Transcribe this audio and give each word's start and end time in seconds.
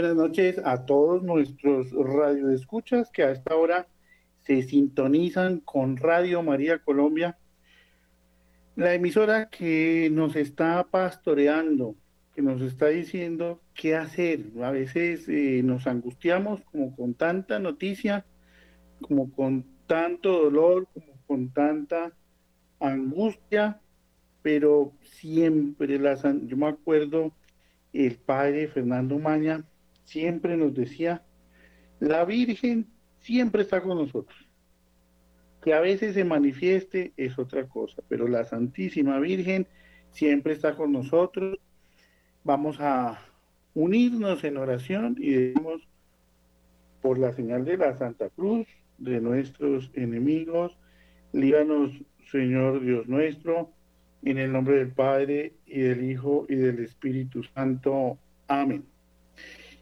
buenas 0.00 0.16
noches 0.16 0.58
a 0.64 0.86
todos 0.86 1.22
nuestros 1.22 1.92
radioescuchas 1.92 3.10
que 3.10 3.22
a 3.22 3.32
esta 3.32 3.54
hora 3.54 3.86
se 4.38 4.62
sintonizan 4.62 5.60
con 5.60 5.98
Radio 5.98 6.42
María 6.42 6.78
Colombia, 6.78 7.36
la 8.76 8.94
emisora 8.94 9.50
que 9.50 10.08
nos 10.10 10.36
está 10.36 10.86
pastoreando, 10.90 11.96
que 12.34 12.40
nos 12.40 12.62
está 12.62 12.86
diciendo 12.86 13.60
qué 13.74 13.94
hacer. 13.94 14.46
A 14.62 14.70
veces 14.70 15.28
eh, 15.28 15.60
nos 15.62 15.86
angustiamos 15.86 16.62
como 16.72 16.96
con 16.96 17.12
tanta 17.12 17.58
noticia, 17.58 18.24
como 19.02 19.30
con 19.30 19.66
tanto 19.86 20.44
dolor, 20.44 20.88
como 20.94 21.12
con 21.26 21.50
tanta 21.50 22.14
angustia, 22.78 23.82
pero 24.40 24.94
siempre 25.02 25.98
las, 25.98 26.22
yo 26.46 26.56
me 26.56 26.68
acuerdo 26.68 27.34
el 27.92 28.16
padre 28.16 28.66
Fernando 28.68 29.18
Maña 29.18 29.62
siempre 30.10 30.56
nos 30.56 30.74
decía, 30.74 31.22
la 32.00 32.24
Virgen 32.24 32.88
siempre 33.20 33.62
está 33.62 33.80
con 33.80 33.96
nosotros. 33.96 34.36
Que 35.62 35.72
a 35.72 35.80
veces 35.80 36.14
se 36.14 36.24
manifieste 36.24 37.12
es 37.16 37.38
otra 37.38 37.68
cosa, 37.68 38.02
pero 38.08 38.26
la 38.26 38.44
Santísima 38.44 39.20
Virgen 39.20 39.68
siempre 40.10 40.54
está 40.54 40.74
con 40.74 40.90
nosotros. 40.90 41.58
Vamos 42.42 42.80
a 42.80 43.20
unirnos 43.74 44.42
en 44.42 44.56
oración 44.56 45.16
y 45.18 45.30
decimos 45.30 45.86
por 47.02 47.18
la 47.18 47.32
señal 47.32 47.64
de 47.64 47.76
la 47.76 47.96
Santa 47.96 48.30
Cruz 48.30 48.66
de 48.98 49.20
nuestros 49.20 49.92
enemigos, 49.94 50.76
líbanos 51.32 51.92
Señor 52.32 52.80
Dios 52.80 53.06
nuestro, 53.06 53.70
en 54.22 54.38
el 54.38 54.52
nombre 54.52 54.76
del 54.76 54.92
Padre 54.92 55.54
y 55.66 55.80
del 55.80 56.10
Hijo 56.10 56.46
y 56.48 56.56
del 56.56 56.80
Espíritu 56.80 57.44
Santo. 57.44 58.18
Amén. 58.48 58.89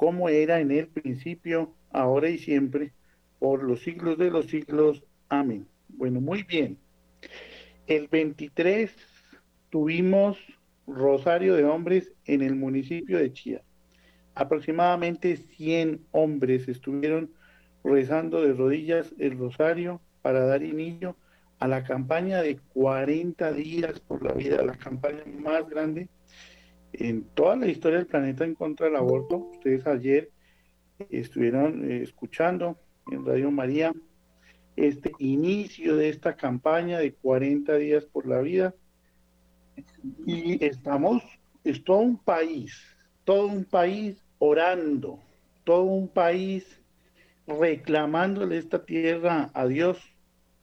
como 0.00 0.30
era 0.30 0.60
en 0.60 0.70
el 0.70 0.86
principio, 0.86 1.74
ahora 1.90 2.30
y 2.30 2.38
siempre, 2.38 2.90
por 3.38 3.62
los 3.62 3.82
siglos 3.82 4.16
de 4.16 4.30
los 4.30 4.46
siglos. 4.46 5.04
Amén. 5.28 5.66
Bueno, 5.90 6.22
muy 6.22 6.42
bien. 6.42 6.78
El 7.86 8.08
23 8.08 8.96
tuvimos 9.68 10.38
Rosario 10.86 11.54
de 11.54 11.64
Hombres 11.64 12.14
en 12.24 12.40
el 12.40 12.56
municipio 12.56 13.18
de 13.18 13.30
Chía. 13.34 13.60
Aproximadamente 14.34 15.36
100 15.36 16.00
hombres 16.12 16.66
estuvieron 16.66 17.30
rezando 17.84 18.40
de 18.40 18.54
rodillas 18.54 19.14
el 19.18 19.36
rosario 19.36 20.00
para 20.22 20.46
dar 20.46 20.62
inicio 20.62 21.14
a 21.58 21.68
la 21.68 21.84
campaña 21.84 22.40
de 22.40 22.58
40 22.72 23.52
días 23.52 24.00
por 24.00 24.24
la 24.24 24.32
vida, 24.32 24.62
la 24.62 24.78
campaña 24.78 25.24
más 25.26 25.68
grande 25.68 26.08
en 26.92 27.24
toda 27.34 27.56
la 27.56 27.66
historia 27.66 27.98
del 27.98 28.06
planeta 28.06 28.44
en 28.44 28.54
contra 28.54 28.86
del 28.86 28.96
aborto. 28.96 29.36
Ustedes 29.36 29.86
ayer 29.86 30.30
estuvieron 31.10 31.90
eh, 31.90 32.02
escuchando 32.02 32.78
en 33.10 33.24
Radio 33.24 33.50
María 33.50 33.92
este 34.76 35.12
inicio 35.18 35.96
de 35.96 36.08
esta 36.08 36.36
campaña 36.36 36.98
de 36.98 37.12
40 37.14 37.76
días 37.76 38.04
por 38.04 38.26
la 38.26 38.40
vida. 38.40 38.74
Y 40.26 40.64
estamos, 40.64 41.22
es 41.64 41.82
todo 41.84 41.98
un 41.98 42.18
país, 42.18 42.74
todo 43.24 43.46
un 43.46 43.64
país 43.64 44.22
orando, 44.38 45.20
todo 45.64 45.82
un 45.84 46.08
país 46.08 46.80
reclamándole 47.46 48.58
esta 48.58 48.84
tierra 48.84 49.50
a 49.54 49.66
Dios 49.66 49.98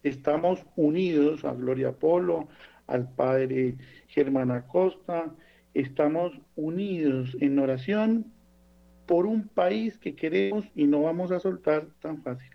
estamos 0.04 0.66
unidos 0.76 1.46
a 1.46 1.54
Gloria 1.54 1.92
Polo, 1.92 2.48
al 2.88 3.10
Padre 3.14 3.76
Germán 4.08 4.52
Acosta, 4.52 5.34
estamos 5.82 6.40
unidos 6.56 7.38
en 7.40 7.60
oración 7.60 8.34
por 9.06 9.28
un 9.28 9.48
país 9.48 9.98
que 10.00 10.16
queremos 10.16 10.66
y 10.76 10.88
no 10.88 11.04
vamos 11.04 11.32
a 11.32 11.40
soltar 11.40 11.88
tan 12.02 12.24
fácil. 12.24 12.50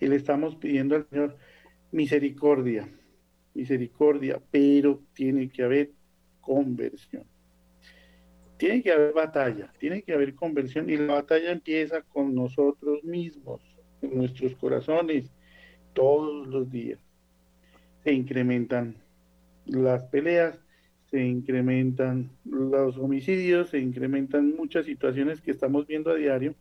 Y 0.00 0.06
le 0.06 0.16
estamos 0.16 0.54
pidiendo 0.56 0.96
al 0.96 1.06
Señor 1.08 1.36
misericordia, 1.90 2.88
misericordia, 3.54 4.42
pero 4.50 5.00
tiene 5.14 5.48
que 5.48 5.62
haber 5.62 5.92
conversión. 6.42 7.24
Tiene 8.58 8.82
que 8.82 8.92
haber 8.92 9.14
batalla, 9.14 9.72
tiene 9.78 10.02
que 10.02 10.12
haber 10.12 10.34
conversión 10.34 10.90
y 10.90 10.96
la 10.96 11.14
batalla 11.14 11.50
empieza 11.50 12.02
con 12.02 12.34
nosotros 12.34 13.02
mismos, 13.04 13.62
en 14.02 14.18
nuestros 14.18 14.54
corazones, 14.56 15.32
todos 15.94 16.46
los 16.46 16.70
días. 16.70 17.00
Se 18.04 18.12
incrementan 18.12 18.96
las 19.64 20.04
peleas, 20.04 20.63
se 21.14 21.24
incrementan 21.24 22.28
los 22.44 22.98
homicidios, 22.98 23.70
se 23.70 23.78
incrementan 23.78 24.56
muchas 24.56 24.84
situaciones 24.84 25.40
que 25.40 25.52
estamos 25.52 25.86
viendo 25.86 26.10
a 26.10 26.16
diario, 26.16 26.56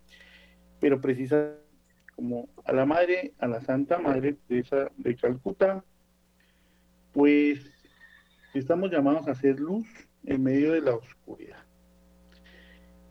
pero 0.79 1.01
precisamente 1.01 1.57
como 2.15 2.47
a 2.63 2.71
la 2.71 2.85
madre, 2.85 3.33
a 3.39 3.47
la 3.47 3.61
Santa 3.61 3.97
Madre 3.97 4.38
de 4.47 5.15
Calcuta, 5.15 5.83
pues 7.13 7.67
estamos 8.53 8.91
llamados 8.91 9.27
a 9.27 9.31
hacer 9.31 9.59
luz 9.59 9.88
en 10.23 10.44
medio 10.44 10.73
de 10.73 10.81
la 10.81 10.94
oscuridad. 10.97 11.65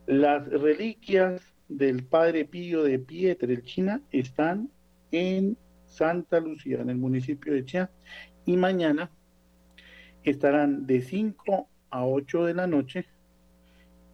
Las 0.06 0.46
reliquias 0.46 1.42
del 1.68 2.04
Padre 2.04 2.44
Pío 2.44 2.84
de 2.84 3.62
China 3.64 4.00
están 4.12 4.70
en 5.10 5.56
Santa 5.86 6.38
Lucía, 6.38 6.82
en 6.82 6.90
el 6.90 6.98
municipio 6.98 7.52
de 7.52 7.64
Chía, 7.64 7.90
y 8.46 8.56
mañana 8.56 9.10
estarán 10.24 10.86
de 10.86 11.02
5 11.02 11.68
a 11.90 12.06
8 12.06 12.44
de 12.46 12.54
la 12.54 12.66
noche 12.66 13.06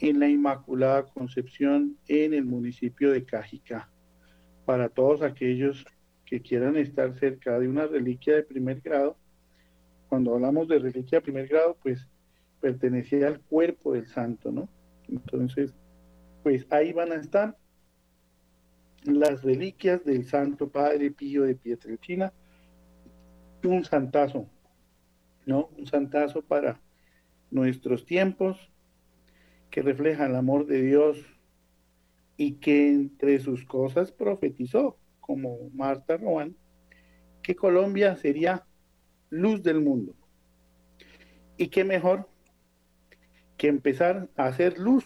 en 0.01 0.21
la 0.21 0.29
Inmaculada 0.29 1.05
Concepción 1.05 1.97
en 2.07 2.35
el 2.35 2.45
municipio 2.45 3.11
de 3.13 3.25
Cajica. 3.25 3.91
Para 4.65 4.89
todos 4.89 5.23
aquellos 5.23 5.85
que 6.25 6.41
quieran 6.41 6.77
estar 6.77 7.19
cerca 7.19 7.59
de 7.59 7.69
una 7.69 7.87
reliquia 7.87 8.37
de 8.37 8.43
primer 8.43 8.81
grado, 8.81 9.17
cuando 10.09 10.35
hablamos 10.35 10.69
de 10.69 10.79
reliquia 10.79 11.19
de 11.19 11.23
primer 11.23 11.49
grado, 11.49 11.77
pues 11.83 12.07
pertenecía 12.61 13.27
al 13.27 13.41
cuerpo 13.41 13.95
del 13.95 14.07
santo, 14.07 14.51
¿no? 14.51 14.69
Entonces, 15.09 15.75
pues 16.43 16.67
ahí 16.71 16.93
van 16.93 17.13
a 17.13 17.17
estar 17.17 17.57
las 19.05 19.43
reliquias 19.43 20.05
del 20.05 20.25
Santo 20.27 20.69
Padre 20.69 21.11
Pío 21.11 21.45
de 21.45 21.55
Pietrelcina, 21.55 22.33
un 23.65 23.85
santazo, 23.85 24.49
¿no? 25.49 25.71
Un 25.79 25.87
santazo 25.87 26.43
para 26.43 26.81
nuestros 27.51 28.05
tiempos, 28.05 28.71
que 29.71 29.83
refleja 29.83 30.27
el 30.27 30.37
amor 30.37 30.67
de 30.67 30.83
Dios 30.83 31.19
y 32.37 32.57
que 32.57 32.89
entre 32.89 33.41
sus 33.41 33.65
cosas 33.65 34.13
profetizó, 34.13 34.99
como 35.21 35.71
Marta 35.71 36.19
Rowan, 36.19 36.55
que 37.43 37.57
Colombia 37.57 38.15
sería 38.17 38.67
luz 39.31 39.63
del 39.63 39.81
mundo. 39.81 40.15
Y 41.57 41.69
qué 41.69 41.83
mejor 41.83 42.29
que 43.57 43.69
empezar 43.69 44.29
a 44.37 44.47
hacer 44.47 44.79
luz 44.79 45.05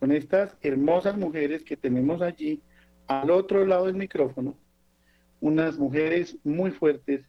con 0.00 0.10
estas 0.10 0.56
hermosas 0.60 1.16
mujeres 1.16 1.62
que 1.62 1.76
tenemos 1.76 2.20
allí 2.20 2.62
al 3.06 3.30
otro 3.30 3.64
lado 3.64 3.86
del 3.86 3.94
micrófono 3.94 4.58
unas 5.40 5.78
mujeres 5.78 6.38
muy 6.44 6.70
fuertes, 6.70 7.24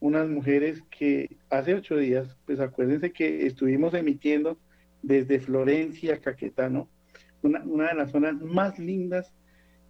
unas 0.00 0.28
mujeres 0.28 0.82
que 0.90 1.36
hace 1.50 1.74
ocho 1.74 1.96
días, 1.96 2.36
pues 2.46 2.60
acuérdense 2.60 3.12
que 3.12 3.46
estuvimos 3.46 3.94
emitiendo 3.94 4.58
desde 5.02 5.40
Florencia, 5.40 6.20
Caquetano, 6.20 6.88
una, 7.42 7.62
una 7.64 7.88
de 7.88 7.94
las 7.94 8.10
zonas 8.10 8.40
más 8.40 8.78
lindas 8.78 9.32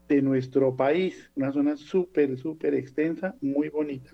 de 0.09 0.23
nuestro 0.23 0.75
país, 0.75 1.31
una 1.37 1.53
zona 1.53 1.77
súper, 1.77 2.39
súper 2.39 2.75
extensa, 2.75 3.37
muy 3.41 3.69
bonita. 3.69 4.11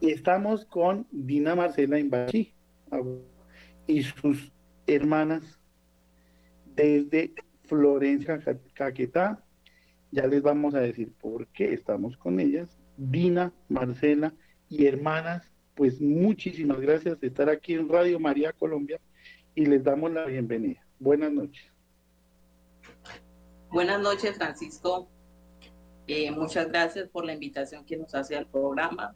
Y 0.00 0.10
estamos 0.10 0.66
con 0.66 1.06
Dina 1.10 1.54
Marcela 1.54 1.98
Imbachi 1.98 2.52
y 3.86 4.02
sus 4.02 4.52
hermanas 4.86 5.58
desde 6.76 7.32
Florencia, 7.64 8.40
Caquetá, 8.74 9.42
ya 10.10 10.26
les 10.26 10.42
vamos 10.42 10.74
a 10.74 10.80
decir 10.80 11.12
por 11.20 11.46
qué 11.48 11.72
estamos 11.72 12.16
con 12.16 12.38
ellas. 12.38 12.78
Dina, 12.96 13.52
Marcela 13.68 14.34
y 14.76 14.86
hermanas, 14.86 15.48
pues 15.76 16.00
muchísimas 16.00 16.80
gracias 16.80 17.20
de 17.20 17.28
estar 17.28 17.48
aquí 17.48 17.74
en 17.74 17.88
Radio 17.88 18.18
María 18.18 18.52
Colombia 18.52 19.00
y 19.54 19.66
les 19.66 19.84
damos 19.84 20.12
la 20.12 20.24
bienvenida. 20.24 20.84
Buenas 20.98 21.32
noches. 21.32 21.64
Buenas 23.70 24.00
noches, 24.00 24.36
Francisco. 24.36 25.08
Eh, 26.08 26.30
muchas 26.32 26.68
gracias 26.68 27.08
por 27.08 27.24
la 27.24 27.34
invitación 27.34 27.84
que 27.84 27.96
nos 27.96 28.14
hace 28.14 28.36
al 28.36 28.46
programa. 28.48 29.14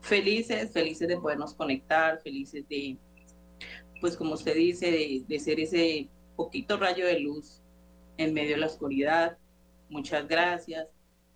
Felices, 0.00 0.72
felices 0.72 1.06
de 1.06 1.18
podernos 1.18 1.54
conectar, 1.54 2.20
felices 2.22 2.66
de, 2.68 2.96
pues 4.00 4.16
como 4.16 4.34
usted 4.34 4.54
dice, 4.54 4.90
de, 4.90 5.24
de 5.28 5.38
ser 5.38 5.60
ese 5.60 6.08
poquito 6.34 6.78
rayo 6.78 7.06
de 7.06 7.20
luz 7.20 7.62
en 8.16 8.32
medio 8.32 8.52
de 8.52 8.58
la 8.58 8.66
oscuridad. 8.66 9.36
Muchas 9.90 10.26
gracias. 10.26 10.88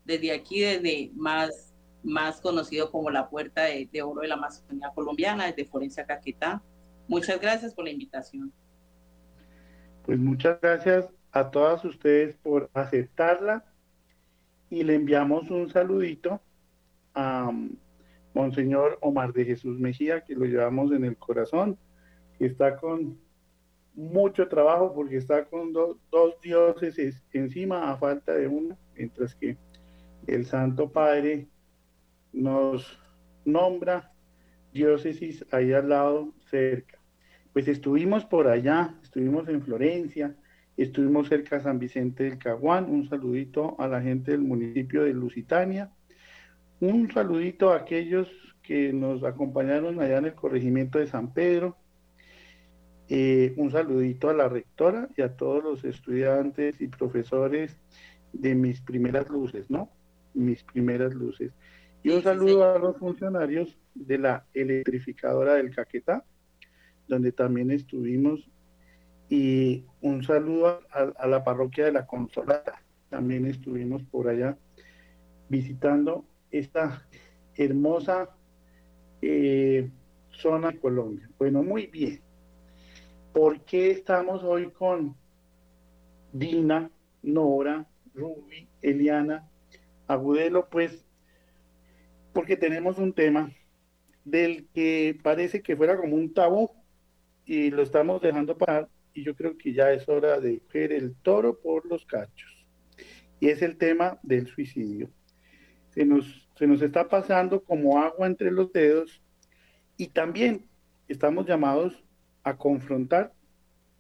Desde 0.07 0.33
aquí, 0.33 0.61
desde 0.61 1.11
más, 1.15 1.70
más 2.03 2.41
conocido 2.41 2.91
como 2.91 3.11
la 3.11 3.29
Puerta 3.29 3.65
de, 3.65 4.03
Oro 4.03 4.23
de 4.23 4.29
la 4.29 4.35
Amazonía 4.35 4.91
Colombiana, 4.95 5.47
desde 5.47 5.65
Forencia 5.65 6.05
Caquetá. 6.07 6.63
Muchas 7.09 7.41
gracias 7.41 7.75
por 7.75 7.85
la 7.85 7.91
invitación. 7.91 8.53
Pues 10.05 10.19
muchas 10.19 10.61
gracias 10.61 11.09
a 11.33 11.51
todas 11.51 11.85
ustedes 11.85 12.37
por 12.37 12.71
aceptarla 12.73 13.65
y 14.71 14.83
le 14.83 14.95
enviamos 14.95 15.51
un 15.51 15.69
saludito 15.69 16.41
a 17.15 17.49
um, 17.49 17.77
Monseñor 18.35 18.99
Omar 19.01 19.33
de 19.33 19.45
Jesús 19.45 19.79
Mejía, 19.79 20.23
que 20.23 20.35
lo 20.35 20.45
llevamos 20.45 20.93
en 20.93 21.05
el 21.05 21.17
corazón, 21.17 21.77
que 22.39 22.47
está 22.47 22.77
con 22.77 23.19
mucho 23.95 24.49
trabajo 24.49 24.95
porque 24.95 25.17
está 25.17 25.45
con 25.45 25.73
dos 25.73 26.41
dioses 26.43 27.23
encima 27.33 27.91
a 27.91 27.97
falta 27.97 28.33
de 28.35 28.47
una, 28.47 28.77
mientras 28.95 29.35
que 29.35 29.57
el 30.27 30.47
Santo 30.47 30.91
Padre 30.91 31.49
nos 32.33 32.99
nombra 33.45 34.13
diócesis 34.73 35.45
ahí 35.51 35.73
al 35.73 35.89
lado 35.89 36.33
cerca. 36.51 36.99
Pues 37.53 37.69
estuvimos 37.69 38.25
por 38.25 38.47
allá, 38.47 38.95
estuvimos 39.03 39.49
en 39.49 39.63
Florencia, 39.63 40.37
estuvimos 40.77 41.29
cerca 41.29 41.57
de 41.57 41.63
San 41.63 41.79
Vicente 41.79 42.25
del 42.25 42.39
Caguán, 42.39 42.89
un 42.89 43.09
saludito 43.09 43.77
a 43.81 43.89
la 43.89 44.01
gente 44.01 44.31
del 44.31 44.43
municipio 44.43 45.03
de 45.03 45.13
Lusitania, 45.13 45.91
un 46.81 47.11
saludito 47.11 47.71
a 47.71 47.77
aquellos 47.77 48.29
que 48.63 48.93
nos 48.93 49.25
acompañaron 49.25 50.01
allá 50.01 50.19
en 50.19 50.27
el 50.27 50.35
corregimiento 50.35 50.99
de 50.99 51.09
San 51.09 51.33
Pedro, 51.33 51.77
eh, 53.09 53.55
un 53.57 53.73
saludito 53.73 54.31
a 54.31 54.35
la 54.35 54.49
rectora 54.49 55.09
y 55.17 55.23
a 55.23 55.37
todos 55.37 55.65
los 55.65 55.85
estudiantes 55.85 56.81
y 56.81 56.87
profesores 56.87 57.77
de 58.33 58.55
mis 58.55 58.81
primeras 58.81 59.29
luces, 59.29 59.69
¿no? 59.69 59.91
Mis 60.35 60.63
primeras 60.63 61.13
luces. 61.15 61.53
Y 62.03 62.11
un 62.11 62.23
saludo 62.23 62.65
a 62.65 62.79
los 62.79 62.97
funcionarios 62.97 63.79
de 63.95 64.19
la 64.19 64.47
electrificadora 64.55 65.55
del 65.55 65.75
Caquetá, 65.75 66.25
donde 67.07 67.33
también 67.33 67.71
estuvimos. 67.71 68.49
Y 69.29 69.85
un 70.01 70.25
saludo 70.25 70.81
a, 70.91 71.27
la 71.27 71.45
parroquia 71.45 71.85
de 71.85 71.93
la 71.93 72.07
Consolata. 72.07 72.83
También 73.11 73.47
estuvimos 73.47 74.03
por 74.05 74.29
allá 74.29 74.57
visitando 75.49 76.25
esta 76.51 77.07
hermosa 77.55 78.31
eh, 79.21 79.91
zona 80.31 80.71
de 80.71 80.81
Colombia. 80.81 81.29
Bueno, 81.39 81.63
muy 81.63 81.87
bien. 81.87 82.21
¿Por 83.33 83.61
qué 83.61 83.91
estamos 83.91 84.43
hoy 84.43 84.71
con 84.71 85.15
Dina, 86.33 86.91
Nora, 87.23 87.87
Ruby, 88.15 88.69
Eliana, 88.81 89.49
Agudelo? 90.09 90.69
Pues 90.69 91.05
porque 92.33 92.57
tenemos 92.57 92.99
un 92.99 93.13
tema 93.13 93.53
del 94.25 94.67
que 94.75 95.19
parece 95.23 95.63
que 95.63 95.77
fuera 95.77 95.97
como 95.97 96.17
un 96.17 96.33
tabú 96.33 96.71
y 97.45 97.71
lo 97.71 97.83
estamos 97.83 98.21
dejando 98.21 98.57
pasar 98.57 98.89
y 99.15 99.25
yo 99.25 99.35
creo 99.35 99.57
que 99.57 99.73
ya 99.73 99.93
es 99.93 100.09
hora 100.09 100.39
de 100.39 100.61
coger 100.61 100.93
el 100.93 101.15
toro 101.17 101.59
por 101.59 101.87
los 101.87 102.05
cachos. 102.07 102.67
Y 103.41 103.49
es 103.49 103.63
el 103.63 103.77
tema 103.77 104.19
del 104.23 104.47
suicidio. 104.47 105.11
Se 105.89 106.05
nos, 106.05 106.49
se 106.57 106.67
nos 106.67 106.83
está 106.83 107.09
pasando 107.09 107.65
como 107.65 107.99
agua 107.99 108.27
entre 108.27 108.51
los 108.51 108.73
dedos 108.73 109.23
y 109.97 110.09
también 110.09 110.67
estamos 111.09 111.47
llamados 111.47 112.05
a 112.45 112.57
confrontar 112.57 113.33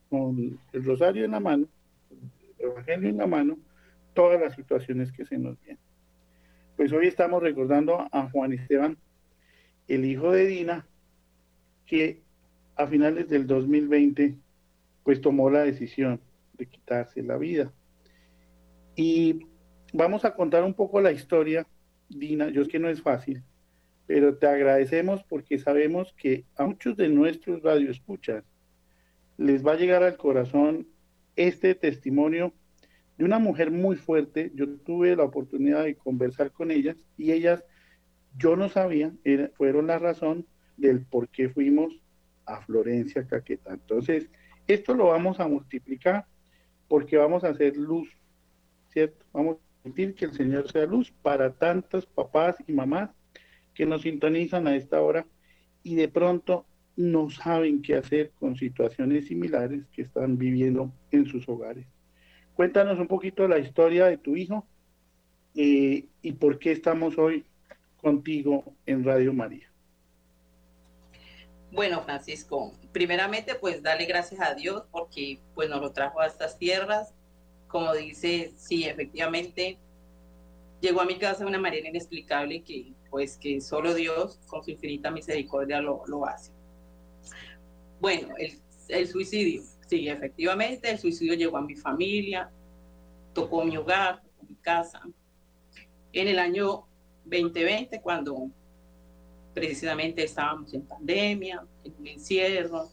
con 0.08 0.58
el 0.72 0.84
rosario 0.84 1.24
en 1.24 1.32
la 1.32 1.40
mano, 1.40 1.68
el 2.58 2.66
evangelio 2.66 3.08
en 3.08 3.16
la 3.16 3.26
mano, 3.26 3.58
todas 4.14 4.40
las 4.40 4.54
situaciones 4.54 5.10
que 5.12 5.24
se 5.24 5.38
nos 5.38 5.60
vienen. 5.62 5.89
Pues 6.80 6.92
hoy 6.92 7.08
estamos 7.08 7.42
recordando 7.42 8.08
a 8.10 8.30
Juan 8.30 8.54
Esteban, 8.54 8.96
el 9.86 10.06
hijo 10.06 10.32
de 10.32 10.46
Dina, 10.46 10.86
que 11.84 12.22
a 12.74 12.86
finales 12.86 13.28
del 13.28 13.46
2020 13.46 14.38
pues 15.02 15.20
tomó 15.20 15.50
la 15.50 15.60
decisión 15.60 16.22
de 16.54 16.64
quitarse 16.64 17.22
la 17.22 17.36
vida. 17.36 17.70
Y 18.96 19.40
vamos 19.92 20.24
a 20.24 20.34
contar 20.34 20.64
un 20.64 20.72
poco 20.72 21.02
la 21.02 21.12
historia, 21.12 21.66
Dina, 22.08 22.48
yo 22.48 22.62
es 22.62 22.68
que 22.68 22.78
no 22.78 22.88
es 22.88 23.02
fácil, 23.02 23.42
pero 24.06 24.38
te 24.38 24.46
agradecemos 24.46 25.22
porque 25.24 25.58
sabemos 25.58 26.14
que 26.14 26.46
a 26.56 26.64
muchos 26.64 26.96
de 26.96 27.10
nuestros 27.10 27.62
radioescuchas 27.62 28.42
les 29.36 29.62
va 29.66 29.72
a 29.72 29.76
llegar 29.76 30.02
al 30.02 30.16
corazón 30.16 30.88
este 31.36 31.74
testimonio 31.74 32.54
de 33.20 33.26
una 33.26 33.38
mujer 33.38 33.70
muy 33.70 33.96
fuerte. 33.96 34.50
Yo 34.54 34.66
tuve 34.78 35.14
la 35.14 35.24
oportunidad 35.24 35.84
de 35.84 35.94
conversar 35.94 36.52
con 36.52 36.70
ellas 36.70 36.96
y 37.18 37.32
ellas, 37.32 37.62
yo 38.38 38.56
no 38.56 38.70
sabía, 38.70 39.12
fueron 39.58 39.88
la 39.88 39.98
razón 39.98 40.46
del 40.78 41.04
por 41.04 41.28
qué 41.28 41.50
fuimos 41.50 42.00
a 42.46 42.62
Florencia 42.62 43.26
Caqueta. 43.26 43.74
Entonces, 43.74 44.30
esto 44.66 44.94
lo 44.94 45.08
vamos 45.08 45.38
a 45.38 45.46
multiplicar 45.46 46.24
porque 46.88 47.18
vamos 47.18 47.44
a 47.44 47.48
hacer 47.48 47.76
luz, 47.76 48.08
¿cierto? 48.88 49.22
Vamos 49.34 49.58
a 49.58 49.82
permitir 49.82 50.14
que 50.14 50.24
el 50.24 50.32
Señor 50.32 50.72
sea 50.72 50.86
luz 50.86 51.12
para 51.20 51.52
tantos 51.52 52.06
papás 52.06 52.56
y 52.66 52.72
mamás 52.72 53.10
que 53.74 53.84
nos 53.84 54.00
sintonizan 54.00 54.66
a 54.66 54.76
esta 54.76 55.02
hora 55.02 55.26
y 55.82 55.94
de 55.94 56.08
pronto 56.08 56.64
no 56.96 57.28
saben 57.28 57.82
qué 57.82 57.96
hacer 57.96 58.30
con 58.40 58.56
situaciones 58.56 59.26
similares 59.26 59.82
que 59.92 60.00
están 60.00 60.38
viviendo 60.38 60.90
en 61.10 61.26
sus 61.26 61.46
hogares. 61.50 61.86
Cuéntanos 62.60 62.98
un 62.98 63.08
poquito 63.08 63.48
la 63.48 63.58
historia 63.58 64.04
de 64.04 64.18
tu 64.18 64.36
hijo 64.36 64.66
eh, 65.54 66.04
y 66.20 66.32
por 66.32 66.58
qué 66.58 66.72
estamos 66.72 67.16
hoy 67.16 67.46
contigo 67.96 68.74
en 68.84 69.02
Radio 69.02 69.32
María. 69.32 69.72
Bueno, 71.72 72.02
Francisco, 72.02 72.74
primeramente 72.92 73.54
pues 73.54 73.82
darle 73.82 74.04
gracias 74.04 74.42
a 74.42 74.52
Dios 74.52 74.84
porque 74.90 75.40
pues 75.54 75.70
nos 75.70 75.80
lo 75.80 75.92
trajo 75.92 76.20
a 76.20 76.26
estas 76.26 76.58
tierras. 76.58 77.14
Como 77.66 77.94
dice, 77.94 78.52
sí, 78.58 78.84
efectivamente, 78.84 79.78
llegó 80.82 81.00
a 81.00 81.06
mi 81.06 81.16
casa 81.16 81.44
de 81.44 81.48
una 81.48 81.58
manera 81.58 81.88
inexplicable 81.88 82.62
que 82.62 82.92
pues 83.08 83.38
que 83.38 83.62
solo 83.62 83.94
Dios 83.94 84.38
con 84.48 84.62
su 84.62 84.72
infinita 84.72 85.10
misericordia 85.10 85.80
lo, 85.80 86.02
lo 86.08 86.26
hace. 86.26 86.52
Bueno, 88.02 88.34
el, 88.36 88.60
el 88.88 89.08
suicidio, 89.08 89.62
sí, 89.90 90.08
efectivamente, 90.08 90.88
el 90.88 90.98
suicidio 90.98 91.34
llegó 91.34 91.56
a 91.56 91.62
mi 91.62 91.74
familia, 91.74 92.48
tocó 93.34 93.64
mi 93.64 93.76
hogar, 93.76 94.22
mi 94.48 94.54
casa. 94.54 95.02
En 96.12 96.28
el 96.28 96.38
año 96.38 96.86
2020, 97.24 98.00
cuando 98.00 98.48
precisamente 99.52 100.22
estábamos 100.22 100.72
en 100.74 100.86
pandemia, 100.86 101.66
en 101.82 101.94
un 101.98 102.06
encierro, 102.06 102.88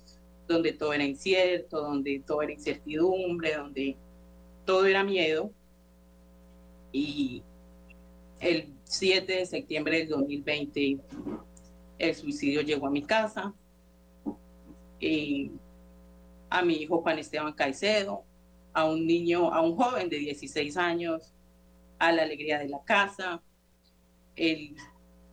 donde 0.48 0.74
todo 0.74 0.92
era 0.92 1.04
incierto, 1.04 1.82
donde 1.82 2.24
todo 2.26 2.42
era 2.42 2.54
incertidumbre, 2.54 3.56
donde 3.56 3.96
todo 4.66 4.88
era 4.88 5.04
miedo. 5.04 5.52
Y 6.92 7.44
el 8.40 8.74
7 8.86 9.34
de 9.34 9.46
septiembre 9.46 10.00
del 10.00 10.10
2020 10.10 10.98
el 12.00 12.16
suicidio 12.16 12.62
llegó 12.62 12.88
a 12.88 12.92
mi 12.92 13.04
casa. 13.04 13.54
Y 15.00 15.52
a 16.50 16.62
mi 16.64 16.76
hijo 16.76 17.02
Juan 17.02 17.20
Esteban 17.20 17.54
Caicedo, 17.54 18.24
a 18.74 18.86
un 18.86 19.06
niño, 19.06 19.54
a 19.54 19.62
un 19.62 19.76
joven 19.76 20.10
de 20.10 20.18
16 20.18 20.78
años, 20.78 21.34
a 22.00 22.12
la 22.12 22.24
alegría 22.24 22.60
de 22.60 22.70
la 22.70 22.84
casa, 22.84 23.42
el 24.36 24.76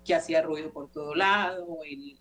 que 0.04 0.14
hacía 0.14 0.42
ruido 0.42 0.73
por 0.73 0.90
todo 0.90 1.14
lado, 1.14 1.78
el, 1.85 2.16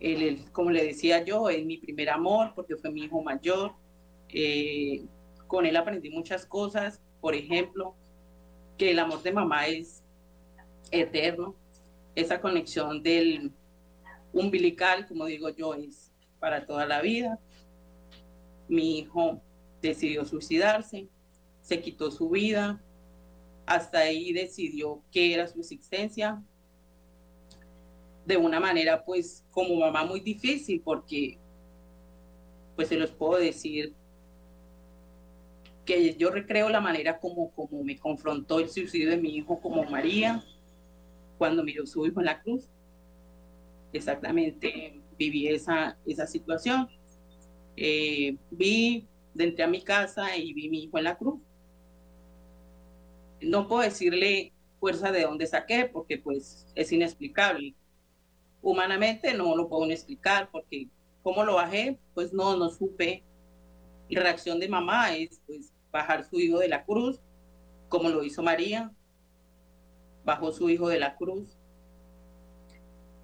el, 0.00 0.50
como 0.52 0.70
le 0.70 0.84
decía 0.84 1.24
yo, 1.24 1.48
es 1.50 1.64
mi 1.64 1.76
primer 1.76 2.10
amor 2.10 2.52
porque 2.54 2.76
fue 2.76 2.90
mi 2.90 3.02
hijo 3.02 3.22
mayor. 3.22 3.74
Eh, 4.28 5.04
con 5.46 5.66
él 5.66 5.76
aprendí 5.76 6.10
muchas 6.10 6.46
cosas, 6.46 7.00
por 7.20 7.34
ejemplo, 7.34 7.94
que 8.78 8.92
el 8.92 8.98
amor 8.98 9.22
de 9.22 9.32
mamá 9.32 9.66
es 9.66 10.02
eterno, 10.90 11.54
esa 12.14 12.40
conexión 12.40 13.02
del 13.02 13.52
umbilical, 14.32 15.06
como 15.06 15.26
digo 15.26 15.48
yo, 15.50 15.74
es 15.74 16.09
para 16.40 16.66
toda 16.66 16.86
la 16.86 17.00
vida. 17.00 17.38
Mi 18.68 18.98
hijo 18.98 19.40
decidió 19.80 20.24
suicidarse, 20.24 21.08
se 21.60 21.80
quitó 21.80 22.10
su 22.10 22.30
vida, 22.30 22.82
hasta 23.66 23.98
ahí 23.98 24.32
decidió 24.32 25.02
qué 25.12 25.34
era 25.34 25.46
su 25.46 25.60
existencia, 25.60 26.42
de 28.26 28.36
una 28.36 28.60
manera 28.60 29.04
pues 29.04 29.44
como 29.50 29.76
mamá 29.76 30.04
muy 30.04 30.20
difícil 30.20 30.80
porque 30.84 31.38
pues 32.76 32.88
se 32.88 32.96
los 32.96 33.10
puedo 33.10 33.40
decir 33.40 33.94
que 35.84 36.14
yo 36.14 36.30
recreo 36.30 36.68
la 36.68 36.80
manera 36.80 37.18
como, 37.18 37.50
como 37.52 37.82
me 37.82 37.98
confrontó 37.98 38.60
el 38.60 38.68
suicidio 38.68 39.10
de 39.10 39.16
mi 39.16 39.36
hijo 39.36 39.60
como 39.60 39.82
María, 39.84 40.44
cuando 41.38 41.64
miró 41.64 41.86
su 41.86 42.06
hijo 42.06 42.20
en 42.20 42.26
la 42.26 42.40
cruz. 42.42 42.68
Exactamente 43.92 44.99
viví 45.20 45.48
esa, 45.48 45.98
esa 46.06 46.26
situación. 46.26 46.88
Eh, 47.76 48.38
vi, 48.50 49.06
entré 49.36 49.64
a 49.64 49.68
mi 49.68 49.82
casa 49.82 50.34
y 50.34 50.54
vi 50.54 50.70
mi 50.70 50.84
hijo 50.84 50.96
en 50.96 51.04
la 51.04 51.18
cruz. 51.18 51.40
No 53.42 53.68
puedo 53.68 53.82
decirle 53.82 54.54
fuerza 54.80 55.12
de 55.12 55.22
dónde 55.22 55.46
saqué, 55.46 55.84
porque 55.92 56.16
pues 56.16 56.66
es 56.74 56.90
inexplicable. 56.90 57.74
Humanamente 58.62 59.34
no 59.34 59.54
lo 59.56 59.68
puedo 59.68 59.90
explicar, 59.90 60.48
porque 60.50 60.88
cómo 61.22 61.44
lo 61.44 61.56
bajé, 61.56 61.98
pues 62.14 62.32
no, 62.32 62.56
no 62.56 62.70
supe. 62.70 63.22
La 64.08 64.22
reacción 64.22 64.58
de 64.58 64.68
mamá 64.68 65.14
es 65.14 65.40
pues 65.46 65.70
bajar 65.92 66.24
su 66.24 66.40
hijo 66.40 66.58
de 66.58 66.68
la 66.68 66.84
cruz, 66.84 67.20
como 67.88 68.08
lo 68.08 68.24
hizo 68.24 68.42
María, 68.42 68.90
bajó 70.24 70.50
su 70.52 70.70
hijo 70.70 70.88
de 70.88 70.98
la 70.98 71.16
cruz. 71.16 71.58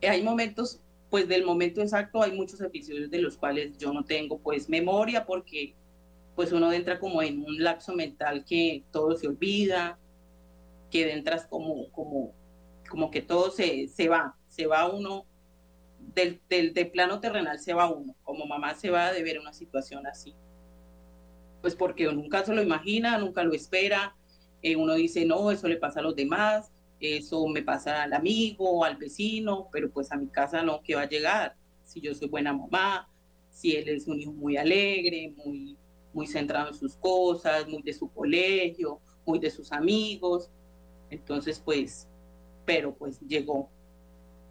Hay 0.02 0.22
momentos, 0.22 0.80
pues 1.10 1.28
del 1.28 1.44
momento 1.44 1.80
exacto 1.80 2.22
hay 2.22 2.32
muchos 2.32 2.60
episodios 2.60 3.10
de 3.10 3.18
los 3.18 3.36
cuales 3.36 3.78
yo 3.78 3.92
no 3.92 4.04
tengo 4.04 4.38
pues 4.38 4.68
memoria 4.68 5.24
porque 5.24 5.74
pues 6.34 6.52
uno 6.52 6.72
entra 6.72 6.98
como 6.98 7.22
en 7.22 7.42
un 7.42 7.62
lapso 7.62 7.94
mental 7.94 8.44
que 8.44 8.84
todo 8.92 9.16
se 9.16 9.26
olvida, 9.26 9.98
que 10.90 11.10
entras 11.10 11.46
como, 11.46 11.90
como, 11.92 12.34
como 12.90 13.10
que 13.10 13.22
todo 13.22 13.50
se, 13.50 13.88
se 13.88 14.08
va, 14.08 14.36
se 14.48 14.66
va 14.66 14.86
uno 14.86 15.24
del, 16.14 16.40
del, 16.48 16.74
del, 16.74 16.90
plano 16.90 17.20
terrenal 17.20 17.58
se 17.58 17.72
va 17.72 17.90
uno, 17.90 18.14
como 18.22 18.46
mamá 18.46 18.74
se 18.74 18.90
va 18.90 19.12
de 19.12 19.22
ver 19.22 19.38
una 19.38 19.52
situación 19.52 20.06
así. 20.06 20.34
Pues 21.62 21.74
porque 21.74 22.04
nunca 22.12 22.44
se 22.44 22.54
lo 22.54 22.62
imagina, 22.62 23.18
nunca 23.18 23.42
lo 23.42 23.54
espera, 23.54 24.14
eh, 24.62 24.76
uno 24.76 24.94
dice, 24.94 25.24
no, 25.24 25.50
eso 25.50 25.68
le 25.68 25.76
pasa 25.76 26.00
a 26.00 26.02
los 26.02 26.14
demás, 26.14 26.70
eso 27.00 27.46
me 27.48 27.62
pasa 27.62 28.02
al 28.02 28.12
amigo, 28.12 28.84
al 28.84 28.96
vecino, 28.96 29.68
pero 29.72 29.90
pues 29.90 30.10
a 30.12 30.16
mi 30.16 30.28
casa 30.28 30.62
no, 30.62 30.82
que 30.82 30.94
va 30.94 31.02
a 31.02 31.08
llegar, 31.08 31.56
si 31.84 32.00
yo 32.00 32.14
soy 32.14 32.28
buena 32.28 32.52
mamá, 32.52 33.08
si 33.50 33.76
él 33.76 33.88
es 33.88 34.06
un 34.06 34.20
hijo 34.20 34.32
muy 34.32 34.56
alegre, 34.56 35.32
muy, 35.36 35.76
muy 36.12 36.26
centrado 36.26 36.68
en 36.68 36.74
sus 36.74 36.96
cosas, 36.96 37.68
muy 37.68 37.82
de 37.82 37.92
su 37.92 38.10
colegio, 38.12 39.00
muy 39.24 39.38
de 39.38 39.50
sus 39.50 39.72
amigos, 39.72 40.50
entonces, 41.10 41.60
pues, 41.64 42.08
pero 42.64 42.94
pues 42.94 43.20
llegó. 43.20 43.70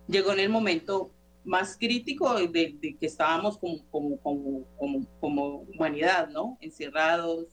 Llegó 0.08 0.34
en 0.34 0.40
el 0.40 0.50
momento 0.50 1.12
más 1.44 1.78
crítico 1.78 2.34
de, 2.48 2.78
que 2.80 3.06
estábamos 3.06 3.58
como, 3.58 3.86
como, 3.90 4.18
como, 4.20 5.06
como, 5.20 5.58
humanidad, 5.74 6.30
¿no? 6.30 6.58
Encerrados, 6.62 7.48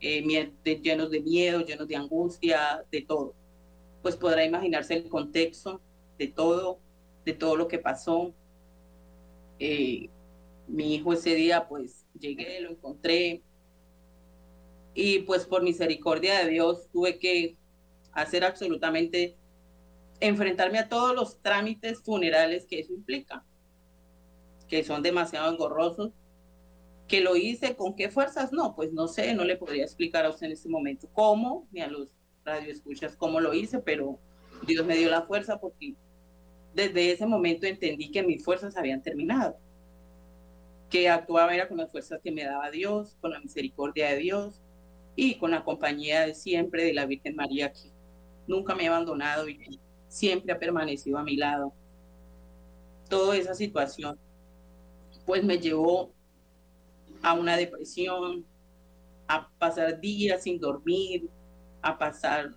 eh, 0.00 0.22
llenos 0.82 1.10
de 1.10 1.20
miedo, 1.20 1.60
llenos 1.60 1.88
de 1.88 1.96
angustia, 1.96 2.84
de 2.90 3.02
todo. 3.02 3.34
Pues 4.06 4.14
podrá 4.14 4.44
imaginarse 4.44 4.94
el 4.94 5.08
contexto 5.08 5.80
de 6.16 6.28
todo, 6.28 6.78
de 7.24 7.32
todo 7.32 7.56
lo 7.56 7.66
que 7.66 7.80
pasó. 7.80 8.32
Eh, 9.58 10.10
mi 10.68 10.94
hijo 10.94 11.12
ese 11.12 11.34
día, 11.34 11.66
pues 11.66 12.06
llegué, 12.16 12.60
lo 12.60 12.70
encontré. 12.70 13.42
Y 14.94 15.22
pues 15.22 15.44
por 15.44 15.64
misericordia 15.64 16.38
de 16.38 16.50
Dios 16.52 16.88
tuve 16.92 17.18
que 17.18 17.56
hacer 18.12 18.44
absolutamente, 18.44 19.36
enfrentarme 20.20 20.78
a 20.78 20.88
todos 20.88 21.12
los 21.12 21.42
trámites 21.42 22.00
funerales 22.00 22.64
que 22.64 22.78
eso 22.78 22.92
implica, 22.92 23.44
que 24.68 24.84
son 24.84 25.02
demasiado 25.02 25.52
engorrosos. 25.52 26.12
Que 27.08 27.22
lo 27.22 27.34
hice, 27.34 27.74
¿con 27.74 27.96
qué 27.96 28.08
fuerzas? 28.08 28.52
No, 28.52 28.76
pues 28.76 28.92
no 28.92 29.08
sé, 29.08 29.34
no 29.34 29.42
le 29.42 29.56
podría 29.56 29.82
explicar 29.82 30.24
a 30.24 30.30
usted 30.30 30.46
en 30.46 30.52
este 30.52 30.68
momento 30.68 31.08
cómo, 31.12 31.66
ni 31.72 31.80
a 31.80 31.88
los 31.88 32.15
radioescuchas 32.46 33.16
cómo 33.16 33.40
lo 33.40 33.52
hice, 33.52 33.80
pero 33.80 34.18
Dios 34.66 34.86
me 34.86 34.96
dio 34.96 35.10
la 35.10 35.22
fuerza 35.22 35.58
porque 35.58 35.94
desde 36.74 37.12
ese 37.12 37.26
momento 37.26 37.66
entendí 37.66 38.10
que 38.10 38.22
mis 38.22 38.44
fuerzas 38.44 38.76
habían 38.76 39.02
terminado, 39.02 39.56
que 40.88 41.08
actuaba 41.08 41.54
era 41.54 41.68
con 41.68 41.78
las 41.78 41.90
fuerzas 41.90 42.20
que 42.22 42.32
me 42.32 42.44
daba 42.44 42.70
Dios, 42.70 43.16
con 43.20 43.32
la 43.32 43.40
misericordia 43.40 44.10
de 44.10 44.16
Dios 44.18 44.62
y 45.16 45.36
con 45.36 45.50
la 45.50 45.64
compañía 45.64 46.26
de 46.26 46.34
siempre 46.34 46.84
de 46.84 46.94
la 46.94 47.06
Virgen 47.06 47.34
María 47.34 47.72
que 47.72 47.90
nunca 48.46 48.74
me 48.74 48.86
ha 48.86 48.90
abandonado 48.90 49.48
y 49.48 49.80
siempre 50.08 50.52
ha 50.52 50.58
permanecido 50.58 51.18
a 51.18 51.24
mi 51.24 51.36
lado. 51.36 51.72
Toda 53.08 53.36
esa 53.36 53.54
situación 53.54 54.18
pues 55.24 55.42
me 55.42 55.58
llevó 55.58 56.12
a 57.22 57.34
una 57.34 57.56
depresión, 57.56 58.46
a 59.26 59.48
pasar 59.58 60.00
días 60.00 60.44
sin 60.44 60.60
dormir, 60.60 61.28
a 61.82 61.98
pasar 61.98 62.50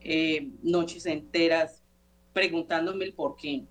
eh, 0.00 0.50
noches 0.62 1.06
enteras 1.06 1.82
preguntándome 2.32 3.04
el 3.04 3.14
por 3.14 3.36
qué. 3.36 3.66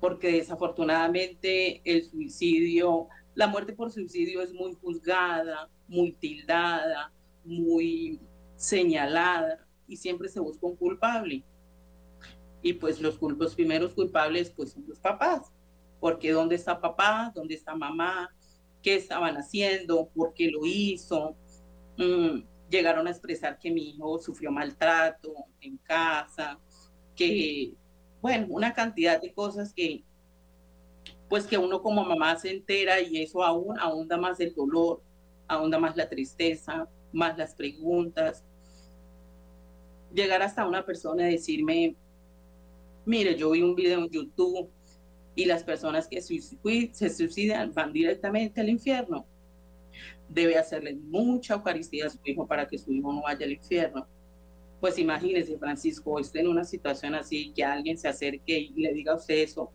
Porque 0.00 0.32
desafortunadamente 0.32 1.80
el 1.84 2.04
suicidio, 2.04 3.08
la 3.34 3.46
muerte 3.46 3.72
por 3.72 3.90
suicidio 3.90 4.42
es 4.42 4.52
muy 4.52 4.74
juzgada, 4.74 5.70
muy 5.88 6.12
tildada, 6.12 7.12
muy 7.44 8.20
señalada 8.56 9.66
y 9.86 9.96
siempre 9.96 10.28
se 10.28 10.40
busca 10.40 10.66
un 10.66 10.76
culpable. 10.76 11.44
Y 12.62 12.74
pues 12.74 13.00
los, 13.00 13.20
los 13.20 13.54
primeros 13.54 13.94
culpables 13.94 14.50
pues 14.50 14.72
son 14.72 14.84
los 14.86 14.98
papás, 15.00 15.52
porque 16.00 16.32
¿dónde 16.32 16.56
está 16.56 16.80
papá? 16.80 17.32
¿Dónde 17.34 17.54
está 17.54 17.74
mamá? 17.74 18.30
¿Qué 18.82 18.96
estaban 18.96 19.36
haciendo? 19.36 20.08
¿Por 20.14 20.34
qué 20.34 20.50
lo 20.50 20.64
hizo? 20.64 21.36
Mm, 21.96 22.42
llegaron 22.72 23.06
a 23.06 23.10
expresar 23.10 23.58
que 23.58 23.70
mi 23.70 23.90
hijo 23.90 24.18
sufrió 24.18 24.50
maltrato 24.50 25.34
en 25.60 25.76
casa, 25.76 26.58
que, 27.14 27.74
bueno, 28.22 28.46
una 28.48 28.72
cantidad 28.72 29.20
de 29.20 29.32
cosas 29.34 29.74
que, 29.74 30.04
pues 31.28 31.46
que 31.46 31.58
uno 31.58 31.82
como 31.82 32.02
mamá 32.02 32.34
se 32.36 32.50
entera 32.50 32.98
y 33.00 33.22
eso 33.22 33.42
aún 33.44 33.78
ahonda 33.78 34.16
más 34.16 34.40
el 34.40 34.54
dolor, 34.54 35.02
ahonda 35.48 35.78
más 35.78 35.96
la 35.96 36.08
tristeza, 36.08 36.88
más 37.12 37.36
las 37.36 37.54
preguntas, 37.54 38.42
llegar 40.14 40.40
hasta 40.40 40.66
una 40.66 40.86
persona 40.86 41.28
y 41.28 41.32
decirme, 41.32 41.94
mire, 43.04 43.36
yo 43.36 43.50
vi 43.50 43.60
un 43.60 43.74
video 43.74 43.98
en 43.98 44.08
YouTube 44.08 44.70
y 45.34 45.44
las 45.44 45.62
personas 45.62 46.08
que 46.08 46.22
se 46.22 47.10
suicidan 47.10 47.74
van 47.74 47.92
directamente 47.92 48.62
al 48.62 48.70
infierno. 48.70 49.26
Debe 50.28 50.56
hacerle 50.56 50.94
mucha 50.94 51.54
Eucaristía 51.54 52.06
a 52.06 52.10
su 52.10 52.18
hijo 52.24 52.46
para 52.46 52.66
que 52.66 52.78
su 52.78 52.92
hijo 52.92 53.12
no 53.12 53.22
vaya 53.22 53.44
al 53.44 53.52
infierno. 53.52 54.06
Pues 54.80 54.98
imagínese, 54.98 55.58
Francisco, 55.58 56.18
esté 56.18 56.40
en 56.40 56.48
una 56.48 56.64
situación 56.64 57.14
así, 57.14 57.52
que 57.54 57.64
alguien 57.64 57.96
se 57.96 58.08
acerque 58.08 58.58
y 58.58 58.72
le 58.74 58.92
diga 58.92 59.12
a 59.12 59.16
usted 59.16 59.36
eso, 59.36 59.70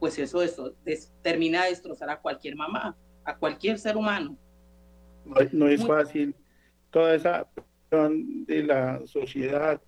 pues 0.00 0.18
eso, 0.18 0.42
eso 0.42 0.74
termina 1.22 1.64
de 1.64 1.70
destrozar 1.70 2.10
a 2.10 2.20
cualquier 2.20 2.56
mamá, 2.56 2.96
a 3.24 3.36
cualquier 3.36 3.78
ser 3.78 3.96
humano. 3.96 4.36
No, 5.52 5.68
es 5.68 5.86
fácil. 5.86 6.34
Toda 6.90 7.14
esa 7.14 7.46
de 7.90 8.62
la 8.64 9.00
sociedad, 9.06 9.80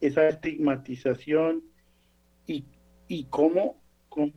esa 0.00 0.28
estigmatización 0.28 1.62
y, 2.46 2.64
y 3.08 3.24
cómo, 3.24 3.80
cómo 4.08 4.32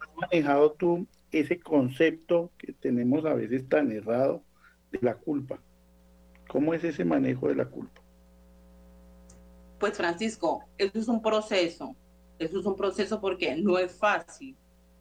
has 0.00 0.16
manejado 0.16 0.72
tú 0.72 1.06
ese 1.32 1.60
concepto 1.60 2.50
que 2.58 2.72
tenemos 2.72 3.24
a 3.24 3.34
veces 3.34 3.68
tan 3.68 3.92
errado 3.92 4.42
de 4.90 4.98
la 5.02 5.16
culpa. 5.16 5.60
¿Cómo 6.48 6.72
es 6.72 6.82
ese 6.84 7.04
manejo 7.04 7.48
de 7.48 7.56
la 7.56 7.66
culpa? 7.66 8.00
Pues 9.78 9.96
Francisco, 9.96 10.64
eso 10.76 10.98
es 10.98 11.08
un 11.08 11.22
proceso, 11.22 11.94
eso 12.38 12.58
es 12.58 12.66
un 12.66 12.74
proceso 12.74 13.20
porque 13.20 13.56
no 13.56 13.78
es 13.78 13.92
fácil, 13.92 14.56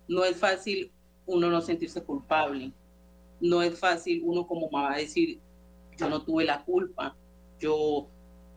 no 0.07 0.23
es 0.23 0.37
fácil 0.37 0.91
uno 1.25 1.49
no 1.49 1.61
sentirse 1.61 2.03
culpable, 2.03 2.71
no 3.41 3.61
es 3.61 3.79
fácil 3.79 4.21
uno 4.23 4.45
como 4.45 4.69
mamá 4.69 4.97
decir, 4.97 5.39
yo 5.97 6.09
no 6.09 6.23
tuve 6.23 6.45
la 6.45 6.63
culpa, 6.63 7.15
yo 7.59 8.07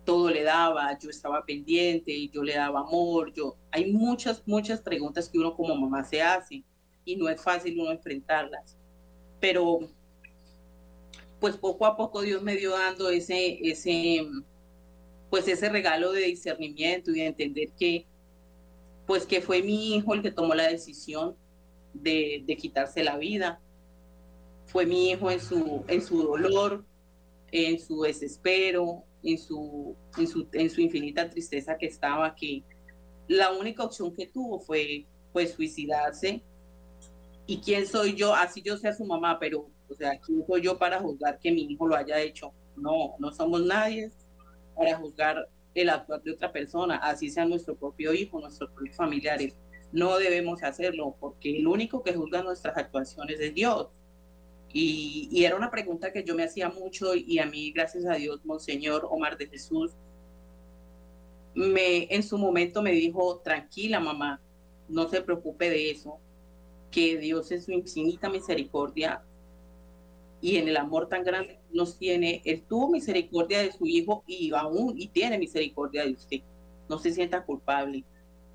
todo 0.04 0.30
le 0.30 0.42
daba, 0.42 0.98
yo 0.98 1.08
estaba 1.08 1.44
pendiente, 1.44 2.28
yo 2.28 2.42
le 2.42 2.54
daba 2.54 2.80
amor, 2.80 3.32
yo, 3.32 3.56
hay 3.70 3.92
muchas, 3.92 4.42
muchas 4.46 4.80
preguntas 4.80 5.28
que 5.28 5.38
uno 5.38 5.54
como 5.54 5.74
mamá 5.74 6.04
se 6.04 6.20
hace 6.20 6.64
y 7.04 7.16
no 7.16 7.28
es 7.28 7.40
fácil 7.40 7.80
uno 7.80 7.90
enfrentarlas, 7.90 8.76
pero 9.40 9.80
pues 11.40 11.56
poco 11.56 11.86
a 11.86 11.96
poco 11.96 12.20
Dios 12.20 12.42
me 12.42 12.56
dio 12.56 12.72
dando 12.72 13.08
ese, 13.10 13.58
ese, 13.62 14.26
pues 15.30 15.48
ese 15.48 15.68
regalo 15.68 16.12
de 16.12 16.22
discernimiento 16.22 17.10
y 17.10 17.20
de 17.20 17.26
entender 17.26 17.70
que, 17.78 18.06
pues 19.06 19.26
que 19.26 19.40
fue 19.40 19.62
mi 19.62 19.96
hijo 19.96 20.14
el 20.14 20.22
que 20.22 20.30
tomó 20.30 20.54
la 20.54 20.68
decisión 20.68 21.36
de, 21.94 22.44
de 22.46 22.56
quitarse 22.56 23.02
la 23.02 23.16
vida, 23.16 23.60
fue 24.66 24.86
mi 24.86 25.10
hijo 25.10 25.30
en 25.30 25.40
su, 25.40 25.84
en 25.88 26.02
su 26.02 26.22
dolor, 26.22 26.84
en 27.50 27.80
su 27.80 28.02
desespero, 28.02 29.04
en 29.22 29.38
su, 29.38 29.96
en 30.16 30.28
su, 30.28 30.46
en 30.52 30.70
su 30.70 30.80
infinita 30.80 31.28
tristeza 31.28 31.76
que 31.76 31.86
estaba, 31.86 32.34
que 32.34 32.62
la 33.26 33.52
única 33.52 33.84
opción 33.84 34.14
que 34.14 34.26
tuvo 34.26 34.60
fue 34.60 35.06
pues 35.32 35.52
suicidarse. 35.52 36.42
¿Y 37.50 37.58
quién 37.58 37.84
soy 37.84 38.14
yo? 38.14 38.32
Así 38.32 38.62
yo 38.62 38.76
sea 38.76 38.92
su 38.92 39.04
mamá, 39.04 39.40
pero 39.40 39.68
O 39.88 39.96
¿quién 40.24 40.46
soy 40.46 40.62
yo 40.62 40.78
para 40.78 41.00
juzgar 41.00 41.40
que 41.40 41.50
mi 41.50 41.62
hijo 41.62 41.84
lo 41.88 41.96
haya 41.96 42.20
hecho? 42.20 42.52
No, 42.76 43.16
no 43.18 43.32
somos 43.32 43.60
nadie 43.62 44.12
para 44.76 44.96
juzgar 44.96 45.48
el 45.74 45.90
actuar 45.90 46.22
de 46.22 46.30
otra 46.30 46.52
persona, 46.52 46.98
así 46.98 47.28
sea 47.28 47.44
nuestro 47.46 47.74
propio 47.74 48.14
hijo, 48.14 48.38
nuestros 48.38 48.70
propios 48.70 48.94
familiares. 48.94 49.56
No 49.90 50.16
debemos 50.18 50.62
hacerlo 50.62 51.16
porque 51.18 51.58
el 51.58 51.66
único 51.66 52.04
que 52.04 52.14
juzga 52.14 52.40
nuestras 52.44 52.76
actuaciones 52.76 53.40
es 53.40 53.52
Dios. 53.52 53.88
Y, 54.72 55.28
y, 55.32 55.44
era 55.44 55.56
una 55.56 55.72
pregunta 55.72 56.12
que 56.12 56.22
yo 56.22 56.36
me 56.36 56.44
hacía 56.44 56.68
mucho 56.68 57.16
y 57.16 57.40
a 57.40 57.46
mí, 57.46 57.72
gracias 57.72 58.06
a 58.06 58.14
Dios, 58.14 58.44
Monseñor 58.44 59.08
Omar 59.10 59.36
de 59.36 59.48
Jesús, 59.48 59.90
me, 61.56 62.06
en 62.14 62.22
su 62.22 62.38
momento 62.38 62.80
me 62.80 62.92
dijo, 62.92 63.40
tranquila 63.40 63.98
mamá, 63.98 64.40
no 64.88 65.08
se 65.08 65.20
preocupe 65.20 65.68
de 65.68 65.90
eso, 65.90 66.20
que 66.90 67.18
Dios 67.18 67.50
en 67.52 67.62
su 67.62 67.72
infinita 67.72 68.28
misericordia 68.28 69.22
y 70.40 70.56
en 70.56 70.68
el 70.68 70.76
amor 70.76 71.08
tan 71.08 71.22
grande 71.22 71.58
nos 71.72 71.98
tiene, 71.98 72.42
Él 72.44 72.62
tuvo 72.68 72.90
misericordia 72.90 73.60
de 73.60 73.72
su 73.72 73.86
hijo 73.86 74.24
y 74.26 74.52
aún 74.54 74.94
y 74.98 75.08
tiene 75.08 75.38
misericordia 75.38 76.04
de 76.04 76.12
usted. 76.12 76.40
No 76.88 76.98
se 76.98 77.12
sienta 77.12 77.44
culpable, 77.44 78.04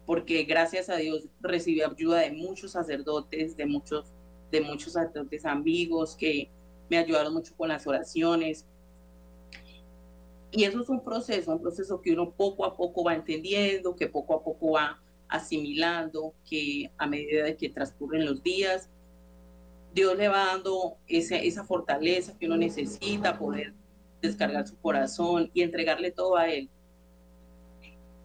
porque 0.05 0.43
gracias 0.43 0.89
a 0.89 0.97
Dios 0.97 1.27
recibió 1.41 1.89
ayuda 1.89 2.19
de 2.19 2.31
muchos 2.31 2.71
sacerdotes, 2.71 3.55
de 3.55 3.65
muchos, 3.65 4.11
de 4.51 4.61
muchos 4.61 4.93
sacerdotes 4.93 5.45
amigos 5.45 6.15
que 6.15 6.49
me 6.89 6.97
ayudaron 6.97 7.33
mucho 7.33 7.55
con 7.55 7.69
las 7.69 7.85
oraciones. 7.87 8.65
Y 10.51 10.63
eso 10.63 10.81
es 10.81 10.89
un 10.89 11.03
proceso, 11.03 11.51
un 11.51 11.61
proceso 11.61 12.01
que 12.01 12.13
uno 12.13 12.31
poco 12.31 12.65
a 12.65 12.75
poco 12.75 13.03
va 13.03 13.13
entendiendo, 13.13 13.95
que 13.95 14.07
poco 14.07 14.35
a 14.35 14.43
poco 14.43 14.71
va 14.71 15.01
asimilando, 15.27 16.33
que 16.49 16.91
a 16.97 17.07
medida 17.07 17.45
de 17.45 17.57
que 17.57 17.69
transcurren 17.69 18.25
los 18.25 18.41
días, 18.43 18.89
Dios 19.93 20.17
le 20.17 20.27
va 20.27 20.47
dando 20.47 20.97
esa, 21.07 21.37
esa 21.37 21.63
fortaleza 21.63 22.37
que 22.37 22.47
uno 22.47 22.57
necesita, 22.57 23.37
poder 23.37 23.73
descargar 24.21 24.67
su 24.67 24.77
corazón 24.77 25.49
y 25.53 25.61
entregarle 25.61 26.11
todo 26.11 26.35
a 26.35 26.49
Él. 26.49 26.69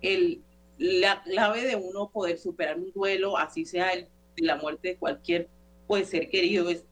El, 0.03 0.43
la 0.79 1.23
clave 1.23 1.67
de 1.67 1.77
uno 1.77 2.11
poder 2.11 2.39
superar 2.39 2.79
un 2.79 2.91
duelo, 2.93 3.37
así 3.37 3.65
sea 3.65 3.93
el, 3.93 4.09
la 4.37 4.57
muerte 4.57 4.89
de 4.89 4.97
cualquier 4.97 5.49
pues, 5.87 6.09
ser 6.09 6.29
querido, 6.29 6.71
es, 6.71 6.85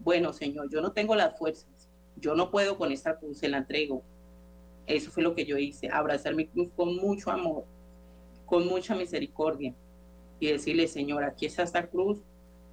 bueno, 0.00 0.32
Señor, 0.32 0.70
yo 0.70 0.80
no 0.80 0.92
tengo 0.92 1.14
las 1.14 1.38
fuerzas, 1.38 1.88
yo 2.16 2.34
no 2.34 2.50
puedo 2.50 2.76
con 2.76 2.92
esta 2.92 3.18
cruz, 3.18 3.38
se 3.38 3.48
la 3.48 3.58
entrego. 3.58 4.02
Eso 4.86 5.10
fue 5.10 5.22
lo 5.22 5.34
que 5.34 5.44
yo 5.44 5.58
hice, 5.58 5.88
abrazar 5.88 6.34
mi 6.34 6.46
cruz 6.46 6.68
con 6.76 6.94
mucho 6.96 7.30
amor, 7.30 7.64
con 8.46 8.66
mucha 8.66 8.94
misericordia 8.94 9.74
y 10.40 10.48
decirle, 10.48 10.88
Señor, 10.88 11.24
aquí 11.24 11.46
está 11.46 11.62
esta 11.62 11.88
cruz, 11.88 12.20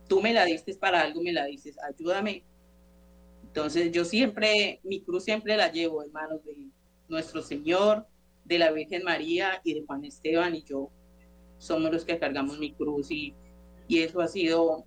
tú 0.07 0.21
me 0.21 0.33
la 0.33 0.45
diste 0.45 0.75
para 0.75 1.01
algo, 1.01 1.21
me 1.21 1.33
la 1.33 1.45
dices, 1.45 1.75
ayúdame. 1.83 2.43
Entonces 3.43 3.91
yo 3.91 4.05
siempre, 4.05 4.79
mi 4.83 5.01
cruz 5.01 5.23
siempre 5.25 5.57
la 5.57 5.71
llevo 5.71 6.03
en 6.03 6.11
manos 6.11 6.43
de 6.45 6.69
nuestro 7.07 7.41
Señor, 7.41 8.07
de 8.45 8.59
la 8.59 8.71
Virgen 8.71 9.03
María 9.03 9.61
y 9.63 9.73
de 9.73 9.85
Juan 9.85 10.03
Esteban 10.03 10.55
y 10.55 10.63
yo 10.63 10.89
somos 11.57 11.91
los 11.91 12.03
que 12.03 12.19
cargamos 12.19 12.59
mi 12.59 12.73
cruz 12.73 13.09
y, 13.09 13.33
y 13.87 13.99
eso 13.99 14.19
ha 14.19 14.27
sido 14.27 14.85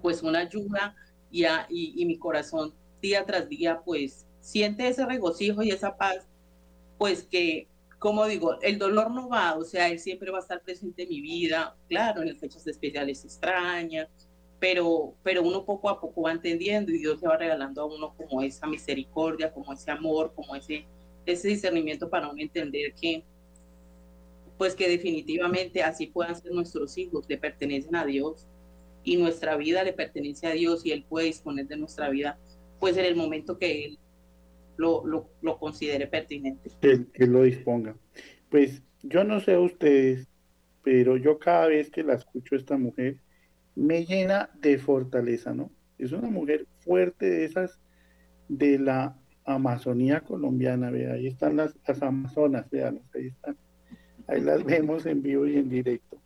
pues 0.00 0.22
una 0.22 0.40
ayuda 0.40 0.94
y, 1.30 1.44
y, 1.44 1.94
y 1.96 2.06
mi 2.06 2.18
corazón 2.18 2.74
día 3.02 3.24
tras 3.24 3.48
día 3.48 3.82
pues 3.84 4.26
siente 4.40 4.86
ese 4.86 5.04
regocijo 5.06 5.62
y 5.62 5.70
esa 5.70 5.96
paz 5.96 6.28
pues 6.98 7.24
que 7.24 7.68
como 8.06 8.24
digo, 8.24 8.56
el 8.62 8.78
dolor 8.78 9.10
no 9.10 9.28
va, 9.28 9.56
o 9.56 9.64
sea, 9.64 9.88
él 9.88 9.98
siempre 9.98 10.30
va 10.30 10.38
a 10.38 10.40
estar 10.40 10.62
presente 10.62 11.02
en 11.02 11.08
mi 11.08 11.20
vida, 11.20 11.76
claro, 11.88 12.22
en 12.22 12.28
las 12.28 12.38
fechas 12.38 12.64
especiales 12.64 13.24
extraña, 13.24 14.08
pero, 14.60 15.16
pero 15.24 15.42
uno 15.42 15.64
poco 15.64 15.90
a 15.90 16.00
poco 16.00 16.22
va 16.22 16.30
entendiendo 16.30 16.92
y 16.92 16.98
Dios 16.98 17.20
le 17.20 17.26
va 17.26 17.36
regalando 17.36 17.82
a 17.82 17.86
uno 17.86 18.14
como 18.16 18.42
esa 18.42 18.68
misericordia, 18.68 19.52
como 19.52 19.72
ese 19.72 19.90
amor, 19.90 20.32
como 20.36 20.54
ese, 20.54 20.86
ese 21.26 21.48
discernimiento 21.48 22.08
para 22.08 22.28
uno 22.28 22.40
entender 22.40 22.94
que, 22.94 23.24
pues 24.56 24.76
que 24.76 24.88
definitivamente 24.88 25.82
así 25.82 26.06
puedan 26.06 26.40
ser 26.40 26.52
nuestros 26.52 26.96
hijos, 26.98 27.26
le 27.28 27.38
pertenecen 27.38 27.96
a 27.96 28.06
Dios 28.06 28.46
y 29.02 29.16
nuestra 29.16 29.56
vida 29.56 29.82
le 29.82 29.92
pertenece 29.92 30.46
a 30.46 30.52
Dios 30.52 30.86
y 30.86 30.92
Él 30.92 31.04
puede 31.08 31.26
disponer 31.26 31.66
de 31.66 31.76
nuestra 31.76 32.08
vida, 32.08 32.38
pues 32.78 32.96
en 32.98 33.04
el 33.04 33.16
momento 33.16 33.58
que 33.58 33.84
Él 33.84 33.98
lo, 34.76 35.04
lo, 35.40 35.58
considere 35.58 36.06
pertinente. 36.06 36.70
Que, 36.80 37.26
lo 37.26 37.42
disponga. 37.42 37.96
Pues 38.50 38.82
yo 39.02 39.24
no 39.24 39.40
sé 39.40 39.56
ustedes, 39.56 40.28
pero 40.82 41.16
yo 41.16 41.38
cada 41.38 41.68
vez 41.68 41.90
que 41.90 42.02
la 42.02 42.14
escucho 42.14 42.56
esta 42.56 42.76
mujer, 42.76 43.16
me 43.74 44.04
llena 44.04 44.50
de 44.60 44.78
fortaleza, 44.78 45.54
¿no? 45.54 45.70
Es 45.98 46.12
una 46.12 46.28
mujer 46.28 46.66
fuerte 46.80 47.28
de 47.28 47.44
esas 47.44 47.78
de 48.48 48.78
la 48.78 49.18
Amazonía 49.44 50.20
colombiana, 50.20 50.90
vea, 50.90 51.14
ahí 51.14 51.26
están 51.26 51.56
las, 51.56 51.76
las 51.86 52.02
Amazonas, 52.02 52.68
vean, 52.70 53.00
ahí 53.14 53.28
están, 53.28 53.56
ahí 54.26 54.40
las 54.40 54.64
vemos 54.64 55.06
en 55.06 55.22
vivo 55.22 55.46
y 55.46 55.56
en 55.56 55.68
directo. 55.68 56.20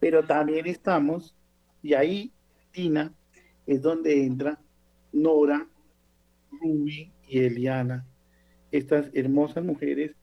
Pero 0.00 0.24
también 0.24 0.66
estamos, 0.66 1.34
y 1.82 1.94
ahí 1.94 2.32
Tina 2.70 3.12
es 3.66 3.82
donde 3.82 4.24
entra 4.24 4.60
Nora, 5.12 5.66
Ruby 6.50 7.12
y 7.28 7.40
Eliana, 7.40 8.06
estas 8.70 9.10
hermosas 9.14 9.64
mujeres 9.64 10.14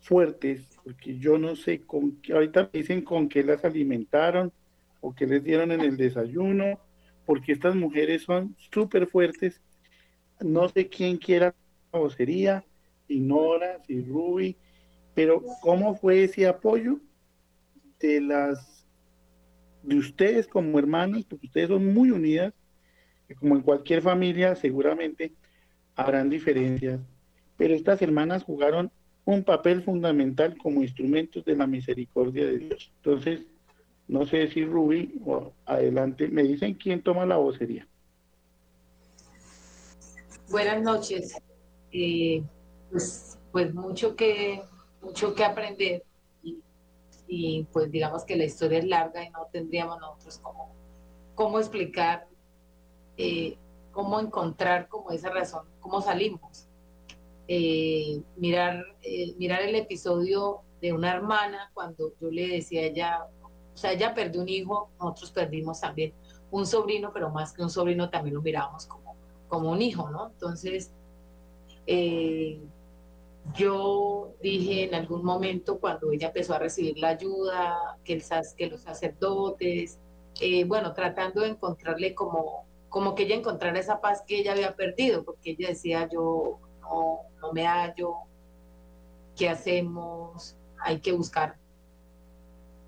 fuertes, 0.00 0.66
porque 0.82 1.18
yo 1.18 1.38
no 1.38 1.56
sé 1.56 1.80
con 1.80 2.20
qué, 2.22 2.32
ahorita 2.32 2.70
dicen 2.72 3.02
con 3.02 3.28
qué 3.28 3.42
las 3.44 3.64
alimentaron 3.64 4.52
o 5.00 5.14
qué 5.14 5.26
les 5.26 5.44
dieron 5.44 5.72
en 5.72 5.80
el 5.80 5.96
desayuno, 5.96 6.80
porque 7.26 7.52
estas 7.52 7.74
mujeres 7.74 8.22
son 8.22 8.56
súper 8.72 9.06
fuertes. 9.06 9.60
No 10.40 10.68
sé 10.68 10.88
quién 10.88 11.16
quiera 11.18 11.54
la 11.92 11.98
vocería, 11.98 12.64
si 13.06 13.20
Nora, 13.20 13.82
si 13.86 14.02
Ruby, 14.02 14.56
pero 15.14 15.42
¿cómo 15.60 15.94
fue 15.94 16.24
ese 16.24 16.46
apoyo 16.46 17.00
de 17.98 18.20
las 18.20 18.86
de 19.82 19.96
ustedes 19.96 20.46
como 20.46 20.78
hermanos? 20.78 21.24
Porque 21.24 21.46
ustedes 21.46 21.68
son 21.68 21.92
muy 21.92 22.10
unidas, 22.10 22.54
como 23.38 23.56
en 23.56 23.62
cualquier 23.62 24.02
familia 24.02 24.56
seguramente 24.56 25.32
habrán 26.00 26.30
diferencias, 26.30 27.00
pero 27.56 27.74
estas 27.74 28.00
hermanas 28.00 28.42
jugaron 28.42 28.90
un 29.24 29.44
papel 29.44 29.82
fundamental 29.82 30.56
como 30.56 30.82
instrumentos 30.82 31.44
de 31.44 31.54
la 31.56 31.66
misericordia 31.66 32.46
de 32.46 32.58
Dios. 32.58 32.90
Entonces, 32.96 33.42
no 34.08 34.24
sé 34.26 34.48
si 34.48 34.64
Rubí 34.64 35.20
o 35.24 35.52
adelante, 35.66 36.28
me 36.28 36.42
dicen 36.42 36.74
quién 36.74 37.02
toma 37.02 37.26
la 37.26 37.36
vocería. 37.36 37.86
Buenas 40.50 40.82
noches. 40.82 41.36
Eh, 41.92 42.42
pues, 42.90 43.38
pues 43.52 43.74
mucho 43.74 44.16
que 44.16 44.62
mucho 45.02 45.34
que 45.34 45.44
aprender 45.44 46.02
y, 47.32 47.64
pues 47.72 47.90
digamos 47.92 48.24
que 48.24 48.36
la 48.36 48.44
historia 48.44 48.78
es 48.78 48.86
larga 48.86 49.24
y 49.24 49.30
no 49.30 49.46
tendríamos 49.52 50.00
nosotros 50.00 50.40
cómo, 50.42 50.74
cómo 51.36 51.60
explicar 51.60 52.26
eh, 53.16 53.56
cómo 53.92 54.20
encontrar 54.20 54.88
como 54.88 55.10
esa 55.10 55.30
razón, 55.30 55.66
cómo 55.80 56.00
salimos. 56.00 56.66
Eh, 57.48 58.22
mirar, 58.36 58.84
eh, 59.02 59.34
mirar 59.36 59.62
el 59.62 59.74
episodio 59.74 60.60
de 60.80 60.92
una 60.92 61.12
hermana 61.12 61.70
cuando 61.74 62.12
yo 62.20 62.30
le 62.30 62.46
decía 62.46 62.82
a 62.82 62.84
ella, 62.84 63.26
o 63.74 63.76
sea, 63.76 63.92
ella 63.92 64.14
perdió 64.14 64.40
un 64.40 64.48
hijo, 64.48 64.90
nosotros 65.00 65.32
perdimos 65.32 65.80
también 65.80 66.12
un 66.52 66.66
sobrino, 66.66 67.10
pero 67.12 67.30
más 67.30 67.52
que 67.52 67.62
un 67.62 67.70
sobrino 67.70 68.08
también 68.08 68.34
lo 68.36 68.42
mirábamos 68.42 68.86
como, 68.86 69.16
como 69.48 69.72
un 69.72 69.82
hijo, 69.82 70.10
¿no? 70.10 70.28
Entonces, 70.28 70.92
eh, 71.86 72.60
yo 73.54 74.32
dije 74.40 74.84
en 74.84 74.94
algún 74.94 75.24
momento 75.24 75.80
cuando 75.80 76.12
ella 76.12 76.28
empezó 76.28 76.54
a 76.54 76.58
recibir 76.60 76.98
la 76.98 77.08
ayuda, 77.08 77.98
que 78.04 78.16
los 78.68 78.80
sacerdotes, 78.80 79.98
bueno, 80.66 80.94
tratando 80.94 81.40
de 81.40 81.48
encontrarle 81.48 82.14
como 82.14 82.69
como 82.90 83.14
que 83.14 83.22
ella 83.22 83.36
encontrara 83.36 83.78
esa 83.78 84.00
paz 84.00 84.22
que 84.26 84.40
ella 84.40 84.52
había 84.52 84.74
perdido, 84.74 85.24
porque 85.24 85.52
ella 85.52 85.68
decía, 85.68 86.08
yo 86.12 86.58
no, 86.82 87.20
no 87.40 87.52
me 87.52 87.66
hallo, 87.66 88.16
¿qué 89.36 89.48
hacemos? 89.48 90.56
Hay 90.84 91.00
que 91.00 91.12
buscar 91.12 91.56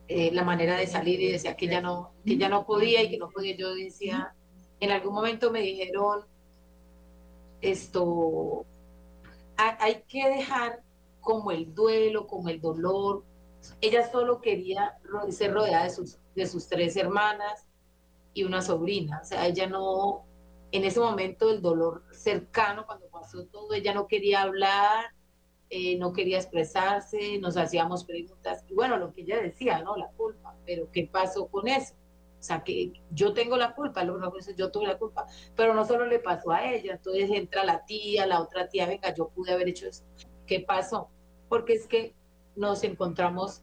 eh, 0.08 0.30
la 0.32 0.44
manera 0.44 0.76
de 0.76 0.86
salir 0.86 1.20
y 1.20 1.32
decía 1.32 1.56
que 1.56 1.66
ella 1.66 1.80
no, 1.80 2.12
que 2.26 2.34
ella 2.34 2.48
no 2.48 2.66
podía 2.66 3.02
y 3.02 3.10
que 3.10 3.18
no 3.18 3.30
podía. 3.30 3.56
Yo 3.56 3.74
decía, 3.74 4.34
en 4.80 4.90
algún 4.90 5.14
momento 5.14 5.50
me 5.52 5.60
dijeron, 5.60 6.26
esto, 7.60 8.66
hay 9.56 10.02
que 10.08 10.28
dejar 10.28 10.82
como 11.20 11.52
el 11.52 11.72
duelo, 11.72 12.26
como 12.26 12.48
el 12.48 12.60
dolor. 12.60 13.24
Ella 13.80 14.10
solo 14.10 14.40
quería 14.40 14.98
ser 15.30 15.54
rodeada 15.54 15.84
de 15.84 15.90
sus, 15.90 16.18
de 16.34 16.46
sus 16.46 16.66
tres 16.66 16.96
hermanas, 16.96 17.68
y 18.34 18.44
una 18.44 18.62
sobrina. 18.62 19.20
O 19.22 19.24
sea, 19.24 19.46
ella 19.46 19.66
no, 19.66 20.24
en 20.70 20.84
ese 20.84 21.00
momento 21.00 21.48
del 21.48 21.62
dolor 21.62 22.04
cercano, 22.12 22.86
cuando 22.86 23.06
pasó 23.08 23.44
todo, 23.46 23.74
ella 23.74 23.94
no 23.94 24.06
quería 24.06 24.42
hablar, 24.42 25.14
eh, 25.70 25.96
no 25.96 26.12
quería 26.12 26.38
expresarse, 26.38 27.38
nos 27.38 27.56
hacíamos 27.56 28.04
preguntas. 28.04 28.64
Y 28.68 28.74
bueno, 28.74 28.96
lo 28.98 29.12
que 29.12 29.22
ella 29.22 29.40
decía, 29.40 29.80
¿no? 29.82 29.96
La 29.96 30.08
culpa, 30.08 30.54
pero 30.66 30.90
¿qué 30.92 31.08
pasó 31.10 31.46
con 31.46 31.68
eso? 31.68 31.94
O 32.42 32.44
sea, 32.44 32.64
que 32.64 32.92
yo 33.10 33.32
tengo 33.34 33.56
la 33.56 33.74
culpa, 33.74 34.02
lo 34.02 34.18
veces 34.32 34.56
yo 34.56 34.72
tuve 34.72 34.88
la 34.88 34.98
culpa, 34.98 35.26
pero 35.54 35.74
no 35.74 35.84
solo 35.84 36.06
le 36.06 36.18
pasó 36.18 36.50
a 36.50 36.72
ella, 36.72 36.94
entonces 36.94 37.30
entra 37.30 37.64
la 37.64 37.84
tía, 37.84 38.26
la 38.26 38.40
otra 38.40 38.68
tía, 38.68 38.86
venga, 38.86 39.14
yo 39.14 39.28
pude 39.28 39.52
haber 39.52 39.68
hecho 39.68 39.86
eso. 39.86 40.02
¿Qué 40.44 40.58
pasó? 40.58 41.08
Porque 41.48 41.74
es 41.74 41.86
que 41.86 42.14
nos 42.56 42.82
encontramos 42.82 43.62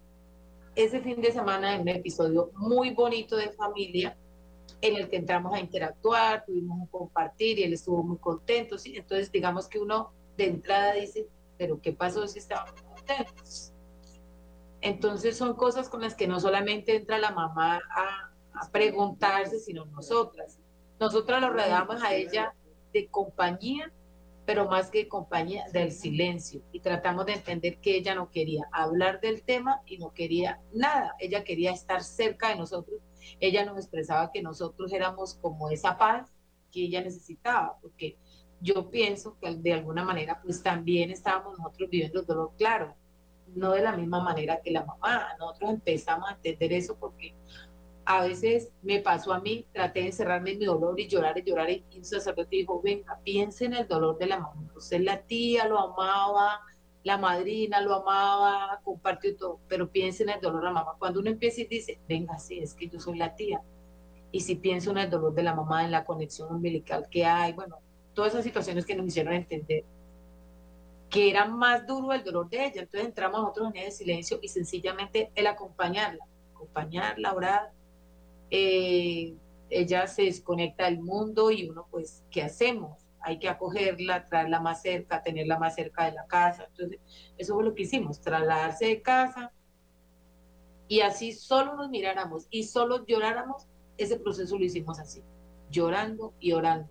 ese 0.75 1.01
fin 1.01 1.21
de 1.21 1.31
semana 1.31 1.75
en 1.75 1.81
un 1.81 1.89
episodio 1.89 2.51
muy 2.55 2.91
bonito 2.91 3.35
de 3.35 3.49
familia, 3.51 4.17
en 4.81 4.95
el 4.95 5.09
que 5.09 5.17
entramos 5.17 5.53
a 5.53 5.59
interactuar, 5.59 6.45
tuvimos 6.45 6.79
un 6.79 6.87
compartir 6.87 7.59
y 7.59 7.63
él 7.63 7.73
estuvo 7.73 8.03
muy 8.03 8.17
contento, 8.17 8.77
¿sí? 8.77 8.95
Entonces, 8.95 9.31
digamos 9.31 9.67
que 9.67 9.79
uno 9.79 10.13
de 10.37 10.45
entrada 10.45 10.93
dice, 10.93 11.27
pero 11.57 11.81
¿qué 11.81 11.91
pasó 11.91 12.27
si 12.27 12.39
estábamos 12.39 12.81
contentos? 12.81 13.73
Entonces 14.81 15.37
son 15.37 15.55
cosas 15.55 15.89
con 15.89 16.01
las 16.01 16.15
que 16.15 16.27
no 16.27 16.39
solamente 16.39 16.95
entra 16.95 17.17
la 17.17 17.31
mamá 17.31 17.81
a, 17.91 18.25
preguntarse, 18.73 19.57
sino 19.57 19.85
nosotras. 19.85 20.59
Nosotras 20.99 21.41
lo 21.41 21.49
rodeamos 21.49 22.03
a 22.03 22.13
ella 22.13 22.53
de 22.91 23.07
compañía, 23.07 23.89
pero 24.45 24.67
más 24.67 24.89
que 24.91 25.07
compañía, 25.07 25.63
del 25.71 25.93
silencio. 25.93 26.61
Y 26.73 26.81
tratamos 26.81 27.25
de 27.25 27.33
entender 27.33 27.77
que 27.77 27.95
ella 27.95 28.15
no 28.15 28.29
quería 28.29 28.67
hablar 28.73 29.21
del 29.21 29.43
tema 29.43 29.81
y 29.85 29.97
no 29.97 30.13
quería 30.13 30.59
nada. 30.73 31.15
Ella 31.19 31.45
quería 31.45 31.71
estar 31.71 32.03
cerca 32.03 32.49
de 32.49 32.57
nosotros. 32.57 32.99
Ella 33.39 33.65
nos 33.65 33.77
expresaba 33.77 34.31
que 34.31 34.41
nosotros 34.41 34.91
éramos 34.93 35.35
como 35.35 35.69
esa 35.69 35.97
paz 35.97 36.31
que 36.71 36.83
ella 36.83 37.01
necesitaba, 37.01 37.77
porque 37.81 38.17
yo 38.61 38.89
pienso 38.89 39.37
que 39.39 39.55
de 39.55 39.73
alguna 39.73 40.03
manera 40.03 40.41
pues 40.41 40.61
también 40.61 41.11
estábamos 41.11 41.57
nosotros 41.57 41.89
viviendo 41.89 42.19
el 42.19 42.25
dolor 42.25 42.51
claro 42.57 42.95
no 43.55 43.71
de 43.71 43.81
la 43.81 43.95
misma 43.95 44.21
manera 44.21 44.61
que 44.61 44.71
la 44.71 44.85
mamá. 44.85 45.27
Nosotros 45.39 45.71
empezamos 45.71 46.29
a 46.29 46.33
entender 46.33 46.73
eso 46.73 46.97
porque 46.97 47.35
a 48.05 48.21
veces 48.21 48.71
me 48.81 48.99
pasó 48.99 49.33
a 49.33 49.39
mí, 49.39 49.65
traté 49.71 50.01
de 50.01 50.07
encerrarme 50.07 50.51
en 50.51 50.59
mi 50.59 50.65
dolor 50.65 50.99
y 50.99 51.07
llorar 51.07 51.37
y 51.37 51.43
llorar 51.43 51.69
y 51.69 51.85
un 51.95 52.03
sacerdote 52.03 52.55
dijo, 52.55 52.81
venga, 52.81 53.19
piense 53.23 53.65
en 53.65 53.73
el 53.73 53.87
dolor 53.87 54.17
de 54.17 54.27
la 54.27 54.39
mamá. 54.39 54.67
Usted 54.75 55.01
la 55.01 55.21
tía 55.21 55.67
lo 55.67 55.79
amaba, 55.79 56.61
la 57.03 57.17
madrina 57.17 57.81
lo 57.81 57.95
amaba, 57.95 58.79
compartió 58.83 59.35
todo, 59.35 59.59
pero 59.67 59.89
piense 59.89 60.23
en 60.23 60.29
el 60.29 60.41
dolor 60.41 60.61
de 60.61 60.65
la 60.67 60.73
mamá. 60.73 60.95
Cuando 60.99 61.19
uno 61.19 61.29
empieza 61.29 61.61
y 61.61 61.65
dice, 61.65 61.99
venga, 62.07 62.37
sí, 62.39 62.59
es 62.59 62.73
que 62.73 62.87
yo 62.87 62.99
soy 62.99 63.17
la 63.17 63.35
tía. 63.35 63.61
Y 64.31 64.41
si 64.41 64.55
pienso 64.55 64.91
en 64.91 64.99
el 64.99 65.09
dolor 65.09 65.33
de 65.33 65.43
la 65.43 65.55
mamá, 65.55 65.85
en 65.85 65.91
la 65.91 66.05
conexión 66.05 66.53
umbilical 66.53 67.07
que 67.09 67.25
hay, 67.25 67.53
bueno, 67.53 67.77
todas 68.13 68.33
esas 68.33 68.43
situaciones 68.43 68.85
que 68.85 68.95
nos 68.95 69.07
hicieron 69.07 69.33
entender 69.33 69.85
que 71.09 71.29
era 71.29 71.45
más 71.45 71.87
duro 71.87 72.13
el 72.13 72.23
dolor 72.23 72.49
de 72.49 72.65
ella. 72.65 72.81
Entonces 72.81 73.07
entramos 73.07 73.41
nosotros 73.41 73.71
en 73.73 73.81
ese 73.81 73.97
silencio 73.97 74.39
y 74.41 74.47
sencillamente 74.47 75.31
el 75.35 75.47
acompañarla, 75.47 76.25
acompañarla, 76.53 77.33
orar. 77.33 77.71
Eh, 78.51 79.35
ella 79.69 80.07
se 80.07 80.23
desconecta 80.23 80.85
del 80.85 80.99
mundo 80.99 81.51
y 81.51 81.69
uno, 81.69 81.87
pues, 81.91 82.23
¿qué 82.31 82.43
hacemos? 82.43 83.08
Hay 83.21 83.39
que 83.39 83.49
acogerla, 83.49 84.25
traerla 84.25 84.59
más 84.59 84.81
cerca, 84.81 85.21
tenerla 85.21 85.59
más 85.59 85.75
cerca 85.75 86.05
de 86.05 86.13
la 86.13 86.25
casa. 86.25 86.65
Entonces, 86.69 86.99
eso 87.37 87.53
fue 87.55 87.63
lo 87.63 87.75
que 87.75 87.83
hicimos, 87.83 88.21
trasladarse 88.21 88.85
de 88.85 89.01
casa 89.01 89.51
y 90.89 91.01
así 91.01 91.33
solo 91.33 91.75
nos 91.75 91.89
miráramos 91.89 92.47
y 92.49 92.63
solo 92.63 93.05
lloráramos, 93.05 93.67
ese 93.97 94.19
proceso 94.19 94.57
lo 94.57 94.65
hicimos 94.65 94.99
así, 94.99 95.23
llorando 95.69 96.33
y 96.39 96.53
orando. 96.53 96.89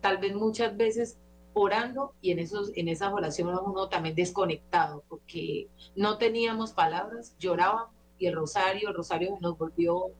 Tal 0.00 0.18
vez 0.18 0.36
muchas 0.36 0.76
veces 0.76 1.18
orando 1.52 2.14
y 2.20 2.30
en, 2.30 2.38
esos, 2.38 2.70
en 2.76 2.88
esas 2.88 3.12
oraciones 3.12 3.58
uno 3.64 3.88
también 3.88 4.14
desconectado 4.14 5.02
porque 5.08 5.68
no 5.96 6.16
teníamos 6.16 6.72
palabras, 6.72 7.36
llorábamos 7.38 7.90
y 8.18 8.26
el 8.26 8.34
rosario, 8.36 8.90
el 8.90 8.94
rosario 8.94 9.36
nos 9.40 9.58
volvió, 9.58 10.12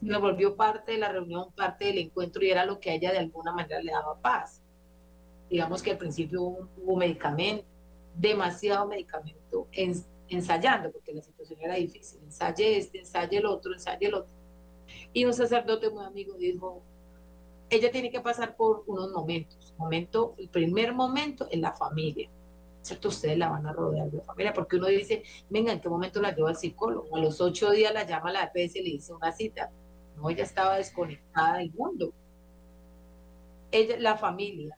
nos 0.00 0.20
volvió 0.22 0.56
parte 0.56 0.92
de 0.92 0.98
la 0.98 1.12
reunión, 1.12 1.52
parte 1.52 1.84
del 1.84 1.98
encuentro 1.98 2.42
y 2.42 2.50
era 2.50 2.64
lo 2.64 2.80
que 2.80 2.90
a 2.90 2.94
ella 2.94 3.12
de 3.12 3.18
alguna 3.18 3.52
manera 3.52 3.82
le 3.82 3.92
daba 3.92 4.18
paz. 4.22 4.57
Digamos 5.50 5.82
que 5.82 5.92
al 5.92 5.98
principio 5.98 6.42
hubo, 6.42 6.96
medicamento, 6.96 7.64
demasiado 8.14 8.86
medicamento, 8.86 9.68
ensayando 10.28 10.90
porque 10.90 11.12
la 11.12 11.22
situación 11.22 11.60
era 11.62 11.74
difícil, 11.74 12.20
ensaye 12.24 12.78
este, 12.78 12.98
ensaye 12.98 13.38
el 13.38 13.46
otro, 13.46 13.72
ensaye 13.72 14.06
el 14.06 14.14
otro. 14.14 14.34
Y 15.12 15.24
un 15.24 15.32
sacerdote 15.32 15.90
muy 15.90 16.04
amigo 16.04 16.34
dijo, 16.34 16.82
ella 17.70 17.90
tiene 17.90 18.10
que 18.10 18.20
pasar 18.20 18.56
por 18.56 18.84
unos 18.86 19.10
momentos. 19.10 19.74
Momento, 19.76 20.34
el 20.38 20.48
primer 20.48 20.94
momento 20.94 21.46
en 21.50 21.60
la 21.60 21.72
familia. 21.72 22.28
¿Cierto? 22.82 23.08
Ustedes 23.08 23.36
la 23.36 23.50
van 23.50 23.66
a 23.66 23.72
rodear 23.72 24.10
de 24.10 24.20
familia, 24.22 24.52
porque 24.54 24.76
uno 24.76 24.86
dice, 24.86 25.22
venga, 25.50 25.72
¿en 25.72 25.80
qué 25.80 25.88
momento 25.88 26.22
la 26.22 26.34
lleva 26.34 26.50
al 26.50 26.56
psicólogo? 26.56 27.14
A 27.14 27.20
los 27.20 27.40
ocho 27.40 27.70
días 27.70 27.92
la 27.92 28.06
llama 28.06 28.32
la 28.32 28.50
EPS 28.54 28.76
y 28.76 28.82
le 28.82 28.90
dice 28.90 29.12
una 29.12 29.32
cita. 29.32 29.70
No, 30.16 30.30
ella 30.30 30.44
estaba 30.44 30.76
desconectada 30.76 31.58
del 31.58 31.72
mundo. 31.72 32.12
Ella, 33.70 33.96
la 33.98 34.16
familia. 34.16 34.76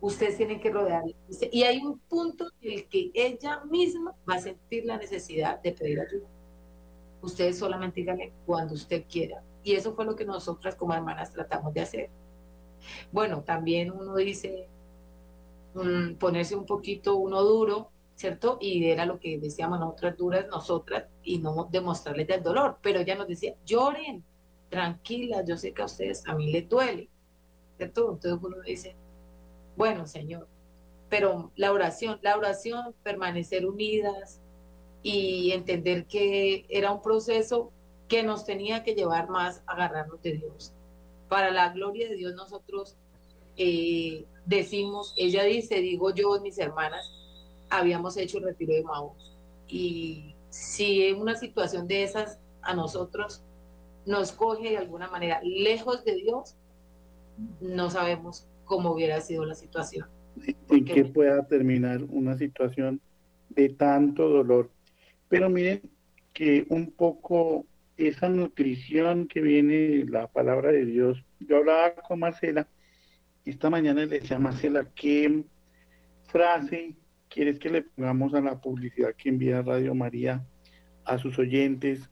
Ustedes 0.00 0.36
tienen 0.36 0.60
que 0.60 0.70
rodearla. 0.70 1.14
Y 1.50 1.62
hay 1.62 1.78
un 1.78 1.98
punto 2.00 2.50
en 2.60 2.72
el 2.72 2.88
que 2.88 3.10
ella 3.14 3.64
misma 3.64 4.14
va 4.28 4.34
a 4.34 4.40
sentir 4.40 4.84
la 4.84 4.98
necesidad 4.98 5.60
de 5.62 5.72
pedir 5.72 6.00
ayuda. 6.00 6.28
Ustedes 7.22 7.58
solamente 7.58 8.00
díganle 8.00 8.32
cuando 8.44 8.74
usted 8.74 9.04
quiera 9.08 9.42
y 9.66 9.74
eso 9.74 9.96
fue 9.96 10.04
lo 10.04 10.14
que 10.14 10.24
nosotras 10.24 10.76
como 10.76 10.94
hermanas 10.94 11.32
tratamos 11.32 11.74
de 11.74 11.80
hacer. 11.80 12.10
Bueno, 13.10 13.42
también 13.42 13.90
uno 13.90 14.14
dice 14.14 14.68
mm, 15.74 16.14
ponerse 16.18 16.54
un 16.54 16.64
poquito 16.64 17.16
uno 17.16 17.42
duro, 17.42 17.90
¿cierto? 18.14 18.58
Y 18.60 18.88
era 18.88 19.04
lo 19.06 19.18
que 19.18 19.40
decíamos 19.40 19.80
nosotras 19.80 20.16
duras, 20.16 20.46
nosotras, 20.48 21.06
y 21.24 21.38
no 21.38 21.68
demostrarles 21.68 22.28
el 22.28 22.44
dolor. 22.44 22.78
Pero 22.80 23.00
ella 23.00 23.16
nos 23.16 23.26
decía, 23.26 23.56
lloren, 23.66 24.24
tranquila, 24.68 25.44
yo 25.44 25.56
sé 25.56 25.74
que 25.74 25.82
a 25.82 25.86
ustedes 25.86 26.22
a 26.28 26.36
mí 26.36 26.52
les 26.52 26.68
duele, 26.68 27.10
¿cierto? 27.76 28.12
Entonces 28.12 28.40
uno 28.40 28.62
dice, 28.64 28.94
bueno, 29.76 30.06
Señor, 30.06 30.48
pero 31.08 31.52
la 31.56 31.72
oración, 31.72 32.18
la 32.22 32.36
oración, 32.36 32.94
permanecer 33.02 33.66
unidas 33.66 34.40
y 35.02 35.52
entender 35.52 36.06
que 36.06 36.66
era 36.68 36.92
un 36.92 37.02
proceso 37.02 37.70
que 38.08 38.22
nos 38.22 38.44
tenía 38.44 38.82
que 38.82 38.94
llevar 38.94 39.28
más 39.28 39.62
a 39.66 39.72
agarrarnos 39.72 40.20
de 40.22 40.32
Dios. 40.34 40.72
Para 41.28 41.50
la 41.50 41.70
gloria 41.70 42.08
de 42.08 42.16
Dios 42.16 42.34
nosotros 42.34 42.96
eh, 43.56 44.24
decimos, 44.44 45.14
ella 45.16 45.44
dice, 45.44 45.80
digo 45.80 46.14
yo, 46.14 46.40
mis 46.40 46.58
hermanas, 46.58 47.10
habíamos 47.70 48.16
hecho 48.16 48.38
el 48.38 48.44
retiro 48.44 48.74
de 48.74 48.82
Maús. 48.82 49.36
Y 49.68 50.34
si 50.50 51.12
una 51.12 51.36
situación 51.36 51.86
de 51.86 52.04
esas 52.04 52.38
a 52.62 52.74
nosotros 52.74 53.42
nos 54.06 54.32
coge 54.32 54.70
de 54.70 54.78
alguna 54.78 55.08
manera 55.08 55.40
lejos 55.42 56.04
de 56.04 56.14
Dios, 56.14 56.54
no 57.60 57.90
sabemos 57.90 58.46
cómo 58.66 58.90
hubiera 58.92 59.20
sido 59.22 59.46
la 59.46 59.54
situación. 59.54 60.08
En 60.68 60.84
que 60.84 61.04
pueda 61.06 61.46
terminar 61.46 62.02
una 62.04 62.36
situación 62.36 63.00
de 63.48 63.70
tanto 63.70 64.28
dolor. 64.28 64.70
Pero 65.28 65.48
miren 65.48 65.80
que 66.34 66.66
un 66.68 66.90
poco 66.90 67.64
esa 67.96 68.28
nutrición 68.28 69.26
que 69.26 69.40
viene 69.40 70.04
la 70.04 70.26
palabra 70.26 70.70
de 70.70 70.84
Dios. 70.84 71.24
Yo 71.40 71.58
hablaba 71.58 71.94
con 71.94 72.20
Marcela, 72.20 72.68
esta 73.44 73.70
mañana 73.70 74.04
le 74.04 74.20
decía 74.20 74.36
a 74.36 74.40
Marcela, 74.40 74.86
¿qué 74.94 75.44
frase 76.24 76.94
quieres 77.28 77.58
que 77.58 77.70
le 77.70 77.82
pongamos 77.82 78.34
a 78.34 78.40
la 78.40 78.60
publicidad 78.60 79.14
que 79.16 79.30
envía 79.30 79.62
Radio 79.62 79.94
María 79.94 80.44
a 81.04 81.16
sus 81.18 81.38
oyentes? 81.38 82.10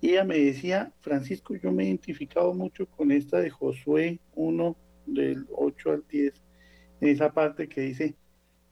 Y 0.00 0.10
ella 0.10 0.24
me 0.24 0.38
decía, 0.38 0.92
Francisco, 1.00 1.54
yo 1.54 1.70
me 1.70 1.84
he 1.84 1.86
identificado 1.86 2.52
mucho 2.52 2.86
con 2.86 3.12
esta 3.12 3.38
de 3.38 3.50
Josué 3.50 4.18
1, 4.34 4.76
del 5.06 5.46
8 5.52 5.90
al 5.90 6.04
10, 6.08 6.42
en 7.00 7.08
esa 7.08 7.32
parte 7.32 7.68
que 7.68 7.80
dice, 7.82 8.14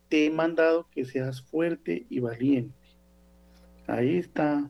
te 0.08 0.26
he 0.26 0.30
mandado 0.30 0.88
que 0.90 1.04
seas 1.04 1.42
fuerte 1.42 2.06
y 2.10 2.20
valiente. 2.20 2.78
Ahí 3.86 4.18
está 4.18 4.68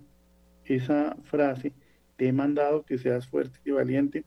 esa 0.65 1.17
frase, 1.25 1.73
te 2.17 2.29
he 2.29 2.33
mandado 2.33 2.85
que 2.85 2.99
seas 2.99 3.27
fuerte 3.27 3.59
y 3.65 3.71
valiente, 3.73 4.25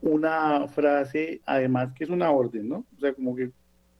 una 0.00 0.68
frase 0.68 1.40
además 1.46 1.92
que 1.94 2.04
es 2.04 2.10
una 2.10 2.30
orden, 2.30 2.68
¿no? 2.68 2.86
O 2.96 3.00
sea, 3.00 3.14
como 3.14 3.34
que 3.34 3.50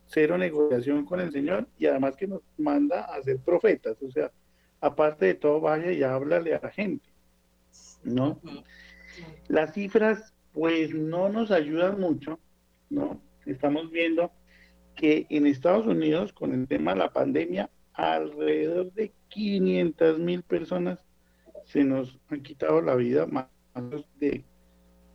cero 0.07 0.37
negociación 0.37 1.05
con 1.05 1.21
el 1.21 1.33
Señor 1.33 1.67
y 1.79 1.87
además 1.87 2.17
que 2.17 2.27
nos 2.27 2.43
manda 2.59 3.03
a 3.05 3.23
ser 3.23 3.39
profetas, 3.39 3.97
o 4.03 4.11
sea, 4.11 4.31
aparte 4.81 5.27
de 5.27 5.35
todo, 5.35 5.61
vaya 5.61 5.93
y 5.93 6.03
háblale 6.03 6.55
a 6.55 6.61
la 6.63 6.71
gente, 6.71 7.09
¿no? 8.03 8.39
Las 9.49 9.73
cifras, 9.73 10.35
pues 10.53 10.95
no 10.95 11.31
nos 11.31 11.51
ayudan 11.51 11.99
mucho, 11.99 12.39
¿no? 12.95 13.21
Estamos 13.47 13.91
viendo 13.91 14.33
que 14.95 15.27
en 15.29 15.47
Estados 15.47 15.87
Unidos, 15.87 16.33
con 16.33 16.55
el 16.55 16.67
tema 16.69 16.93
de 16.93 16.99
la 16.99 17.13
pandemia, 17.13 17.71
alrededor 17.93 18.93
de 18.93 19.13
500 19.29 20.19
mil 20.19 20.43
personas 20.43 20.99
se 21.65 21.85
nos 21.85 22.19
han 22.29 22.43
quitado 22.43 22.81
la 22.81 22.95
vida 22.95 23.27
más 23.27 23.47
de, 24.19 24.45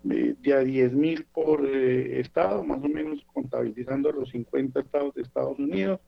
de, 0.03 0.53
a 0.53 0.59
10 0.59 0.93
mil 0.93 1.25
por 1.25 1.65
eh, 1.65 2.19
estado, 2.19 2.63
más 2.63 2.83
o 2.83 2.87
menos 2.87 3.23
contabilizando 3.33 4.11
los 4.11 4.29
50 4.29 4.79
estados 4.79 5.13
de 5.13 5.21
Estados 5.21 5.59
Unidos. 5.59 5.99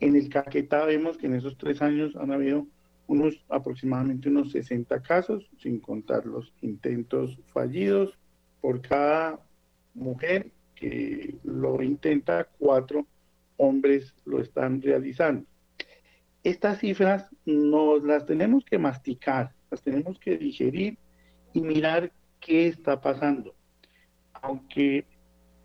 En 0.00 0.16
el 0.16 0.28
Caquetá 0.28 0.84
vemos 0.84 1.16
que 1.18 1.26
en 1.26 1.34
esos 1.34 1.56
tres 1.56 1.82
años 1.82 2.14
han 2.16 2.32
habido 2.32 2.66
unos 3.06 3.44
aproximadamente 3.48 4.28
unos 4.28 4.52
60 4.52 5.02
casos, 5.02 5.48
sin 5.58 5.80
contar 5.80 6.26
los 6.26 6.52
intentos 6.60 7.38
fallidos. 7.52 8.18
Por 8.60 8.80
cada 8.80 9.40
mujer 9.94 10.50
que 10.78 11.34
lo 11.44 11.82
intenta, 11.82 12.48
cuatro 12.58 13.06
hombres 13.56 14.14
lo 14.24 14.40
están 14.40 14.80
realizando. 14.80 15.44
Estas 16.44 16.78
cifras 16.78 17.28
nos 17.44 18.04
las 18.04 18.24
tenemos 18.24 18.64
que 18.64 18.78
masticar, 18.78 19.52
las 19.70 19.82
tenemos 19.82 20.18
que 20.18 20.38
digerir 20.38 20.96
y 21.52 21.60
mirar 21.62 22.12
qué 22.40 22.68
está 22.68 23.00
pasando. 23.00 23.54
Aunque 24.32 25.04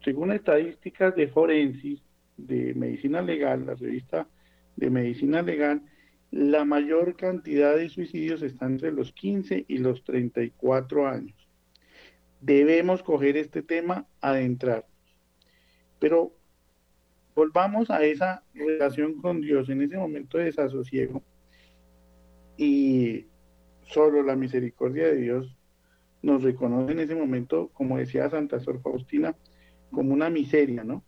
según 0.03 0.31
estadísticas 0.31 1.15
de 1.15 1.27
Forensis, 1.27 2.01
de 2.37 2.73
Medicina 2.73 3.21
Legal, 3.21 3.67
la 3.67 3.75
revista 3.75 4.27
de 4.75 4.89
Medicina 4.89 5.43
Legal, 5.43 5.83
la 6.31 6.65
mayor 6.65 7.15
cantidad 7.15 7.75
de 7.75 7.89
suicidios 7.89 8.41
está 8.41 8.65
entre 8.65 8.91
los 8.91 9.13
15 9.13 9.65
y 9.67 9.77
los 9.77 10.03
34 10.03 11.07
años. 11.07 11.35
Debemos 12.41 13.03
coger 13.03 13.37
este 13.37 13.61
tema, 13.61 14.07
adentrarnos. 14.19 14.92
Pero 16.03 16.33
volvamos 17.33 17.89
a 17.89 18.03
esa 18.03 18.43
relación 18.53 19.21
con 19.21 19.39
Dios 19.39 19.69
en 19.69 19.83
ese 19.83 19.95
momento 19.95 20.37
de 20.37 20.43
desasosiego 20.43 21.23
y 22.57 23.27
solo 23.83 24.21
la 24.21 24.35
misericordia 24.35 25.07
de 25.07 25.15
Dios 25.15 25.57
nos 26.21 26.43
reconoce 26.43 26.91
en 26.91 26.99
ese 26.99 27.15
momento, 27.15 27.69
como 27.71 27.97
decía 27.97 28.29
Santa 28.29 28.59
Sor 28.59 28.81
Faustina, 28.81 29.33
como 29.91 30.13
una 30.13 30.29
miseria, 30.29 30.83
¿no? 30.83 31.05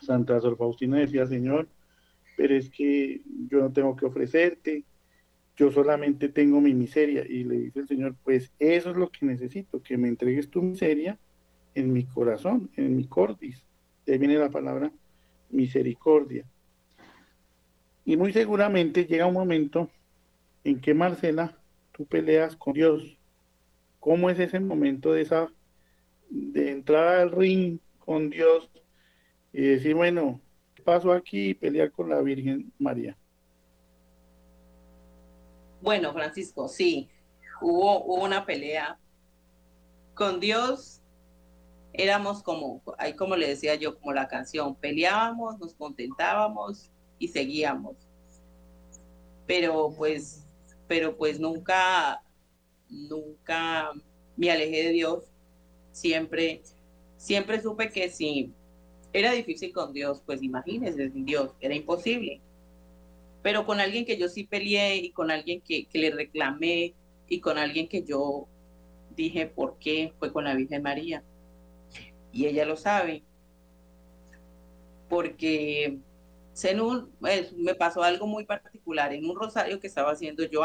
Santa 0.00 0.40
Sor 0.40 0.56
Faustina 0.56 0.98
decía, 0.98 1.26
Señor, 1.26 1.68
pero 2.36 2.54
es 2.54 2.70
que 2.70 3.22
yo 3.50 3.58
no 3.58 3.72
tengo 3.72 3.96
que 3.96 4.06
ofrecerte, 4.06 4.84
yo 5.56 5.72
solamente 5.72 6.28
tengo 6.28 6.60
mi 6.60 6.72
miseria. 6.72 7.26
Y 7.28 7.42
le 7.42 7.56
dice 7.56 7.80
el 7.80 7.88
Señor, 7.88 8.14
pues 8.22 8.52
eso 8.60 8.90
es 8.90 8.96
lo 8.96 9.10
que 9.10 9.26
necesito, 9.26 9.82
que 9.82 9.98
me 9.98 10.06
entregues 10.06 10.48
tu 10.48 10.62
miseria 10.62 11.18
en 11.74 11.92
mi 11.92 12.04
corazón, 12.04 12.70
en 12.76 12.96
mi 12.96 13.04
cordis. 13.08 13.67
Viene 14.16 14.38
la 14.38 14.48
palabra 14.48 14.90
misericordia. 15.50 16.46
Y 18.04 18.16
muy 18.16 18.32
seguramente 18.32 19.04
llega 19.04 19.26
un 19.26 19.34
momento 19.34 19.90
en 20.64 20.80
que 20.80 20.94
Marcela, 20.94 21.58
tú 21.92 22.06
peleas 22.06 22.56
con 22.56 22.72
Dios. 22.72 23.18
¿Cómo 24.00 24.30
es 24.30 24.38
ese 24.38 24.60
momento 24.60 25.12
de 25.12 25.22
esa 25.22 25.48
de 26.30 26.70
entrar 26.70 27.18
al 27.18 27.32
ring 27.32 27.78
con 27.98 28.30
Dios 28.30 28.70
y 29.52 29.62
decir, 29.62 29.94
bueno, 29.94 30.40
paso 30.84 31.12
aquí 31.12 31.50
y 31.50 31.54
pelear 31.54 31.90
con 31.92 32.08
la 32.08 32.20
Virgen 32.22 32.72
María? 32.78 33.14
Bueno, 35.82 36.12
Francisco, 36.12 36.66
sí, 36.66 37.08
hubo, 37.60 38.04
hubo 38.04 38.24
una 38.24 38.46
pelea 38.46 38.98
con 40.14 40.40
Dios. 40.40 41.02
Éramos 41.98 42.44
como, 42.44 42.80
ahí 42.96 43.14
como 43.14 43.34
le 43.34 43.48
decía 43.48 43.74
yo, 43.74 43.98
como 43.98 44.12
la 44.12 44.28
canción, 44.28 44.76
peleábamos, 44.76 45.58
nos 45.58 45.74
contentábamos 45.74 46.92
y 47.18 47.26
seguíamos. 47.26 47.96
Pero 49.48 49.92
pues, 49.96 50.46
pero 50.86 51.16
pues 51.16 51.40
nunca, 51.40 52.22
nunca 52.88 53.90
me 54.36 54.50
alejé 54.50 54.84
de 54.84 54.90
Dios 54.92 55.24
siempre, 55.90 56.62
siempre 57.16 57.60
supe 57.60 57.90
que 57.90 58.08
si 58.10 58.52
era 59.12 59.32
difícil 59.32 59.72
con 59.72 59.92
Dios, 59.92 60.22
pues 60.24 60.40
imagínense, 60.40 61.10
sin 61.10 61.24
Dios, 61.24 61.50
era 61.60 61.74
imposible. 61.74 62.40
Pero 63.42 63.66
con 63.66 63.80
alguien 63.80 64.04
que 64.04 64.16
yo 64.16 64.28
sí 64.28 64.44
peleé 64.44 64.98
y 64.98 65.10
con 65.10 65.32
alguien 65.32 65.60
que, 65.62 65.86
que 65.86 65.98
le 65.98 66.10
reclamé 66.10 66.94
y 67.28 67.40
con 67.40 67.58
alguien 67.58 67.88
que 67.88 68.04
yo 68.04 68.46
dije 69.16 69.46
por 69.46 69.78
qué, 69.78 70.12
fue 70.20 70.32
con 70.32 70.44
la 70.44 70.54
Virgen 70.54 70.82
María. 70.82 71.24
Y 72.32 72.46
ella 72.46 72.64
lo 72.64 72.76
sabe. 72.76 73.24
Porque 75.08 75.98
pues, 77.20 77.52
me 77.56 77.74
pasó 77.74 78.02
algo 78.02 78.26
muy 78.26 78.44
particular 78.44 79.12
en 79.12 79.28
un 79.28 79.36
rosario 79.36 79.80
que 79.80 79.86
estaba 79.86 80.12
haciendo 80.12 80.44
yo 80.44 80.62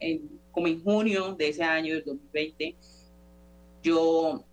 en, 0.00 0.40
como 0.50 0.66
en 0.66 0.82
junio 0.82 1.34
de 1.34 1.48
ese 1.48 1.62
año, 1.62 1.94
del 1.94 2.04
2020. 2.04 2.76
Yo 3.82 4.44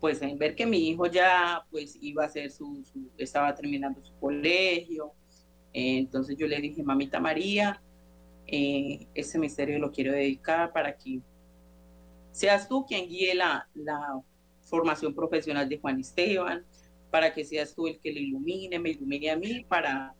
pues 0.00 0.22
en 0.22 0.38
ver 0.38 0.54
que 0.54 0.64
mi 0.66 0.88
hijo 0.88 1.06
ya 1.06 1.64
pues 1.70 1.98
iba 2.00 2.24
a 2.24 2.26
hacer 2.26 2.50
su, 2.50 2.82
estaba 3.18 3.54
terminando 3.54 4.02
su 4.02 4.14
colegio, 4.18 5.12
eh, 5.74 5.98
entonces 5.98 6.36
yo 6.36 6.46
le 6.46 6.58
dije, 6.58 6.82
mamita 6.82 7.20
María, 7.20 7.80
eh, 8.46 9.06
ese 9.14 9.38
misterio 9.38 9.78
lo 9.78 9.92
quiero 9.92 10.12
dedicar 10.12 10.72
para 10.72 10.96
que 10.96 11.20
seas 12.32 12.66
tú 12.66 12.86
quien 12.86 13.08
guíe 13.08 13.34
la, 13.34 13.68
la 13.74 14.20
formación 14.70 15.14
profesional 15.14 15.68
de 15.68 15.78
Juan 15.78 16.00
Esteban, 16.00 16.64
para 17.10 17.34
que 17.34 17.44
seas 17.44 17.74
tú 17.74 17.88
el 17.88 18.00
que 18.00 18.12
le 18.12 18.20
ilumine, 18.20 18.78
me 18.78 18.90
ilumine 18.90 19.30
a 19.30 19.36
mí, 19.36 19.64
para 19.68 20.14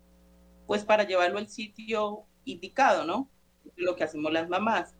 pues 0.66 0.84
para 0.84 1.04
llevarlo 1.04 1.38
al 1.38 1.48
sitio 1.48 2.26
indicado, 2.44 3.04
¿no? 3.04 3.28
Lo 3.74 3.96
que 3.96 4.04
hacemos 4.04 4.32
las 4.32 4.48
mamás. 4.48 4.94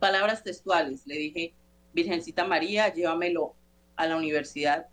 Palabras 0.00 0.42
textuales, 0.42 1.06
le 1.06 1.16
dije, 1.16 1.54
Virgencita 1.92 2.44
María, 2.44 2.92
llévamelo 2.92 3.54
a 3.94 4.08
la 4.08 4.16
universidad, 4.16 4.88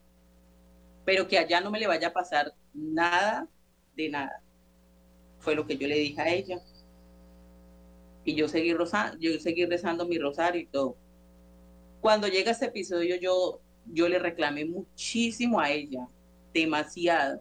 pero 1.06 1.28
que 1.28 1.40
allá 1.40 1.60
no 1.60 1.72
me 1.72 1.80
le 1.80 1.88
vaya 1.88 2.10
a 2.10 2.14
pasar 2.14 2.54
nada 2.74 3.48
de 3.96 4.10
nada. 4.10 4.44
Fue 5.40 5.56
lo 5.56 5.66
que 5.66 5.76
yo 5.76 5.88
le 5.88 5.96
dije 5.96 6.22
a 6.22 6.32
ella. 6.32 6.62
Y 8.26 8.36
yo 8.36 8.48
seguí, 8.48 8.76
yo 9.20 9.40
seguí 9.40 9.66
rezando 9.66 10.08
mi 10.08 10.20
rosario 10.20 10.62
y 10.62 10.68
todo. 10.68 10.98
Cuando 12.04 12.28
llega 12.28 12.52
este 12.52 12.66
episodio, 12.66 13.16
yo, 13.16 13.62
yo 13.86 14.10
le 14.10 14.20
reclamé 14.20 14.66
muchísimo 14.66 15.62
a 15.62 15.72
ella, 15.72 16.06
demasiado. 16.54 17.40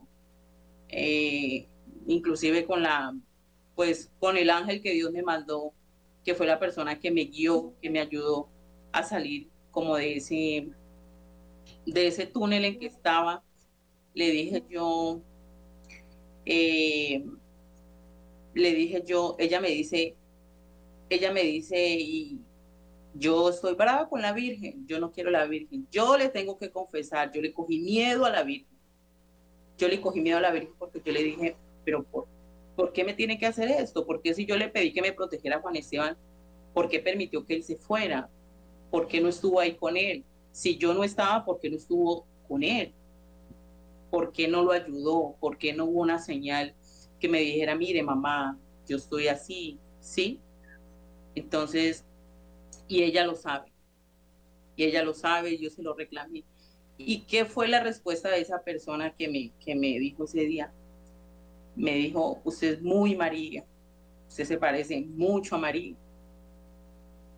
Eh, 0.88 1.66
inclusive 2.06 2.64
con 2.64 2.80
la, 2.80 3.12
pues 3.74 4.12
con 4.20 4.36
el 4.36 4.50
ángel 4.50 4.80
que 4.80 4.92
Dios 4.92 5.10
me 5.10 5.24
mandó, 5.24 5.72
que 6.24 6.36
fue 6.36 6.46
la 6.46 6.60
persona 6.60 7.00
que 7.00 7.10
me 7.10 7.24
guió, 7.24 7.74
que 7.82 7.90
me 7.90 7.98
ayudó 7.98 8.50
a 8.92 9.02
salir 9.02 9.48
como 9.72 9.96
de 9.96 10.18
ese, 10.18 10.68
de 11.84 12.06
ese 12.06 12.26
túnel 12.26 12.64
en 12.64 12.78
que 12.78 12.86
estaba, 12.86 13.42
le 14.14 14.30
dije 14.30 14.62
yo, 14.70 15.20
eh, 16.46 17.24
le 18.54 18.74
dije 18.74 19.02
yo, 19.04 19.34
ella 19.40 19.60
me 19.60 19.70
dice, 19.70 20.14
ella 21.10 21.32
me 21.32 21.42
dice, 21.42 21.96
y 21.98 22.38
yo 23.14 23.50
estoy 23.50 23.74
brava 23.74 24.08
con 24.08 24.22
la 24.22 24.32
Virgen, 24.32 24.86
yo 24.86 24.98
no 24.98 25.12
quiero 25.12 25.30
la 25.30 25.44
Virgen, 25.46 25.86
yo 25.90 26.16
le 26.16 26.28
tengo 26.28 26.58
que 26.58 26.70
confesar, 26.70 27.30
yo 27.32 27.42
le 27.42 27.52
cogí 27.52 27.80
miedo 27.80 28.24
a 28.24 28.30
la 28.30 28.42
Virgen, 28.42 28.78
yo 29.76 29.88
le 29.88 30.00
cogí 30.00 30.20
miedo 30.20 30.38
a 30.38 30.40
la 30.40 30.50
Virgen 30.50 30.72
porque 30.78 31.02
yo 31.04 31.12
le 31.12 31.22
dije, 31.22 31.56
pero 31.84 32.04
¿por, 32.04 32.26
¿por 32.76 32.92
qué 32.92 33.04
me 33.04 33.14
tiene 33.14 33.38
que 33.38 33.46
hacer 33.46 33.70
esto? 33.70 34.06
Porque 34.06 34.34
si 34.34 34.46
yo 34.46 34.56
le 34.56 34.68
pedí 34.68 34.92
que 34.92 35.02
me 35.02 35.12
protegiera 35.12 35.56
a 35.56 35.60
Juan 35.60 35.76
Esteban, 35.76 36.16
¿por 36.72 36.88
qué 36.88 37.00
permitió 37.00 37.44
que 37.44 37.54
él 37.54 37.62
se 37.62 37.76
fuera? 37.76 38.30
¿Por 38.90 39.08
qué 39.08 39.20
no 39.20 39.28
estuvo 39.28 39.60
ahí 39.60 39.74
con 39.74 39.96
él? 39.96 40.24
Si 40.52 40.76
yo 40.76 40.94
no 40.94 41.04
estaba, 41.04 41.44
¿por 41.44 41.60
qué 41.60 41.70
no 41.70 41.76
estuvo 41.76 42.26
con 42.48 42.62
él? 42.62 42.94
¿Por 44.10 44.32
qué 44.32 44.48
no 44.48 44.62
lo 44.62 44.72
ayudó? 44.72 45.36
¿Por 45.40 45.58
qué 45.58 45.72
no 45.72 45.86
hubo 45.86 46.00
una 46.00 46.18
señal 46.18 46.74
que 47.18 47.28
me 47.28 47.40
dijera, 47.40 47.74
mire, 47.74 48.02
mamá, 48.02 48.58
yo 48.86 48.96
estoy 48.96 49.28
así? 49.28 49.78
¿Sí? 50.00 50.40
Entonces, 51.34 52.04
y 52.92 53.02
ella 53.04 53.24
lo 53.24 53.34
sabe. 53.34 53.72
Y 54.76 54.84
ella 54.84 55.02
lo 55.02 55.14
sabe, 55.14 55.56
yo 55.56 55.70
se 55.70 55.82
lo 55.82 55.94
reclamé. 55.94 56.44
¿Y 56.98 57.22
qué 57.22 57.46
fue 57.46 57.66
la 57.66 57.82
respuesta 57.82 58.28
de 58.28 58.42
esa 58.42 58.62
persona 58.62 59.16
que 59.16 59.28
me, 59.28 59.50
que 59.64 59.74
me 59.74 59.98
dijo 59.98 60.24
ese 60.24 60.40
día? 60.40 60.70
Me 61.74 61.94
dijo, 61.94 62.42
usted 62.44 62.74
es 62.74 62.82
muy 62.82 63.16
María, 63.16 63.64
usted 64.28 64.44
se 64.44 64.58
parece 64.58 65.00
mucho 65.00 65.54
a 65.54 65.58
María. 65.58 65.96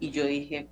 Y 0.01 0.11
yo 0.11 0.27
dije, 0.27 0.67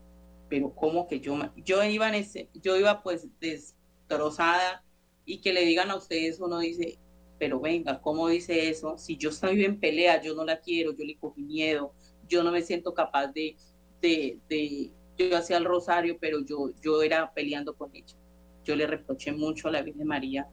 pero 0.49 0.75
como 0.75 1.07
que 1.07 1.21
yo, 1.21 1.39
yo 1.65 1.85
iba 1.85 2.09
en 2.09 2.15
ese, 2.15 2.49
yo 2.53 2.77
iba 2.77 3.05
pues 3.05 3.29
destrozada 3.39 4.85
y 5.25 5.41
que 5.41 5.53
le 5.53 5.65
digan 5.65 5.93
a 5.93 5.97
ustedes, 5.97 6.41
uno 6.41 6.59
dice, 6.59 6.99
pero 7.39 7.61
venga, 7.61 8.01
¿cómo 8.01 8.27
dice 8.27 8.69
eso? 8.69 8.99
Si 8.99 9.17
yo 9.17 9.31
estoy 9.31 9.65
en 9.65 9.79
pelea, 9.79 10.21
yo 10.21 10.35
no 10.35 10.45
la 10.45 10.59
quiero, 10.59 10.93
yo 10.93 11.05
le 11.05 11.17
cogí 11.17 11.45
miedo, 11.45 11.95
yo 12.27 12.43
no 12.43 12.51
me 12.51 12.63
siento 12.63 12.95
capaz 12.95 13.29
de, 13.29 13.57
de, 14.03 14.91
yo 15.17 15.37
hacía 15.37 15.57
el 15.57 15.65
rosario, 15.65 16.19
pero 16.21 16.45
yo, 16.45 16.73
yo 16.83 17.03
era 17.03 17.33
peleando 17.33 17.75
con 17.75 17.95
ella. 17.95 18.17
Yo 18.65 18.77
le 18.77 18.87
reproché 18.87 19.33
mucho 19.33 19.69
a 19.69 19.73
la 19.73 19.83
Virgen 19.83 20.07
María 20.07 20.49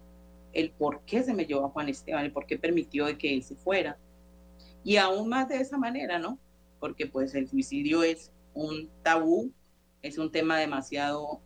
el 0.53 0.71
por 0.71 1.01
qué 1.01 1.23
se 1.23 1.33
me 1.33 1.45
llevó 1.45 1.65
a 1.65 1.69
Juan 1.69 1.89
Esteban, 1.89 2.25
el 2.25 2.31
por 2.31 2.45
qué 2.45 2.57
permitió 2.57 3.05
de 3.05 3.17
que 3.17 3.33
él 3.33 3.43
se 3.43 3.55
fuera. 3.55 3.97
Y 4.83 4.95
aún 4.95 5.27
más 5.27 5.49
de 5.49 5.57
esa 5.57 5.77
manera, 5.77 6.17
¿no? 6.17 6.39
Porque 6.79 7.05
pues 7.05 7.35
el 7.35 7.47
suicidio 7.47 8.03
es 8.03 8.31
un 8.53 8.89
tabú 9.03 9.51
es 10.01 10.17
un 10.17 10.31
tema 10.31 10.57
demasiado 10.57 11.41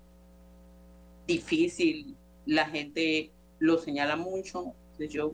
difícil, 1.27 2.15
la 2.45 2.65
gente 2.65 3.31
lo 3.59 3.77
señala 3.77 4.15
mucho, 4.15 4.75
yo, 5.09 5.33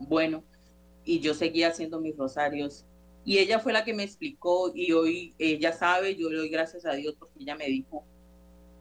bueno, 0.00 0.44
y 1.04 1.20
yo 1.20 1.34
seguía 1.34 1.68
haciendo 1.68 2.00
mis 2.00 2.16
rosarios 2.16 2.84
Y 3.24 3.38
ella 3.38 3.58
fue 3.58 3.72
la 3.72 3.84
que 3.84 3.94
me 3.94 4.02
explicó 4.02 4.70
y 4.74 4.92
hoy 4.92 5.34
ella 5.38 5.72
sabe, 5.72 6.14
yo 6.14 6.28
le 6.28 6.36
doy 6.36 6.48
gracias 6.50 6.84
a 6.84 6.92
Dios 6.92 7.14
porque 7.18 7.40
ella 7.40 7.56
me 7.56 7.66
dijo, 7.66 8.04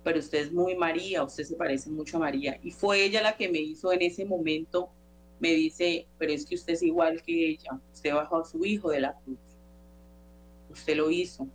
pero 0.03 0.19
usted 0.19 0.39
es 0.39 0.51
muy 0.51 0.75
María, 0.75 1.23
usted 1.23 1.45
se 1.45 1.55
parece 1.55 1.89
mucho 1.89 2.17
a 2.17 2.21
María. 2.21 2.59
Y 2.61 2.71
fue 2.71 3.05
ella 3.05 3.21
la 3.21 3.37
que 3.37 3.49
me 3.49 3.59
hizo 3.59 3.93
en 3.93 4.01
ese 4.01 4.25
momento, 4.25 4.89
me 5.39 5.53
dice, 5.53 6.07
pero 6.17 6.33
es 6.33 6.45
que 6.45 6.55
usted 6.55 6.73
es 6.73 6.83
igual 6.83 7.21
que 7.23 7.51
ella, 7.51 7.79
usted 7.93 8.13
bajó 8.13 8.37
a 8.37 8.45
su 8.45 8.65
hijo 8.65 8.89
de 8.89 9.01
la 9.01 9.13
cruz, 9.23 9.39
usted 10.69 10.97
lo 10.97 11.09
hizo. 11.09 11.47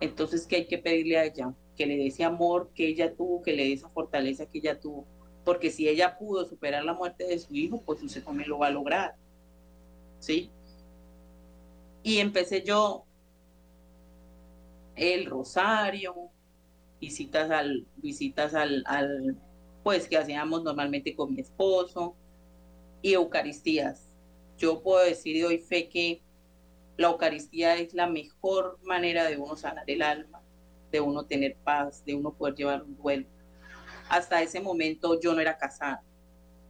Entonces, 0.00 0.46
¿qué 0.46 0.56
hay 0.56 0.66
que 0.66 0.78
pedirle 0.78 1.18
a 1.18 1.24
ella? 1.24 1.54
Que 1.76 1.86
le 1.86 1.96
dé 1.96 2.06
ese 2.06 2.24
amor 2.24 2.70
que 2.74 2.86
ella 2.88 3.14
tuvo, 3.14 3.42
que 3.42 3.52
le 3.52 3.64
dé 3.64 3.72
esa 3.72 3.88
fortaleza 3.90 4.46
que 4.46 4.58
ella 4.58 4.78
tuvo. 4.78 5.06
Porque 5.44 5.70
si 5.70 5.88
ella 5.88 6.18
pudo 6.18 6.46
superar 6.46 6.84
la 6.84 6.92
muerte 6.94 7.24
de 7.24 7.38
su 7.38 7.54
hijo, 7.54 7.82
pues 7.82 8.02
usted 8.02 8.22
también 8.22 8.48
lo 8.48 8.58
va 8.58 8.66
a 8.66 8.70
lograr. 8.70 9.14
¿Sí? 10.18 10.50
Y 12.06 12.20
empecé 12.20 12.62
yo 12.62 13.04
el 14.94 15.26
rosario, 15.26 16.30
visitas 17.00 17.50
al, 17.50 17.84
visitas 17.96 18.54
al, 18.54 19.36
pues 19.82 20.06
que 20.06 20.16
hacíamos 20.16 20.62
normalmente 20.62 21.16
con 21.16 21.34
mi 21.34 21.40
esposo, 21.40 22.14
y 23.02 23.14
Eucaristías. 23.14 24.06
Yo 24.56 24.84
puedo 24.84 25.04
decir 25.04 25.36
de 25.36 25.46
hoy 25.46 25.58
fe 25.58 25.88
que 25.88 26.22
la 26.96 27.08
Eucaristía 27.08 27.74
es 27.74 27.92
la 27.92 28.06
mejor 28.06 28.78
manera 28.84 29.24
de 29.24 29.36
uno 29.36 29.56
sanar 29.56 29.90
el 29.90 30.00
alma, 30.00 30.42
de 30.92 31.00
uno 31.00 31.26
tener 31.26 31.56
paz, 31.56 32.04
de 32.04 32.14
uno 32.14 32.34
poder 32.34 32.54
llevar 32.54 32.84
un 32.84 32.96
duelo. 32.96 33.26
Hasta 34.08 34.42
ese 34.42 34.60
momento 34.60 35.20
yo 35.20 35.34
no 35.34 35.40
era 35.40 35.58
casada, 35.58 36.04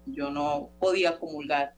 yo 0.07 0.31
no 0.31 0.71
podía 0.81 1.19
comulgar, 1.19 1.75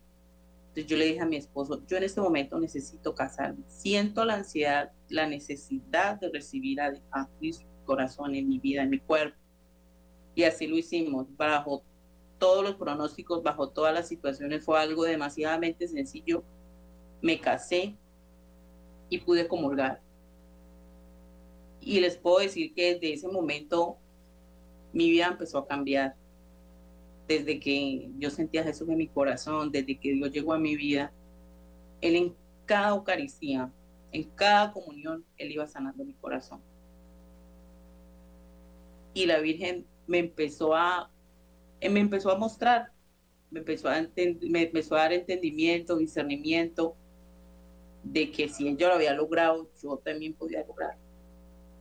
yo 0.86 0.96
le 0.96 1.06
dije 1.06 1.20
a 1.20 1.26
mi 1.26 1.36
esposo, 1.36 1.82
yo 1.86 1.96
en 1.96 2.04
este 2.04 2.20
momento 2.20 2.58
necesito 2.58 3.14
casarme. 3.14 3.64
Siento 3.68 4.24
la 4.24 4.34
ansiedad, 4.34 4.92
la 5.08 5.26
necesidad 5.26 6.20
de 6.20 6.30
recibir 6.30 6.80
a, 6.80 6.92
a 7.12 7.28
Cristo 7.38 7.66
corazón, 7.88 8.34
en 8.34 8.48
mi 8.48 8.60
vida, 8.60 8.82
en 8.82 8.90
mi 8.90 9.00
cuerpo. 9.00 9.36
Y 10.36 10.44
así 10.44 10.68
lo 10.68 10.76
hicimos, 10.76 11.26
bajo 11.36 11.82
todos 12.38 12.62
los 12.62 12.76
pronósticos, 12.76 13.42
bajo 13.42 13.70
todas 13.70 13.92
las 13.92 14.06
situaciones, 14.06 14.64
fue 14.64 14.78
algo 14.78 15.02
demasiadamente 15.04 15.88
sencillo. 15.88 16.44
Me 17.20 17.40
casé 17.40 17.96
y 19.08 19.18
pude 19.18 19.48
comulgar. 19.48 20.00
Y 21.80 21.98
les 21.98 22.16
puedo 22.16 22.38
decir 22.38 22.74
que 22.74 22.94
desde 22.94 23.14
ese 23.14 23.28
momento 23.28 23.96
mi 24.92 25.10
vida 25.10 25.26
empezó 25.26 25.58
a 25.58 25.66
cambiar 25.66 26.14
desde 27.28 27.60
que 27.60 28.10
yo 28.18 28.30
sentía 28.30 28.62
a 28.62 28.64
Jesús 28.64 28.88
en 28.88 28.96
mi 28.96 29.06
corazón, 29.06 29.70
desde 29.70 29.98
que 29.98 30.12
Dios 30.12 30.32
llegó 30.32 30.54
a 30.54 30.58
mi 30.58 30.74
vida, 30.74 31.12
Él 32.00 32.16
en 32.16 32.34
cada 32.64 32.88
Eucaristía, 32.88 33.70
en 34.12 34.24
cada 34.30 34.72
comunión, 34.72 35.24
Él 35.36 35.52
iba 35.52 35.66
sanando 35.66 36.04
mi 36.04 36.14
corazón. 36.14 36.60
Y 39.12 39.26
la 39.26 39.40
Virgen 39.40 39.86
me 40.06 40.18
empezó 40.18 40.74
a, 40.74 41.10
me 41.82 42.00
empezó 42.00 42.30
a 42.30 42.38
mostrar, 42.38 42.92
me 43.50 43.60
empezó 43.60 43.88
a, 43.88 45.00
dar 45.02 45.12
entendimiento, 45.12 45.98
discernimiento, 45.98 46.96
de 48.04 48.30
que 48.30 48.48
si 48.48 48.74
yo 48.76 48.88
lo 48.88 48.94
había 48.94 49.12
logrado, 49.12 49.68
yo 49.82 49.98
también 49.98 50.32
podía 50.32 50.64
lograr. 50.64 50.96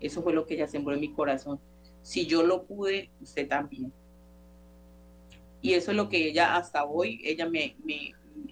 Eso 0.01 0.21
fue 0.21 0.33
lo 0.33 0.45
que 0.45 0.55
ella 0.55 0.67
sembró 0.67 0.93
en 0.93 0.99
mi 0.99 1.13
corazón. 1.13 1.59
Si 2.01 2.25
yo 2.25 2.43
lo 2.43 2.65
pude, 2.65 3.09
usted 3.21 3.47
también. 3.47 3.93
Y 5.61 5.73
eso 5.73 5.91
es 5.91 5.97
lo 5.97 6.09
que 6.09 6.29
ella 6.29 6.55
hasta 6.55 6.85
hoy, 6.85 7.21
ella 7.23 7.49
me, 7.49 7.75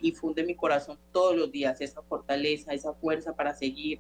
infunde 0.02 0.41
en 0.41 0.48
mi 0.48 0.56
corazón 0.56 0.98
todos 1.12 1.36
los 1.36 1.52
días, 1.52 1.80
esa 1.82 2.02
fortaleza, 2.02 2.74
esa 2.74 2.93
fuerza 2.93 3.36
para 3.36 3.53
seguir, 3.53 3.99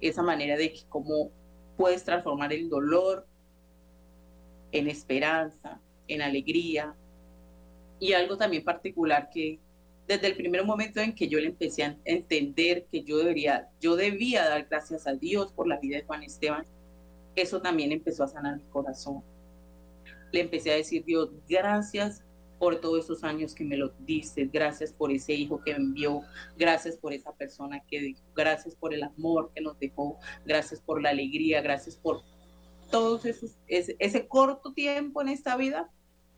esa 0.00 0.22
manera 0.22 0.56
de 0.56 0.72
que 0.72 0.80
cómo 0.88 1.30
puedes 1.76 2.04
transformar 2.04 2.52
el 2.52 2.68
dolor 2.68 3.26
en 4.72 4.88
esperanza, 4.88 5.80
en 6.08 6.22
alegría. 6.22 6.94
Y 7.98 8.12
algo 8.12 8.36
también 8.36 8.64
particular 8.64 9.30
que 9.32 9.58
desde 10.06 10.26
el 10.26 10.36
primer 10.36 10.64
momento 10.64 11.00
en 11.00 11.14
que 11.14 11.28
yo 11.28 11.40
le 11.40 11.46
empecé 11.46 11.84
a 11.84 11.96
entender 12.04 12.86
que 12.90 13.02
yo 13.02 13.18
debería, 13.18 13.68
yo 13.80 13.96
debía 13.96 14.48
dar 14.48 14.66
gracias 14.68 15.06
a 15.06 15.14
Dios 15.14 15.52
por 15.52 15.66
la 15.66 15.78
vida 15.78 15.96
de 15.96 16.04
Juan 16.04 16.22
Esteban, 16.22 16.64
eso 17.34 17.60
también 17.60 17.92
empezó 17.92 18.24
a 18.24 18.28
sanar 18.28 18.56
mi 18.56 18.64
corazón 18.70 19.22
le 20.32 20.40
empecé 20.40 20.72
a 20.72 20.76
decir, 20.76 21.04
Dios, 21.04 21.30
gracias 21.48 22.22
por 22.58 22.80
todos 22.80 23.04
esos 23.04 23.22
años 23.22 23.54
que 23.54 23.64
me 23.64 23.76
lo 23.76 23.90
diste, 24.00 24.46
gracias 24.46 24.92
por 24.92 25.10
ese 25.10 25.34
hijo 25.34 25.60
que 25.62 25.72
me 25.72 25.78
envió, 25.78 26.22
gracias 26.56 26.96
por 26.96 27.12
esa 27.12 27.32
persona 27.32 27.82
que 27.88 28.00
dijo, 28.00 28.22
gracias 28.34 28.74
por 28.74 28.94
el 28.94 29.02
amor 29.02 29.50
que 29.54 29.60
nos 29.60 29.78
dejó, 29.78 30.18
gracias 30.44 30.80
por 30.80 31.02
la 31.02 31.10
alegría, 31.10 31.60
gracias 31.60 31.96
por 31.96 32.22
todos 32.90 33.24
esos, 33.26 33.58
ese, 33.66 33.96
ese 33.98 34.26
corto 34.26 34.72
tiempo 34.72 35.20
en 35.20 35.28
esta 35.28 35.56
vida 35.56 35.90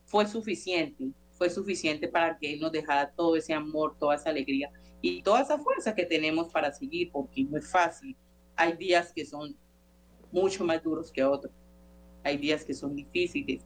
fue 0.07 0.27
suficiente, 0.27 1.13
fue 1.33 1.51
suficiente 1.51 2.09
para 2.09 2.39
que 2.39 2.55
Él 2.55 2.61
nos 2.61 2.73
dejara 2.73 3.13
todo 3.13 3.37
ese 3.37 3.55
amor, 3.55 3.97
toda 3.99 4.17
esa 4.17 4.31
alegría 4.31 4.71
y 5.01 5.23
toda 5.23 5.43
esa 5.43 5.59
fuerza 5.59 5.95
que 5.95 6.05
tenemos 6.05 6.51
para 6.51 6.73
seguir, 6.73 7.11
porque 7.13 7.45
no 7.45 7.57
es 7.57 7.71
fácil. 7.71 8.17
Hay 8.57 8.77
días 8.77 9.13
que 9.13 9.25
son 9.25 9.57
mucho 10.33 10.65
más 10.65 10.83
duros 10.83 11.13
que 11.13 11.23
otros, 11.23 11.53
hay 12.25 12.37
días 12.39 12.65
que 12.65 12.75
son 12.75 12.97
difíciles, 12.97 13.65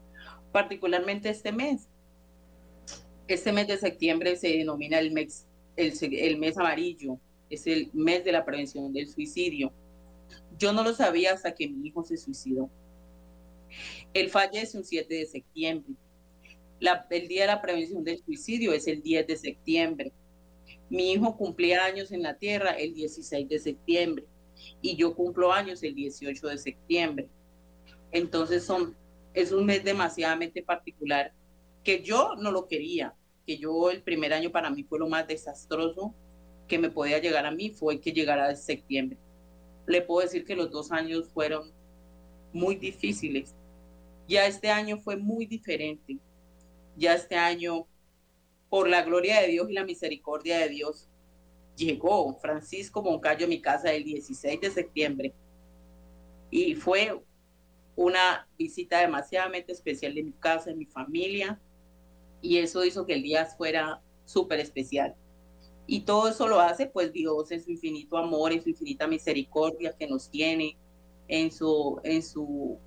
particularmente 0.53 1.31
este 1.31 1.51
mes. 1.51 1.89
Este 3.27 3.53
mes 3.53 3.67
de 3.67 3.79
septiembre 3.79 4.37
se 4.37 4.49
denomina 4.49 4.99
el 4.99 5.11
mes, 5.11 5.47
el, 5.77 6.39
mes 6.39 6.59
amarillo, 6.59 7.19
es 7.49 7.67
el 7.67 7.91
mes 7.93 8.25
de 8.25 8.33
la 8.33 8.45
prevención 8.45 8.93
del 8.93 9.09
suicidio. 9.09 9.73
Yo 10.59 10.73
no 10.73 10.85
lo 10.85 10.95
sabía 10.95 11.33
hasta 11.33 11.55
que 11.55 11.69
mi 11.69 11.89
hijo 11.89 12.05
se 12.05 12.17
suicidó. 12.17 12.71
Él 14.13 14.29
fallece 14.29 14.77
un 14.77 14.85
7 14.85 15.15
de 15.15 15.27
septiembre. 15.27 15.95
El 17.11 17.29
día 17.29 17.43
de 17.43 17.47
la 17.47 17.63
prevención 17.63 18.05
del 18.05 18.23
suicidio 18.23 18.73
es 18.73 18.87
el 18.87 19.03
10 19.03 19.27
de 19.27 19.37
septiembre. 19.37 20.13
Mi 20.91 21.13
hijo 21.13 21.37
cumplía 21.37 21.85
años 21.85 22.13
en 22.13 22.23
la 22.23 22.37
tierra 22.37 22.73
el 22.73 22.93
16 22.93 23.49
de 23.49 23.59
septiembre 23.59 24.27
y 24.83 24.97
yo 24.97 25.15
cumplo 25.15 25.53
años 25.53 25.83
el 25.83 25.95
18 25.95 26.49
de 26.49 26.59
septiembre. 26.59 27.29
Entonces 28.11 28.65
son 28.65 28.95
es 29.35 29.53
un 29.53 29.67
mes 29.67 29.85
demasiadamente 29.85 30.63
particular 30.63 31.33
que 31.85 32.03
yo 32.03 32.35
no 32.37 32.51
lo 32.51 32.69
quería, 32.69 33.15
que 33.47 33.59
yo 33.59 33.91
el 33.91 34.03
primer 34.03 34.33
año 34.33 34.51
para 34.51 34.71
mí 34.71 34.85
fue 34.85 34.99
lo 34.99 35.09
más 35.09 35.27
desastroso 35.27 36.15
que 36.69 36.79
me 36.79 36.91
podía 36.91 37.19
llegar 37.19 37.45
a 37.45 37.51
mí 37.51 37.71
fue 37.71 38.01
que 38.01 38.13
llegara 38.13 38.49
de 38.49 38.57
septiembre. 38.57 39.19
Le 39.87 40.01
puedo 40.01 40.21
decir 40.21 40.45
que 40.45 40.55
los 40.55 40.71
dos 40.71 40.93
años 40.93 41.29
fueron 41.29 41.73
muy 42.53 42.77
difíciles. 42.77 43.55
Ya 44.29 44.47
este 44.47 44.71
año 44.71 44.99
fue 44.99 45.17
muy 45.17 45.47
diferente. 45.47 46.19
Ya 46.97 47.15
este 47.15 47.37
año, 47.37 47.87
por 48.71 48.89
la 48.89 49.03
gloria 49.03 49.41
de 49.41 49.49
Dios 49.49 49.69
y 49.69 49.75
la 49.75 49.85
misericordia 49.85 50.59
de 50.59 50.69
Dios, 50.69 51.09
llegó 51.77 52.39
Francisco 52.39 53.03
Moncayo 53.03 53.47
a 53.47 53.49
mi 53.49 53.61
casa 53.61 53.93
el 53.93 54.05
16 54.05 54.61
de 54.61 54.71
septiembre. 54.71 55.35
Y 56.51 56.75
fue 56.75 57.21
una 57.97 58.49
visita 58.59 59.01
demasiadamente 59.01 59.73
especial 59.73 60.15
de 60.15 60.25
mi 60.25 60.33
casa, 60.33 60.71
de 60.71 60.77
mi 60.77 60.87
familia, 60.87 61.61
y 62.41 62.59
eso 62.59 62.85
hizo 62.85 63.07
que 63.07 63.15
el 63.15 63.23
día 63.23 63.47
fuera 63.47 64.01
súper 64.25 64.61
especial. 64.61 65.15
Y 65.87 66.01
todo 66.01 66.29
eso 66.29 66.49
lo 66.49 66.61
hace 66.61 66.87
pues 66.87 67.13
Dios 67.13 67.51
en 67.51 67.63
su 67.63 67.71
infinito 67.71 68.17
amor, 68.17 68.53
en 68.53 68.63
su 68.63 68.71
infinita 68.71 69.07
misericordia 69.07 69.95
que 69.97 70.07
nos 70.07 70.31
tiene, 70.31 70.79
en 71.29 71.51
su, 71.51 72.01
en 72.05 72.23
su, 72.23 72.79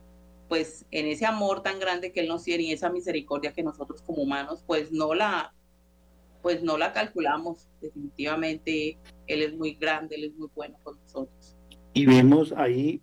pues 0.47 0.85
en 0.91 1.07
ese 1.07 1.25
amor 1.25 1.61
tan 1.61 1.79
grande 1.79 2.11
que 2.11 2.21
Él 2.21 2.27
nos 2.27 2.43
tiene 2.43 2.63
y 2.63 2.71
esa 2.71 2.89
misericordia 2.89 3.53
que 3.53 3.63
nosotros 3.63 4.01
como 4.01 4.23
humanos 4.23 4.63
pues 4.65 4.91
no 4.91 5.13
la, 5.13 5.53
pues 6.41 6.63
no 6.63 6.77
la 6.77 6.93
calculamos. 6.93 7.67
Definitivamente 7.81 8.97
Él 9.27 9.41
es 9.41 9.53
muy 9.55 9.73
grande, 9.75 10.15
Él 10.15 10.25
es 10.25 10.35
muy 10.35 10.49
bueno 10.55 10.77
con 10.83 10.99
nosotros. 11.01 11.55
Y 11.93 12.05
vemos 12.05 12.53
ahí 12.53 13.01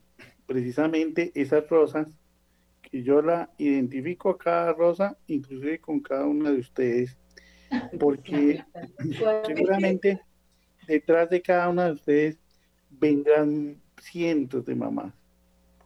precisamente 0.53 1.33
esas 1.35 1.67
rosas, 1.67 2.09
que 2.83 3.03
yo 3.03 3.23
la 3.23 3.51
identifico 3.57 4.29
a 4.29 4.37
cada 4.37 4.75
rosa, 4.75 5.17
inclusive 5.27 5.81
con 5.81 6.01
cada 6.01 6.27
una 6.27 6.51
de 6.51 6.59
ustedes, 6.59 7.17
porque 7.99 8.63
seguramente 9.47 10.21
detrás 10.87 11.31
de 11.31 11.41
cada 11.41 11.71
una 11.71 11.87
de 11.87 11.93
ustedes 11.93 12.39
vendrán 12.91 13.81
cientos 13.99 14.67
de 14.67 14.75
mamás 14.75 15.15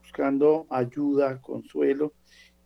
buscando 0.01 0.67
ayuda, 0.69 1.41
consuelo, 1.41 2.13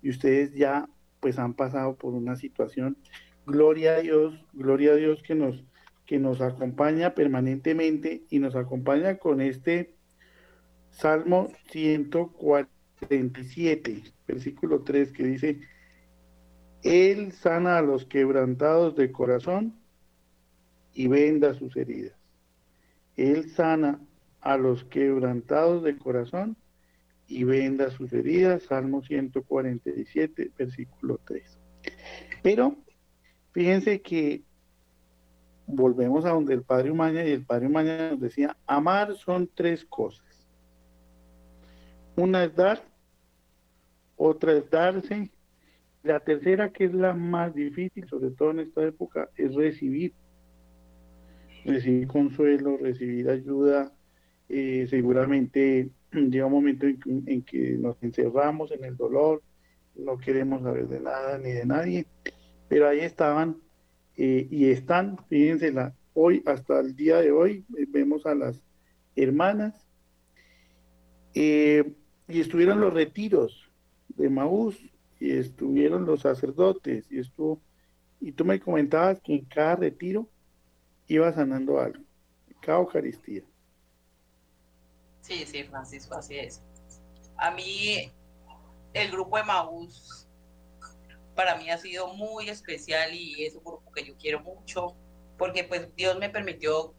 y 0.01 0.09
ustedes 0.09 0.55
ya 0.55 0.89
pues 1.21 1.39
han 1.39 1.53
pasado 1.53 1.97
por 1.97 2.15
una 2.15 2.35
situación. 2.37 2.97
Gloria 3.45 3.97
a 3.97 4.01
Dios, 4.01 4.43
gloria 4.55 4.93
a 4.93 4.97
Dios 4.97 5.23
que 5.23 5.35
nos, 5.35 5.63
que 6.07 6.19
nos 6.19 6.41
acompaña 6.41 7.15
permanentemente 7.15 8.25
y 8.31 8.39
nos 8.39 8.57
acompaña 8.57 9.19
con 9.19 9.43
este 9.43 10.00
Salmo 11.01 11.51
147, 11.71 14.03
versículo 14.29 14.83
3, 14.83 15.13
que 15.13 15.25
dice, 15.25 15.61
Él 16.83 17.33
sana 17.33 17.79
a 17.79 17.83
los 17.83 18.05
quebrantados 18.05 18.95
de 18.97 19.11
corazón 19.11 19.81
y 20.93 21.09
venda 21.09 21.55
sus 21.55 21.75
heridas. 21.75 22.13
Él 23.17 23.51
sana 23.51 23.99
a 24.43 24.59
los 24.59 24.85
quebrantados 24.85 25.83
de 25.85 25.97
corazón 25.97 26.59
y 27.27 27.45
venda 27.45 27.91
sus 27.91 28.13
heridas, 28.13 28.65
Salmo 28.65 29.03
147, 29.03 30.51
versículo 30.59 31.19
3. 31.25 31.59
Pero 32.43 32.77
fíjense 33.53 34.03
que 34.03 34.43
volvemos 35.67 36.27
a 36.27 36.31
donde 36.31 36.53
el 36.53 36.63
Padre 36.63 36.91
Umaña 36.91 37.25
y 37.25 37.31
el 37.31 37.47
Padre 37.47 37.69
Umaña 37.69 38.11
nos 38.11 38.21
decía, 38.21 38.55
amar 38.67 39.15
son 39.15 39.49
tres 39.55 39.87
cosas. 39.87 40.30
Una 42.21 42.45
es 42.45 42.55
dar, 42.55 42.83
otra 44.17 44.53
es 44.53 44.69
darse, 44.69 45.31
la 46.03 46.21
tercera, 46.21 46.71
que 46.71 46.85
es 46.85 46.93
la 46.93 47.15
más 47.15 47.55
difícil, 47.55 48.07
sobre 48.09 48.31
todo 48.33 48.51
en 48.51 48.61
esta 48.61 48.85
época, 48.85 49.31
es 49.37 49.55
recibir. 49.55 50.13
Recibir 51.65 52.09
consuelo, 52.09 52.77
recibir 52.77 53.31
ayuda, 53.31 53.91
eh, 54.51 54.87
seguramente 54.91 55.89
llega 56.13 56.45
un 56.45 56.53
momento 56.53 56.87
en, 56.87 57.43
que 57.43 57.79
nos 57.79 57.97
encerramos 58.03 58.71
en 58.73 58.85
el 58.85 58.99
dolor, 58.99 59.43
no 59.97 60.19
queremos 60.19 60.63
saber 60.63 60.89
de 60.89 61.01
nada 61.01 61.39
ni 61.39 61.53
de 61.53 61.65
nadie, 61.65 62.07
pero 62.69 62.87
ahí 62.87 63.01
estaban 63.01 63.57
eh, 64.19 64.47
y 64.51 64.67
están, 64.67 65.17
fíjense, 65.31 65.73
hoy 66.13 66.43
hasta 66.45 66.81
el 66.81 66.95
día 66.95 67.17
de 67.17 67.33
hoy 67.33 67.65
eh, 67.79 67.87
vemos 67.89 68.27
a 68.27 68.35
las 68.35 68.61
hermanas 69.17 69.87
y 72.31 72.41
estuvieron 72.41 72.81
los 72.81 72.95
retiros 72.95 73.71
de 74.09 74.29
Maús 74.29 74.77
y 75.19 75.33
estuvieron 75.33 76.07
los 76.07 76.21
sacerdotes 76.21 77.11
y 77.11 77.19
estuvo 77.19 77.61
y 78.21 78.33
tú 78.33 78.45
me 78.45 78.61
comentabas 78.61 79.21
que 79.21 79.35
en 79.35 79.45
cada 79.47 79.77
retiro 79.77 80.29
iba 81.09 81.33
sanando 81.33 81.81
algo, 81.81 82.05
cada 82.61 82.79
Eucaristía. 82.79 83.43
Sí, 85.23 85.45
sí, 85.47 85.65
Francisco, 85.65 86.15
así 86.15 86.37
es. 86.37 86.63
A 87.37 87.51
mí, 87.51 88.13
el 88.93 89.11
grupo 89.11 89.39
de 89.39 89.45
Maús, 89.45 90.29
para 91.35 91.57
mí 91.57 91.71
ha 91.71 91.79
sido 91.79 92.13
muy 92.15 92.51
especial 92.51 93.15
y 93.15 93.45
es 93.45 93.55
un 93.55 93.65
grupo 93.65 93.91
que 93.93 94.05
yo 94.05 94.15
quiero 94.17 94.41
mucho, 94.41 94.95
porque 95.39 95.65
pues 95.65 95.95
Dios 95.97 96.19
me 96.19 96.29
permitió 96.29 96.95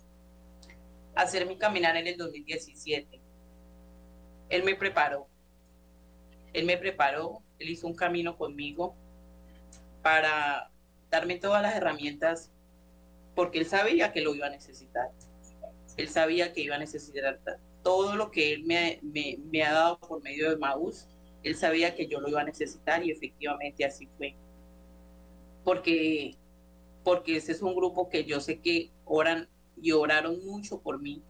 hacer 1.13 1.45
mi 1.45 1.57
caminar 1.57 1.95
en 1.97 2.07
el 2.07 2.17
2017. 2.17 3.20
Él 4.51 4.63
me 4.63 4.75
preparó. 4.75 5.27
Él 6.53 6.65
me 6.65 6.77
preparó, 6.77 7.41
él 7.57 7.69
hizo 7.69 7.87
un 7.87 7.95
camino 7.95 8.37
conmigo 8.37 8.95
para 10.03 10.69
darme 11.09 11.37
todas 11.37 11.61
las 11.61 11.75
herramientas, 11.75 12.51
porque 13.35 13.59
él 13.59 13.65
sabía 13.65 14.11
que 14.11 14.21
lo 14.21 14.35
iba 14.35 14.47
a 14.47 14.49
necesitar. 14.49 15.09
Él 15.97 16.09
sabía 16.09 16.53
que 16.53 16.61
iba 16.61 16.75
a 16.75 16.79
necesitar 16.79 17.39
todo 17.83 18.15
lo 18.15 18.31
que 18.31 18.53
Él 18.53 18.63
me, 18.63 19.63
ha 19.63 19.73
dado 19.73 19.99
por 19.99 20.21
medio 20.21 20.49
de 20.49 20.57
Maús, 20.57 21.07
Él 21.43 21.55
sabía 21.55 21.95
que 21.95 22.07
yo 22.07 22.19
lo 22.19 22.29
iba 22.29 22.41
a 22.41 22.45
necesitar 22.45 23.03
y 23.05 23.11
efectivamente 23.11 23.85
así 23.85 24.07
fue. 24.17 24.35
Porque, 25.63 26.35
porque 27.03 27.37
ese 27.37 27.51
es 27.51 27.61
un 27.61 27.75
grupo 27.75 28.09
que 28.09 28.23
yo 28.25 28.39
sé 28.39 28.59
que 28.59 28.91
oran 29.05 29.49
y 29.81 29.91
oraron 29.91 30.43
mucho 30.45 30.81
por 30.81 31.01
mí. 31.01 31.21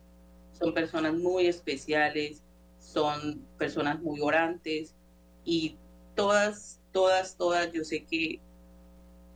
Son 0.53 0.73
personas 0.73 1.13
muy 1.13 1.47
especiales, 1.47 2.43
son 2.91 3.45
personas 3.57 4.01
muy 4.01 4.19
orantes 4.21 4.95
y 5.45 5.77
todas, 6.15 6.81
todas, 6.91 7.37
todas, 7.37 7.71
yo 7.71 7.83
sé 7.83 8.05
que 8.05 8.39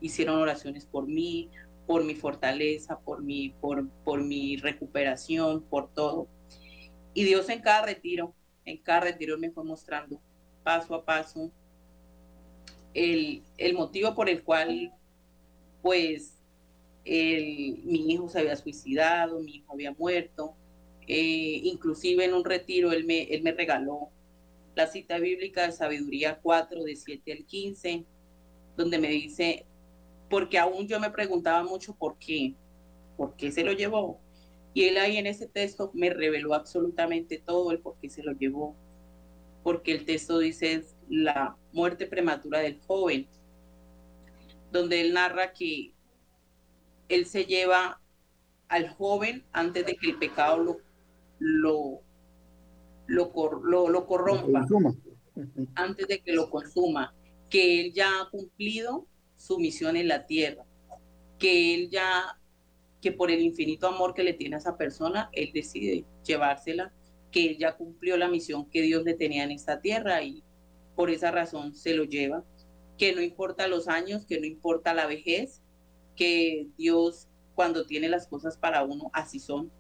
hicieron 0.02 0.40
oraciones 0.40 0.86
por 0.86 1.08
mí, 1.08 1.50
por 1.88 2.04
mi 2.04 2.16
fortaleza, 2.16 3.00
por 3.00 3.22
mi, 3.24 3.50
por, 3.62 3.88
por 4.04 4.24
mi 4.24 4.58
recuperación, 4.58 5.62
por 5.64 5.94
todo. 5.94 6.28
Y 7.14 7.24
Dios 7.24 7.50
en 7.50 7.62
cada 7.62 7.86
retiro, 7.86 8.34
en 8.66 8.78
cada 8.78 9.02
retiro 9.02 9.38
me 9.38 9.52
fue 9.52 9.64
mostrando 9.64 10.20
paso 10.64 10.96
a 10.96 11.06
paso 11.06 11.52
el, 12.96 13.74
motivo 13.74 14.16
por 14.16 14.30
el 14.30 14.44
cual, 14.44 14.94
pues, 15.82 16.40
mi 17.06 18.12
hijo 18.12 18.30
se 18.30 18.40
había 18.40 18.56
suicidado, 18.56 19.40
mi 19.42 19.58
hijo 19.58 19.74
había 19.74 19.92
muerto. 19.92 20.56
Eh, 21.08 21.62
inclusive 21.64 22.26
en 22.26 22.34
un 22.34 22.44
retiro 22.44 22.92
él 22.92 23.06
me, 23.06 23.24
él 23.24 23.44
me 23.44 23.52
regaló 23.52 24.10
la 24.76 24.88
cita 24.88 25.20
bíblica 25.20 25.66
de 25.66 25.72
Sabiduría 25.72 26.40
4, 26.42 26.84
de 26.84 26.96
7 26.96 27.32
al 27.32 27.46
15, 27.46 28.06
donde 28.76 28.98
me 28.98 29.10
dice, 29.10 29.66
porque 30.30 30.58
aún 30.58 30.88
yo 30.88 31.00
me 31.00 31.12
preguntaba 31.12 31.64
mucho 31.64 31.96
por 31.96 32.18
qué, 32.18 32.56
por 33.16 33.36
qué 33.36 33.52
se 33.52 33.64
lo 33.64 33.72
llevó, 33.72 34.20
y 34.76 34.84
él 34.84 34.98
ahí 34.98 35.16
en 35.16 35.26
ese 35.26 35.48
texto 35.48 35.90
me 35.94 36.10
reveló 36.10 36.54
absolutamente 36.54 37.42
todo 37.44 37.72
el 37.72 37.80
por 37.80 37.98
qué 38.02 38.10
se 38.10 38.22
lo 38.22 38.34
llevó. 38.34 38.76
Porque 39.64 39.94
el 39.94 40.04
texto 40.04 40.38
dice 40.38 40.84
la 41.10 41.56
muerte 41.72 42.06
prematura 42.06 42.60
del 42.60 42.82
joven, 42.86 43.26
donde 44.74 45.00
él 45.00 45.14
narra 45.14 45.54
que 45.54 45.94
él 47.08 47.26
se 47.26 47.46
lleva 47.46 48.02
al 48.68 48.90
joven 48.90 49.46
antes 49.54 49.86
de 49.86 49.96
que 49.96 50.10
el 50.10 50.20
pecado 50.20 50.58
lo, 50.58 50.78
lo, 51.40 52.02
lo, 53.08 53.32
lo, 53.90 54.08
corrompa, 54.08 54.66
antes 55.76 56.08
de 56.08 56.20
que 56.20 56.34
lo 56.34 56.50
consuma, 56.50 57.14
que 57.50 57.82
él 57.82 57.94
ya 57.94 58.22
ha 58.22 58.30
cumplido 58.30 59.06
su 59.38 59.60
misión 59.60 59.96
en 59.96 60.08
la 60.08 60.26
tierra, 60.26 60.66
que 61.38 61.76
él 61.76 61.90
ya 61.90 62.38
que 63.02 63.12
por 63.12 63.30
el 63.30 63.42
infinito 63.42 63.88
amor 63.88 64.16
que 64.16 64.24
le 64.24 64.34
tiene 64.34 64.56
a 64.56 64.58
esa 64.58 64.78
persona, 64.78 65.30
él 65.32 65.52
decide 65.54 66.06
llevársela, 66.26 66.92
que 67.32 67.52
él 67.52 67.58
ya 67.60 67.78
cumplió 67.78 68.18
la 68.18 68.30
misión 68.30 68.68
que 68.68 68.82
Dios 68.82 69.04
le 69.04 69.14
tenía 69.14 69.44
en 69.44 69.52
esta 69.52 69.80
tierra 69.80 70.24
y 70.24 70.44
por 70.96 71.12
esa 71.12 71.30
razón 71.30 71.76
se 71.76 71.94
lo 71.94 72.06
lleva, 72.06 72.44
que 72.98 73.14
no 73.14 73.22
importa 73.22 73.68
los 73.68 73.88
años, 73.88 74.26
que 74.26 74.40
no 74.40 74.48
importa 74.48 74.96
la 74.96 75.06
vejez, 75.06 75.62
que 76.16 76.68
Dios 76.78 77.28
cuando 77.54 77.86
tiene 77.86 78.10
las 78.10 78.28
cosas 78.28 78.58
para 78.58 78.84
uno, 78.84 79.12
así 79.14 79.40
son. 79.40 79.72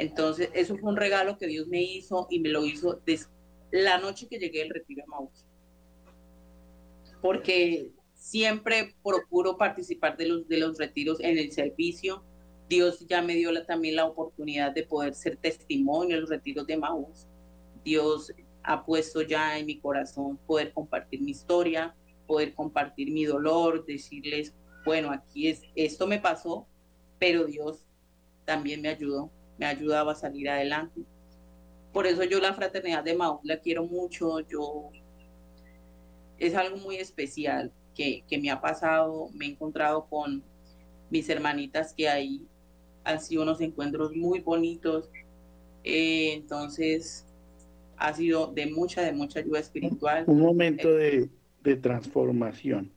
Entonces, 0.00 0.48
eso 0.54 0.78
fue 0.78 0.88
un 0.88 0.96
regalo 0.96 1.36
que 1.36 1.46
Dios 1.46 1.68
me 1.68 1.82
hizo 1.82 2.26
y 2.30 2.40
me 2.40 2.48
lo 2.48 2.64
hizo 2.64 3.02
la 3.70 3.98
noche 3.98 4.28
que 4.28 4.38
llegué 4.38 4.60
del 4.60 4.70
retiro 4.70 5.02
de 5.02 5.06
Maús. 5.08 5.44
Porque 7.20 7.92
siempre 8.14 8.94
procuro 9.04 9.58
participar 9.58 10.16
de 10.16 10.26
los, 10.26 10.48
de 10.48 10.56
los 10.56 10.78
retiros 10.78 11.20
en 11.20 11.36
el 11.36 11.52
servicio, 11.52 12.24
Dios 12.66 13.06
ya 13.08 13.20
me 13.20 13.34
dio 13.34 13.50
también 13.66 13.96
la 13.96 14.06
oportunidad 14.06 14.72
de 14.72 14.84
poder 14.84 15.14
ser 15.14 15.36
testimonio 15.36 16.14
en 16.14 16.22
los 16.22 16.30
retiros 16.30 16.66
de 16.66 16.78
Maús. 16.78 17.26
Dios 17.84 18.32
ha 18.62 18.86
puesto 18.86 19.20
ya 19.20 19.58
en 19.58 19.66
mi 19.66 19.80
corazón 19.80 20.38
poder 20.46 20.72
compartir 20.72 21.20
mi 21.20 21.32
historia, 21.32 21.94
poder 22.26 22.54
compartir 22.54 23.12
mi 23.12 23.26
dolor, 23.26 23.84
decirles, 23.84 24.54
bueno, 24.86 25.10
aquí 25.10 25.48
es, 25.48 25.60
esto 25.74 26.06
me 26.06 26.18
pasó, 26.18 26.66
pero 27.18 27.44
Dios 27.44 27.84
también 28.46 28.80
me 28.80 28.88
ayudó, 28.88 29.30
me 29.60 29.66
ayudaba 29.66 30.12
a 30.12 30.14
salir 30.16 30.48
adelante. 30.48 31.02
Por 31.92 32.06
eso 32.06 32.24
yo 32.24 32.40
la 32.40 32.54
fraternidad 32.54 33.04
de 33.04 33.14
Maús 33.14 33.40
la 33.44 33.60
quiero 33.60 33.84
mucho, 33.84 34.40
yo 34.40 34.90
es 36.38 36.54
algo 36.54 36.78
muy 36.78 36.96
especial 36.96 37.70
que, 37.94 38.24
que 38.26 38.38
me 38.38 38.50
ha 38.50 38.60
pasado, 38.60 39.28
me 39.34 39.44
he 39.44 39.50
encontrado 39.50 40.06
con 40.06 40.42
mis 41.10 41.28
hermanitas 41.28 41.92
que 41.92 42.08
hay 42.08 42.46
han 43.04 43.20
sido 43.20 43.42
unos 43.42 43.60
encuentros 43.60 44.14
muy 44.16 44.40
bonitos. 44.40 45.10
Eh, 45.84 46.32
entonces, 46.34 47.26
ha 47.96 48.14
sido 48.14 48.52
de 48.52 48.66
mucha, 48.66 49.02
de 49.02 49.12
mucha 49.12 49.40
ayuda 49.40 49.60
espiritual. 49.60 50.24
Un 50.26 50.40
momento 50.40 50.92
de, 50.94 51.28
de 51.62 51.76
transformación. 51.76 52.92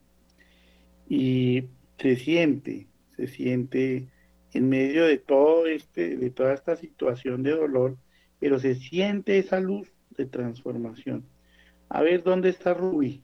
Y 1.08 1.64
se 1.98 2.16
siente, 2.16 2.86
se 3.16 3.26
siente 3.26 4.08
en 4.54 4.68
medio 4.68 5.04
de 5.04 5.18
todo 5.18 5.66
este, 5.66 6.16
de 6.16 6.30
toda 6.30 6.54
esta 6.54 6.76
situación 6.76 7.42
de 7.42 7.50
dolor, 7.50 7.98
pero 8.38 8.58
se 8.58 8.76
siente 8.76 9.38
esa 9.38 9.58
luz 9.58 9.92
de 10.16 10.26
transformación. 10.26 11.26
A 11.88 12.02
ver, 12.02 12.22
¿dónde 12.22 12.50
está 12.50 12.72
Ruby? 12.72 13.22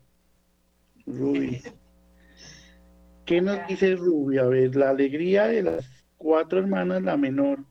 Ruby. 1.07 1.63
¿Qué 3.25 3.41
nos 3.41 3.65
dice 3.69 3.95
Ruby? 3.95 4.39
A 4.39 4.45
ver, 4.45 4.75
la 4.75 4.91
alegría 4.91 5.47
de 5.47 5.63
las 5.63 6.05
cuatro 6.17 6.59
hermanas, 6.59 7.03
la 7.03 7.17
menor. 7.17 7.65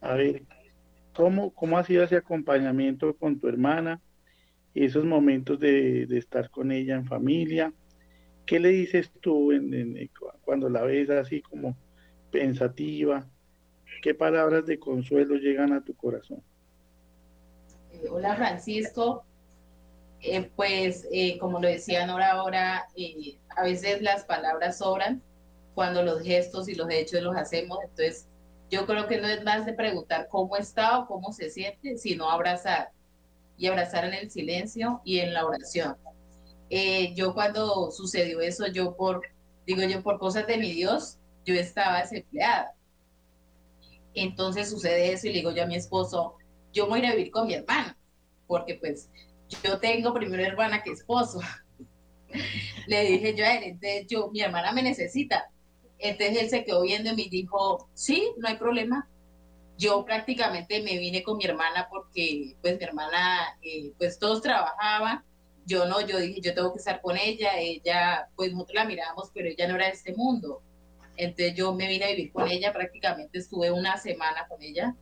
A 0.00 0.14
ver, 0.14 0.42
¿cómo, 1.14 1.54
cómo 1.54 1.78
ha 1.78 1.84
sido 1.84 2.02
ese 2.02 2.16
acompañamiento 2.16 3.16
con 3.16 3.38
tu 3.38 3.46
hermana? 3.46 4.00
Esos 4.74 5.04
momentos 5.04 5.60
de, 5.60 6.02
estar 6.18 6.50
con 6.50 6.72
ella 6.72 6.96
en 6.96 7.06
familia. 7.06 7.72
¿Qué 8.44 8.58
le 8.58 8.70
dices 8.70 9.12
tú 9.20 9.52
en, 9.52 10.10
cuando 10.42 10.68
la 10.68 10.82
ves 10.82 11.10
así 11.10 11.42
como 11.42 11.76
pensativa? 12.36 13.26
¿Qué 14.02 14.14
palabras 14.14 14.66
de 14.66 14.78
consuelo 14.78 15.36
llegan 15.36 15.72
a 15.72 15.82
tu 15.82 15.94
corazón? 15.94 16.42
Eh, 17.92 18.08
hola 18.10 18.36
Francisco, 18.36 19.24
eh, 20.20 20.50
pues 20.54 21.08
eh, 21.10 21.38
como 21.38 21.60
lo 21.60 21.68
decía 21.68 22.06
Nora 22.06 22.32
ahora, 22.32 22.86
a 23.56 23.62
veces 23.62 24.02
las 24.02 24.24
palabras 24.24 24.78
sobran, 24.78 25.22
cuando 25.74 26.02
los 26.02 26.22
gestos 26.22 26.68
y 26.68 26.74
los 26.74 26.90
hechos 26.90 27.22
los 27.22 27.36
hacemos. 27.36 27.78
Entonces, 27.82 28.28
yo 28.70 28.84
creo 28.84 29.06
que 29.06 29.18
no 29.18 29.28
es 29.28 29.42
más 29.42 29.64
de 29.64 29.72
preguntar 29.72 30.28
cómo 30.30 30.56
está 30.56 30.98
o 30.98 31.06
cómo 31.06 31.32
se 31.32 31.48
siente, 31.48 31.96
sino 31.96 32.30
abrazar 32.30 32.90
y 33.56 33.66
abrazar 33.66 34.04
en 34.04 34.14
el 34.14 34.30
silencio 34.30 35.00
y 35.04 35.20
en 35.20 35.32
la 35.32 35.46
oración. 35.46 35.96
Yo 37.14 37.32
cuando 37.32 37.90
sucedió 37.92 38.40
eso, 38.40 38.66
yo 38.66 38.96
por, 38.96 39.22
digo 39.66 39.82
yo, 39.82 40.02
por 40.02 40.18
cosas 40.18 40.46
de 40.46 40.58
mi 40.58 40.72
Dios, 40.72 41.18
yo 41.46 41.54
estaba 41.54 42.00
desempleada. 42.00 42.72
Entonces 44.14 44.68
sucede 44.68 45.12
eso 45.12 45.26
y 45.26 45.30
le 45.30 45.36
digo 45.36 45.52
yo 45.52 45.62
a 45.62 45.66
mi 45.66 45.76
esposo, 45.76 46.36
yo 46.72 46.86
voy 46.86 47.00
a 47.00 47.04
ir 47.04 47.06
a 47.06 47.14
vivir 47.14 47.30
con 47.30 47.46
mi 47.46 47.54
hermana, 47.54 47.96
porque 48.46 48.74
pues 48.74 49.08
yo 49.62 49.78
tengo 49.78 50.12
primero 50.12 50.42
hermana 50.42 50.82
que 50.82 50.90
esposo. 50.90 51.40
le 52.86 53.02
dije 53.04 53.34
yo 53.34 53.44
a 53.44 53.54
él, 53.54 53.64
entonces 53.64 54.06
yo, 54.08 54.30
mi 54.30 54.40
hermana 54.40 54.72
me 54.72 54.82
necesita. 54.82 55.50
Entonces 55.98 56.42
él 56.42 56.50
se 56.50 56.64
quedó 56.64 56.82
viendo 56.82 57.10
y 57.10 57.16
me 57.16 57.28
dijo, 57.28 57.88
sí, 57.94 58.32
no 58.38 58.48
hay 58.48 58.56
problema. 58.56 59.08
Yo 59.78 60.04
prácticamente 60.04 60.82
me 60.82 60.98
vine 60.98 61.22
con 61.22 61.36
mi 61.36 61.44
hermana 61.44 61.86
porque 61.90 62.56
pues 62.62 62.78
mi 62.78 62.84
hermana, 62.84 63.58
eh, 63.62 63.92
pues 63.98 64.18
todos 64.18 64.42
trabajaban. 64.42 65.24
Yo 65.66 65.86
no, 65.86 66.00
yo 66.00 66.18
dije, 66.18 66.40
yo 66.40 66.54
tengo 66.54 66.72
que 66.72 66.78
estar 66.78 67.00
con 67.00 67.16
ella. 67.16 67.58
Ella, 67.58 68.28
pues 68.36 68.52
nosotros 68.52 68.74
la 68.74 68.84
mirábamos, 68.84 69.30
pero 69.34 69.48
ella 69.48 69.68
no 69.68 69.74
era 69.76 69.86
de 69.86 69.92
este 69.92 70.14
mundo. 70.14 70.62
Entonces 71.16 71.54
yo 71.54 71.74
me 71.74 71.88
vine 71.88 72.04
a 72.04 72.08
vivir 72.08 72.32
con 72.32 72.48
ella, 72.48 72.72
prácticamente 72.72 73.38
estuve 73.38 73.70
una 73.70 73.96
semana 73.96 74.46
con 74.48 74.62
ella. 74.62 74.94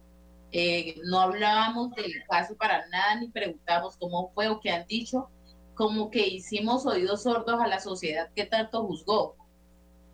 Eh, 0.52 0.94
no 1.04 1.20
hablábamos 1.20 1.90
del 1.94 2.12
caso 2.28 2.56
para 2.56 2.86
nada, 2.88 3.16
ni 3.16 3.28
preguntamos 3.28 3.96
cómo 3.96 4.30
fue 4.34 4.48
o 4.48 4.60
qué 4.60 4.70
han 4.70 4.86
dicho, 4.86 5.28
como 5.74 6.10
que 6.10 6.26
hicimos 6.28 6.86
oídos 6.86 7.24
sordos 7.24 7.60
a 7.60 7.66
la 7.66 7.80
sociedad 7.80 8.30
que 8.34 8.46
tanto 8.46 8.86
juzgó. 8.86 9.36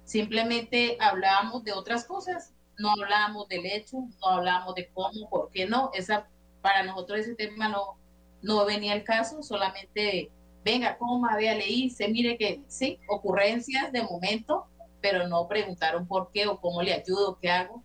Simplemente 0.05 0.97
hablábamos 0.99 1.63
de 1.65 1.73
otras 1.73 2.05
cosas, 2.05 2.55
no 2.79 2.91
hablábamos 2.91 3.49
del 3.49 3.67
hecho, 3.67 3.99
no 3.99 4.27
hablábamos 4.27 4.75
de 4.75 4.89
cómo, 4.95 5.29
por 5.29 5.51
qué 5.51 5.67
no. 5.67 5.91
Esa, 5.93 6.27
para 6.63 6.83
nosotros 6.83 7.21
ese 7.21 7.35
tema 7.35 7.69
no, 7.69 7.99
no 8.41 8.65
venía 8.65 8.95
el 8.95 9.05
caso, 9.05 9.43
solamente 9.43 10.31
venga, 10.65 10.97
coma, 10.99 11.37
vea, 11.37 11.55
leí, 11.55 11.91
se 11.91 12.09
mire 12.09 12.37
que 12.39 12.63
sí, 12.69 12.99
ocurrencias 13.09 13.93
de 13.93 14.03
momento, 14.03 14.67
pero 15.01 15.29
no 15.29 15.49
preguntaron 15.49 16.07
por 16.07 16.31
qué 16.33 16.47
o 16.47 16.61
cómo 16.61 16.83
le 16.83 16.95
ayudo, 16.95 17.39
qué 17.41 17.51
hago. 17.51 17.83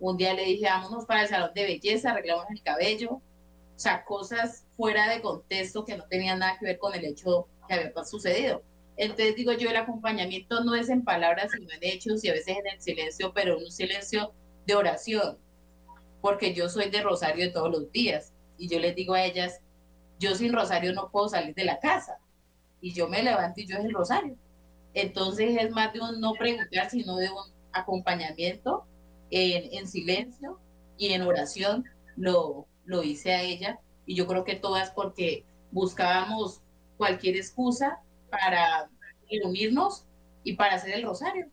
Un 0.00 0.16
día 0.16 0.34
le 0.34 0.44
dije, 0.44 0.66
vámonos 0.66 1.06
para 1.06 1.22
el 1.22 1.28
salón 1.28 1.52
de 1.54 1.64
belleza, 1.64 2.10
arreglamos 2.10 2.46
el 2.50 2.62
cabello, 2.62 3.12
o 3.12 3.78
sea, 3.78 4.04
cosas 4.04 4.64
fuera 4.76 5.08
de 5.08 5.20
contexto 5.20 5.84
que 5.84 5.96
no 5.96 6.04
tenían 6.04 6.38
nada 6.40 6.56
que 6.58 6.66
ver 6.66 6.78
con 6.78 6.94
el 6.94 7.04
hecho 7.04 7.48
que 7.68 7.74
había 7.74 8.04
sucedido. 8.04 8.62
Entonces 8.96 9.34
digo 9.34 9.52
yo, 9.52 9.70
el 9.70 9.76
acompañamiento 9.76 10.62
no 10.62 10.74
es 10.74 10.88
en 10.88 11.02
palabras, 11.02 11.50
sino 11.52 11.72
en 11.72 11.78
hechos 11.82 12.24
y 12.24 12.28
a 12.28 12.32
veces 12.32 12.56
en 12.58 12.66
el 12.66 12.80
silencio, 12.80 13.32
pero 13.34 13.56
en 13.56 13.64
un 13.64 13.72
silencio 13.72 14.32
de 14.66 14.74
oración, 14.74 15.38
porque 16.20 16.54
yo 16.54 16.68
soy 16.68 16.90
de 16.90 17.02
rosario 17.02 17.52
todos 17.52 17.70
los 17.70 17.90
días 17.90 18.32
y 18.56 18.68
yo 18.68 18.78
les 18.78 18.94
digo 18.94 19.14
a 19.14 19.24
ellas, 19.24 19.60
yo 20.18 20.34
sin 20.34 20.52
rosario 20.52 20.92
no 20.92 21.10
puedo 21.10 21.28
salir 21.28 21.54
de 21.54 21.64
la 21.64 21.80
casa 21.80 22.18
y 22.80 22.92
yo 22.92 23.08
me 23.08 23.22
levanto 23.22 23.60
y 23.60 23.66
yo 23.66 23.78
es 23.78 23.84
el 23.84 23.92
rosario. 23.92 24.36
Entonces 24.94 25.56
es 25.60 25.70
más 25.70 25.92
de 25.92 26.00
un 26.00 26.20
no 26.20 26.32
preguntar, 26.32 26.90
sino 26.90 27.16
de 27.16 27.30
un 27.30 27.52
acompañamiento 27.72 28.86
en, 29.30 29.72
en 29.72 29.88
silencio 29.88 30.60
y 30.96 31.08
en 31.12 31.22
oración 31.22 31.84
lo, 32.16 32.66
lo 32.84 33.02
hice 33.02 33.32
a 33.32 33.42
ella 33.42 33.80
y 34.06 34.14
yo 34.14 34.26
creo 34.26 34.44
que 34.44 34.54
todas 34.56 34.90
porque 34.90 35.44
buscábamos 35.70 36.60
cualquier 36.96 37.36
excusa 37.36 38.00
para 38.30 38.88
reunirnos 39.30 40.06
y 40.44 40.54
para 40.54 40.76
hacer 40.76 40.94
el 40.94 41.02
rosario. 41.04 41.50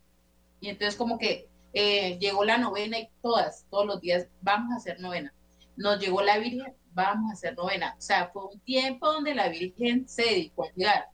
Y 0.60 0.70
entonces 0.70 0.96
como 0.96 1.18
que 1.18 1.50
eh, 1.74 2.18
llegó 2.20 2.44
la 2.44 2.58
novena 2.58 3.00
y 3.00 3.10
todas, 3.22 3.66
todos 3.70 3.86
los 3.86 4.02
días 4.02 4.28
vamos 4.42 4.74
a 4.74 4.78
hacer 4.78 5.00
novena. 5.00 5.34
Nos 5.78 6.00
llegó 6.00 6.22
la 6.22 6.38
Virgen, 6.38 6.76
vamos 6.94 7.32
a 7.32 7.34
hacer 7.34 7.56
novena. 7.56 7.96
O 7.98 8.02
sea, 8.02 8.30
fue 8.32 8.46
un 8.46 8.60
tiempo 8.60 9.12
donde 9.12 9.34
la 9.34 9.50
Virgen 9.50 10.08
se 10.08 10.24
dedicó 10.24 10.66
a 10.66 10.72
llegar. 10.76 11.06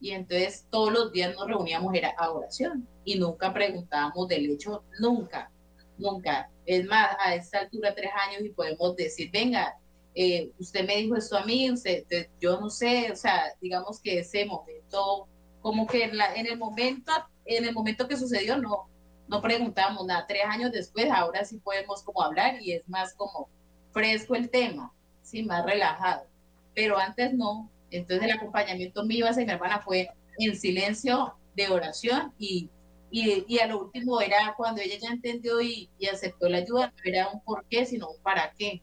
Y 0.00 0.10
entonces 0.10 0.66
todos 0.70 0.92
los 0.92 1.12
días 1.12 1.34
nos 1.34 1.46
reuníamos 1.46 1.94
era 1.94 2.14
a 2.18 2.30
oración 2.30 2.86
y 3.04 3.18
nunca 3.18 3.52
preguntábamos 3.52 4.28
del 4.28 4.50
hecho, 4.50 4.84
nunca, 4.98 5.50
nunca. 5.96 6.50
Es 6.66 6.84
más, 6.84 7.16
a 7.18 7.34
esta 7.34 7.60
altura, 7.60 7.94
tres 7.94 8.10
años, 8.28 8.42
y 8.44 8.50
podemos 8.50 8.96
decir, 8.96 9.30
venga, 9.32 9.76
eh, 10.14 10.50
usted 10.58 10.86
me 10.86 10.96
dijo 10.96 11.16
esto 11.16 11.36
a 11.36 11.44
mí, 11.44 11.70
usted, 11.70 12.04
yo 12.40 12.60
no 12.60 12.70
sé, 12.70 13.10
o 13.12 13.16
sea, 13.16 13.52
digamos 13.60 14.00
que 14.00 14.20
ese 14.20 14.44
momento, 14.44 15.28
como 15.60 15.86
que 15.86 16.04
en, 16.04 16.12
en 16.34 16.46
el 16.46 16.58
momento, 16.58 17.12
en 17.44 17.64
el 17.64 17.72
momento 17.72 18.08
que 18.08 18.16
sucedió, 18.16 18.58
no, 18.58 18.88
no 19.28 19.42
preguntamos 19.42 20.06
nada. 20.06 20.26
Tres 20.26 20.44
años 20.46 20.72
después, 20.72 21.10
ahora 21.10 21.44
sí 21.44 21.58
podemos 21.58 22.02
como 22.02 22.22
hablar 22.22 22.60
y 22.60 22.72
es 22.72 22.88
más 22.88 23.14
como 23.14 23.48
fresco 23.92 24.34
el 24.34 24.50
tema, 24.50 24.92
sí, 25.22 25.42
más 25.42 25.64
relajado. 25.64 26.26
Pero 26.74 26.98
antes 26.98 27.32
no. 27.32 27.70
Entonces 27.90 28.24
el 28.24 28.36
acompañamiento 28.36 29.04
mío 29.04 29.26
hacia 29.28 29.44
mi 29.44 29.52
hermana 29.52 29.80
fue 29.80 30.08
en 30.38 30.56
silencio 30.56 31.34
de 31.54 31.68
oración 31.68 32.32
y, 32.38 32.68
y, 33.10 33.44
y, 33.48 33.58
a 33.60 33.66
lo 33.66 33.84
último 33.84 34.20
era 34.20 34.54
cuando 34.56 34.82
ella 34.82 34.96
ya 35.00 35.10
entendió 35.10 35.60
y, 35.60 35.88
y 35.98 36.06
aceptó 36.06 36.48
la 36.48 36.58
ayuda, 36.58 36.88
no 36.88 37.02
era 37.04 37.28
un 37.30 37.40
por 37.40 37.64
qué, 37.68 37.86
sino 37.86 38.10
un 38.10 38.20
para 38.22 38.52
qué 38.58 38.82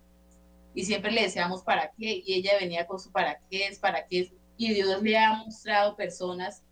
y 0.73 0.85
siempre 0.85 1.11
le 1.11 1.23
decíamos 1.23 1.63
para 1.63 1.91
qué, 1.97 2.23
y 2.25 2.33
ella 2.33 2.53
venía 2.59 2.87
con 2.87 2.99
su 2.99 3.11
para 3.11 3.39
qué 3.49 3.67
es, 3.67 3.79
para 3.79 4.07
qué 4.07 4.21
es, 4.21 4.31
y 4.57 4.73
Dios 4.73 5.01
le 5.01 5.17
ha 5.17 5.43
mostrado 5.43 5.95
personas, 5.95 6.63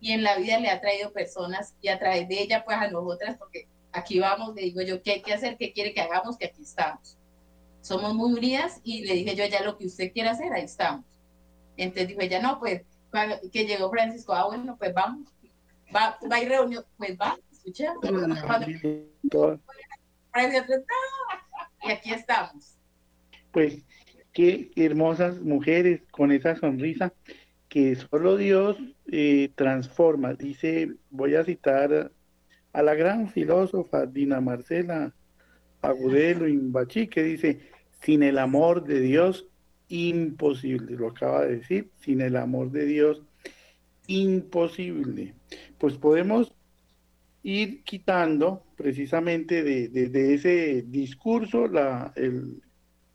y 0.00 0.12
en 0.12 0.22
la 0.22 0.36
vida 0.36 0.58
le 0.58 0.70
ha 0.70 0.80
traído 0.80 1.12
personas, 1.12 1.74
y 1.82 1.88
a 1.88 1.98
través 1.98 2.28
de 2.28 2.42
ella, 2.42 2.64
pues 2.64 2.76
a 2.76 2.88
nosotras, 2.88 3.36
porque 3.38 3.68
aquí 3.92 4.18
vamos, 4.20 4.54
le 4.54 4.62
digo 4.62 4.82
yo, 4.82 5.02
¿qué 5.02 5.12
hay 5.12 5.22
que 5.22 5.34
hacer? 5.34 5.56
¿Qué 5.56 5.72
quiere 5.72 5.92
que 5.92 6.00
hagamos? 6.00 6.38
Que 6.38 6.46
aquí 6.46 6.62
estamos. 6.62 7.18
Somos 7.80 8.14
muy 8.14 8.32
unidas, 8.32 8.80
y 8.84 9.04
le 9.04 9.14
dije 9.14 9.34
yo, 9.34 9.46
ya 9.46 9.62
lo 9.62 9.76
que 9.76 9.86
usted 9.86 10.12
quiera 10.12 10.32
hacer, 10.32 10.52
ahí 10.52 10.64
estamos. 10.64 11.04
Entonces 11.82 12.08
dijo 12.08 12.20
ella, 12.20 12.40
no, 12.40 12.58
pues, 12.58 12.82
que 13.52 13.66
llegó 13.66 13.90
Francisco, 13.90 14.32
ah, 14.34 14.46
bueno, 14.46 14.76
pues 14.78 14.94
vamos, 14.94 15.28
va, 15.94 16.18
va 16.30 16.36
a 16.36 16.42
ir 16.42 16.48
reunión, 16.48 16.84
pues 16.96 17.16
va, 17.18 17.38
escucha. 17.50 17.94
y 21.82 21.90
aquí 21.90 22.12
estamos 22.12 22.76
pues 23.50 23.84
qué 24.32 24.70
hermosas 24.76 25.40
mujeres 25.40 26.02
con 26.10 26.32
esa 26.32 26.56
sonrisa 26.56 27.12
que 27.68 27.96
solo 27.96 28.36
Dios 28.36 28.76
eh, 29.10 29.50
transforma. 29.54 30.34
Dice, 30.34 30.94
voy 31.10 31.36
a 31.36 31.44
citar 31.44 32.12
a 32.72 32.82
la 32.82 32.94
gran 32.94 33.28
filósofa 33.28 34.06
Dina 34.06 34.40
Marcela 34.40 35.14
Agudelo 35.82 36.48
Imbachi, 36.48 37.06
que 37.06 37.22
dice, 37.22 37.60
sin 38.02 38.22
el 38.22 38.38
amor 38.38 38.84
de 38.84 39.00
Dios, 39.00 39.46
imposible, 39.90 40.96
lo 40.96 41.08
acaba 41.08 41.44
de 41.44 41.58
decir, 41.58 41.90
sin 42.00 42.22
el 42.22 42.36
amor 42.36 42.70
de 42.70 42.86
Dios, 42.86 43.22
imposible. 44.06 45.34
Pues 45.78 45.94
podemos 45.98 46.54
ir 47.42 47.82
quitando 47.84 48.64
precisamente 48.76 49.62
de, 49.62 49.88
de 49.88 50.34
ese 50.34 50.82
discurso 50.82 51.66
la, 51.66 52.12
el, 52.16 52.62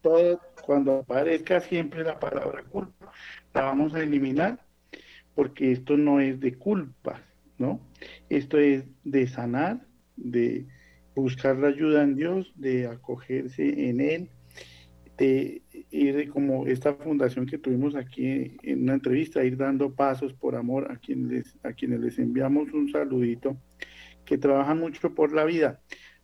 todo, 0.05 0.39
cuando 0.63 0.99
aparezca 0.99 1.59
siempre 1.61 2.03
la 2.03 2.19
palabra 2.19 2.63
culpa, 2.63 3.11
la 3.55 3.61
vamos 3.63 3.95
a 3.95 4.03
eliminar, 4.03 4.63
porque 5.33 5.71
esto 5.71 5.97
no 5.97 6.19
es 6.19 6.39
de 6.39 6.53
culpa, 6.55 7.23
¿no? 7.57 7.79
Esto 8.29 8.59
es 8.59 8.83
de 9.03 9.27
sanar, 9.27 9.87
de 10.15 10.67
buscar 11.15 11.57
la 11.57 11.69
ayuda 11.69 12.03
en 12.03 12.15
Dios, 12.15 12.53
de 12.55 12.85
acogerse 12.85 13.89
en 13.89 13.99
Él, 13.99 14.29
de 15.17 15.63
ir 15.95 16.29
como 16.29 16.67
esta 16.67 16.93
fundación 16.93 17.45
que 17.45 17.57
tuvimos 17.57 17.95
aquí 17.95 18.57
en 18.63 18.83
una 18.83 18.93
entrevista, 18.95 19.43
ir 19.43 19.57
dando 19.57 19.93
pasos 19.93 20.33
por 20.33 20.55
amor 20.55 20.91
a 20.91 20.97
quienes, 20.97 21.57
a 21.63 21.73
quienes 21.73 21.99
les 22.01 22.19
enviamos 22.19 22.71
un 22.73 22.89
saludito, 22.91 23.57
que 24.25 24.37
trabajan 24.37 24.79
mucho 24.79 25.13
por 25.13 25.31
la 25.31 25.45
vida. 25.45 25.81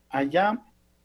Allá 0.10 0.62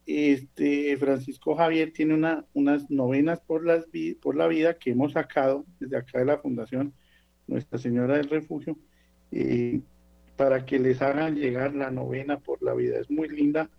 este 0.06 0.96
Francisco 0.96 1.56
Javier 1.56 1.92
tiene 1.92 2.14
una, 2.14 2.44
unas 2.54 2.90
novenas 2.90 3.40
por, 3.40 3.64
las, 3.64 3.86
por 4.20 4.36
la 4.36 4.46
vida 4.46 4.78
que 4.78 4.90
hemos 4.92 5.12
sacado 5.12 5.66
desde 5.80 5.96
acá 5.96 6.20
de 6.20 6.24
la 6.24 6.38
Fundación 6.38 6.94
Nuestra 7.46 7.78
Señora 7.78 8.16
del 8.16 8.30
Refugio 8.30 8.78
eh, 9.32 9.80
para 10.36 10.64
que 10.64 10.78
les 10.78 11.02
hagan 11.02 11.34
llegar 11.34 11.74
la 11.74 11.90
novena 11.90 12.38
por 12.38 12.62
la 12.62 12.74
vida. 12.74 12.98
Es 13.00 13.10
muy 13.10 13.28
linda, 13.28 13.70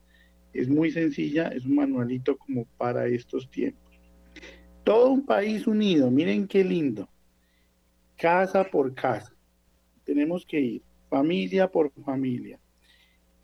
es 0.54 0.68
muy 0.68 0.92
sencilla, 0.92 1.48
es 1.50 1.66
un 1.66 1.76
manualito 1.76 2.38
como 2.38 2.66
para 2.78 3.08
estos 3.08 3.50
tiempos. 3.50 3.87
Todo 4.88 5.12
un 5.12 5.26
país 5.26 5.68
unido, 5.68 6.10
miren 6.10 6.48
qué 6.48 6.64
lindo, 6.64 7.10
casa 8.16 8.64
por 8.64 8.96
casa. 8.96 9.34
Tenemos 10.06 10.46
que 10.46 10.62
ir, 10.62 10.82
familia 11.10 11.70
por 11.70 11.92
familia, 12.06 12.58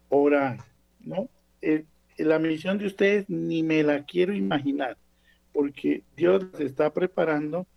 orar, 0.08 0.60
¿no? 1.02 1.28
El 1.60 1.86
la 2.18 2.40
misión 2.40 2.78
de 2.78 2.86
ustedes 2.86 3.30
ni 3.30 3.62
me 3.62 3.84
la 3.84 4.06
quiero 4.06 4.34
imaginar, 4.34 4.98
porque 5.52 6.04
Dios 6.16 6.46
se 6.56 6.64
está 6.64 6.94
preparando 6.94 7.68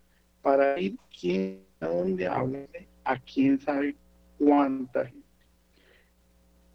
para 0.43 0.79
ir 0.79 0.97
quién 1.21 1.65
a 1.81 1.89
dónde 1.89 2.29
hablarle 2.29 2.87
a 3.03 3.19
quién 3.19 3.59
sabe 3.59 3.97
cuánta 4.39 5.07
gente. 5.07 5.27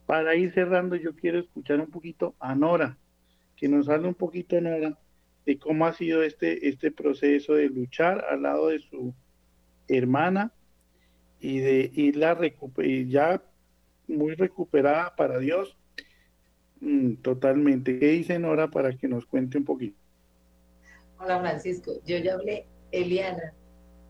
Para 0.05 0.35
ir 0.35 0.51
cerrando, 0.53 0.97
yo 0.97 1.15
quiero 1.15 1.39
escuchar 1.39 1.79
un 1.79 1.89
poquito 1.89 2.35
a 2.37 2.53
Nora. 2.53 2.97
que 3.55 3.69
nos 3.69 3.87
hable 3.87 4.09
un 4.09 4.15
poquito, 4.15 4.59
Nora, 4.59 4.97
de 5.45 5.57
cómo 5.57 5.85
ha 5.85 5.93
sido 5.93 6.23
este, 6.23 6.69
este 6.69 6.91
proceso 6.91 7.53
de 7.53 7.69
luchar 7.69 8.25
al 8.29 8.43
lado 8.43 8.67
de 8.67 8.79
su 8.79 9.13
hermana 9.87 10.53
y 11.39 11.59
de 11.59 11.91
irla 11.93 12.37
y 12.77 13.09
ya 13.09 13.41
muy 14.07 14.35
recuperada 14.35 15.15
para 15.15 15.39
Dios. 15.39 15.75
Mm, 16.79 17.15
totalmente. 17.15 17.99
¿Qué 17.99 18.07
dice 18.07 18.39
Nora 18.39 18.69
para 18.69 18.95
que 18.95 19.07
nos 19.07 19.25
cuente 19.25 19.57
un 19.57 19.65
poquito? 19.65 19.97
Hola 21.19 21.39
Francisco, 21.39 21.93
yo 22.05 22.17
ya 22.17 22.33
hablé 22.33 22.65
Eliana. 22.91 23.53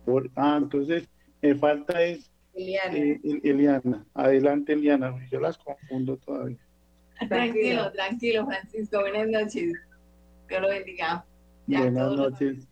Por, 0.05 0.29
ah, 0.35 0.57
entonces 0.61 1.09
me 1.41 1.55
falta 1.55 2.01
es 2.01 2.31
Eliana. 2.53 2.97
Eh, 2.97 3.19
Eliana. 3.43 4.05
Adelante 4.13 4.73
Eliana, 4.73 5.13
yo 5.29 5.39
las 5.39 5.57
confundo 5.57 6.17
todavía. 6.17 6.59
Tranquilo, 7.27 7.91
tranquilo 7.91 8.45
Francisco, 8.45 9.01
buenas 9.01 9.27
noches. 9.27 9.73
Dios 10.51 10.61
lo 10.63 10.67
bendiga. 10.67 11.25
buenas 11.65 12.11
noches. 12.13 12.67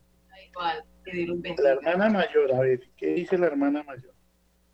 Igual, 0.50 0.84
que 1.06 1.12
Dios 1.14 1.30
los 1.30 1.42
bendiga. 1.42 1.76
La 1.82 1.92
hermana 1.92 2.10
mayor, 2.10 2.54
a 2.54 2.60
ver, 2.60 2.82
¿qué 2.98 3.08
dice 3.14 3.38
la 3.38 3.48
hermana 3.48 3.84
mayor? 3.84 4.14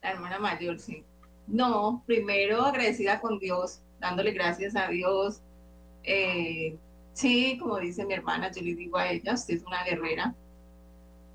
La 0.02 0.12
hermana 0.14 0.40
mayor, 0.40 0.80
sí. 0.80 1.06
No, 1.46 2.04
primero 2.08 2.64
agradecida 2.64 3.22
con 3.22 3.38
Dios, 3.38 3.84
dándole 4.00 4.32
gracias 4.32 4.76
a 4.76 4.88
Dios. 4.88 5.44
Eh, 6.02 6.80
sí, 7.14 7.60
como 7.60 7.78
dice 7.78 8.06
mi 8.06 8.16
hermana, 8.16 8.52
yo 8.52 8.64
le 8.64 8.74
digo 8.74 8.98
a 8.98 9.12
ella, 9.12 9.36
usted 9.36 9.58
es 9.58 9.64
una 9.64 9.84
guerrera, 9.84 10.34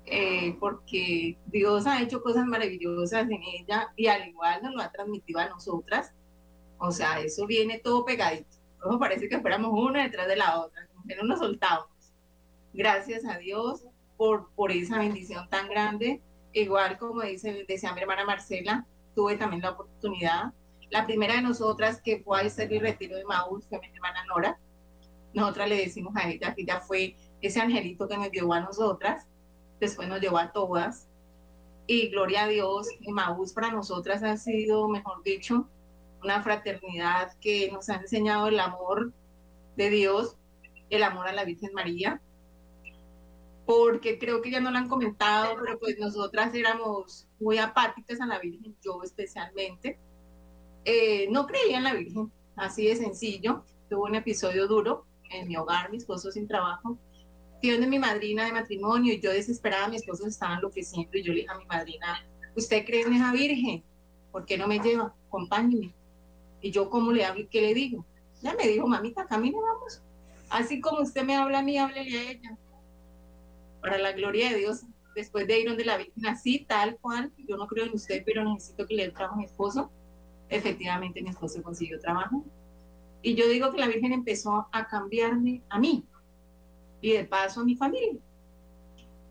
eh, 0.05 0.57
porque 0.59 1.37
Dios 1.45 1.87
ha 1.87 2.01
hecho 2.01 2.21
cosas 2.21 2.45
maravillosas 2.47 3.29
en 3.29 3.41
ella 3.43 3.93
y 3.95 4.07
al 4.07 4.27
igual 4.27 4.61
nos 4.61 4.75
lo 4.75 4.81
ha 4.81 4.91
transmitido 4.91 5.39
a 5.39 5.47
nosotras. 5.47 6.11
O 6.79 6.91
sea, 6.91 7.21
eso 7.21 7.47
viene 7.47 7.79
todo 7.79 8.03
pegadito. 8.03 8.57
Como 8.77 8.99
parece 8.99 9.29
que 9.29 9.39
fuéramos 9.39 9.71
una 9.71 10.03
detrás 10.03 10.27
de 10.27 10.35
la 10.35 10.59
otra, 10.59 10.85
que 11.11 11.21
no 11.21 11.27
nos 11.27 11.39
soltamos. 11.39 11.89
Gracias 12.73 13.25
a 13.25 13.37
Dios 13.37 13.85
por, 14.15 14.49
por 14.55 14.71
esa 14.71 14.99
bendición 14.99 15.49
tan 15.49 15.67
grande 15.67 16.21
igual 16.53 16.97
como 16.97 17.21
dice, 17.21 17.65
decía 17.67 17.93
mi 17.93 18.01
hermana 18.01 18.25
Marcela, 18.25 18.85
tuve 19.15 19.37
también 19.37 19.61
la 19.61 19.71
oportunidad. 19.71 20.53
La 20.89 21.05
primera 21.05 21.35
de 21.35 21.41
nosotras 21.41 22.01
que 22.01 22.19
fue 22.19 22.41
a 22.41 22.45
hacer 22.45 22.71
el 22.73 22.81
retiro 22.81 23.15
de 23.15 23.25
Maús 23.25 23.65
fue 23.67 23.79
mi 23.79 23.87
hermana 23.87 24.25
Nora. 24.25 24.59
Nosotras 25.33 25.69
le 25.69 25.77
decimos 25.77 26.13
a 26.15 26.29
ella 26.29 26.53
que 26.53 26.63
ella 26.63 26.81
fue 26.81 27.15
ese 27.41 27.61
angelito 27.61 28.07
que 28.07 28.17
nos 28.17 28.31
llevó 28.31 28.53
a 28.53 28.59
nosotras, 28.59 29.25
después 29.79 30.07
nos 30.09 30.19
llevó 30.19 30.37
a 30.37 30.51
todas. 30.51 31.07
Y 31.87 32.09
gloria 32.09 32.43
a 32.43 32.47
Dios, 32.47 32.87
Maús 33.07 33.53
para 33.53 33.71
nosotras 33.71 34.23
ha 34.23 34.37
sido, 34.37 34.87
mejor 34.87 35.23
dicho, 35.23 35.67
una 36.21 36.43
fraternidad 36.43 37.33
que 37.39 37.71
nos 37.71 37.89
ha 37.89 37.95
enseñado 37.95 38.47
el 38.47 38.59
amor 38.59 39.13
de 39.77 39.89
Dios, 39.89 40.37
el 40.91 41.03
amor 41.03 41.27
a 41.27 41.33
la 41.33 41.45
Virgen 41.45 41.73
María, 41.73 42.21
porque 43.65 44.19
creo 44.19 44.41
que 44.41 44.51
ya 44.51 44.59
no 44.59 44.69
lo 44.69 44.77
han 44.77 44.89
comentado, 44.89 45.55
pero 45.63 45.79
pues 45.79 45.97
nosotras 45.97 46.53
éramos 46.53 47.27
muy 47.39 47.57
apáticas 47.57 48.19
a 48.19 48.25
la 48.25 48.39
Virgen, 48.39 48.75
yo 48.83 49.01
especialmente. 49.01 49.97
Eh, 50.83 51.27
no 51.31 51.47
creía 51.47 51.77
en 51.77 51.85
la 51.85 51.93
Virgen, 51.93 52.31
así 52.55 52.85
de 52.85 52.95
sencillo. 52.95 53.63
Tuve 53.89 54.09
un 54.09 54.15
episodio 54.15 54.67
duro 54.67 55.05
en 55.29 55.47
mi 55.47 55.55
hogar, 55.55 55.89
mi 55.89 55.97
esposo 55.97 56.31
sin 56.31 56.47
trabajo. 56.47 56.97
Fui 57.61 57.69
de 57.69 57.87
mi 57.87 57.99
madrina 57.99 58.45
de 58.45 58.51
matrimonio 58.51 59.13
y 59.13 59.21
yo 59.21 59.31
desesperada, 59.31 59.87
mi 59.87 59.95
esposo 59.95 60.27
estaba 60.27 60.55
enloqueciendo 60.55 61.17
y 61.17 61.23
yo 61.23 61.31
le 61.31 61.41
dije 61.41 61.51
a 61.51 61.57
mi 61.57 61.65
madrina, 61.65 62.25
¿usted 62.55 62.83
cree 62.85 63.03
en 63.03 63.13
esa 63.13 63.31
Virgen? 63.31 63.83
¿Por 64.31 64.45
qué 64.45 64.57
no 64.57 64.67
me 64.67 64.79
lleva? 64.79 65.15
Acompáñeme. 65.27 65.93
Y 66.61 66.71
yo, 66.71 66.89
¿cómo 66.89 67.11
le 67.11 67.23
hablo 67.23 67.41
y 67.41 67.47
qué 67.47 67.61
le 67.61 67.73
digo? 67.73 68.05
Ya 68.41 68.53
me 68.55 68.67
dijo, 68.67 68.87
mamita, 68.87 69.25
camine, 69.27 69.57
vamos. 69.61 70.01
Así 70.51 70.81
como 70.81 71.01
usted 71.01 71.23
me 71.23 71.37
habla 71.37 71.59
a 71.59 71.63
mí, 71.63 71.77
háblele 71.77 72.19
a 72.19 72.31
ella 72.31 72.57
para 73.79 73.97
la 73.97 74.11
gloria 74.11 74.49
de 74.49 74.57
Dios, 74.57 74.83
después 75.15 75.47
de 75.47 75.61
ir 75.61 75.67
donde 75.69 75.85
la 75.85 75.95
Virgen, 75.97 76.27
así, 76.27 76.65
tal 76.67 76.97
cual, 76.97 77.31
yo 77.47 77.55
no 77.55 77.67
creo 77.67 77.85
en 77.85 77.93
usted, 77.93 78.21
pero 78.25 78.43
necesito 78.43 78.85
que 78.85 78.95
le 78.95 79.05
dé 79.05 79.11
trabajo 79.11 79.35
a 79.35 79.37
mi 79.37 79.45
esposo. 79.45 79.89
Efectivamente, 80.49 81.21
mi 81.21 81.29
esposo 81.29 81.63
consiguió 81.63 81.99
trabajo. 82.01 82.45
Y 83.21 83.35
yo 83.35 83.47
digo 83.47 83.71
que 83.71 83.79
la 83.79 83.87
Virgen 83.87 84.11
empezó 84.11 84.67
a 84.73 84.87
cambiarme 84.87 85.63
a 85.69 85.79
mí 85.79 86.05
y 86.99 87.13
de 87.13 87.23
paso 87.23 87.61
a 87.61 87.63
mi 87.63 87.75
familia. 87.75 88.19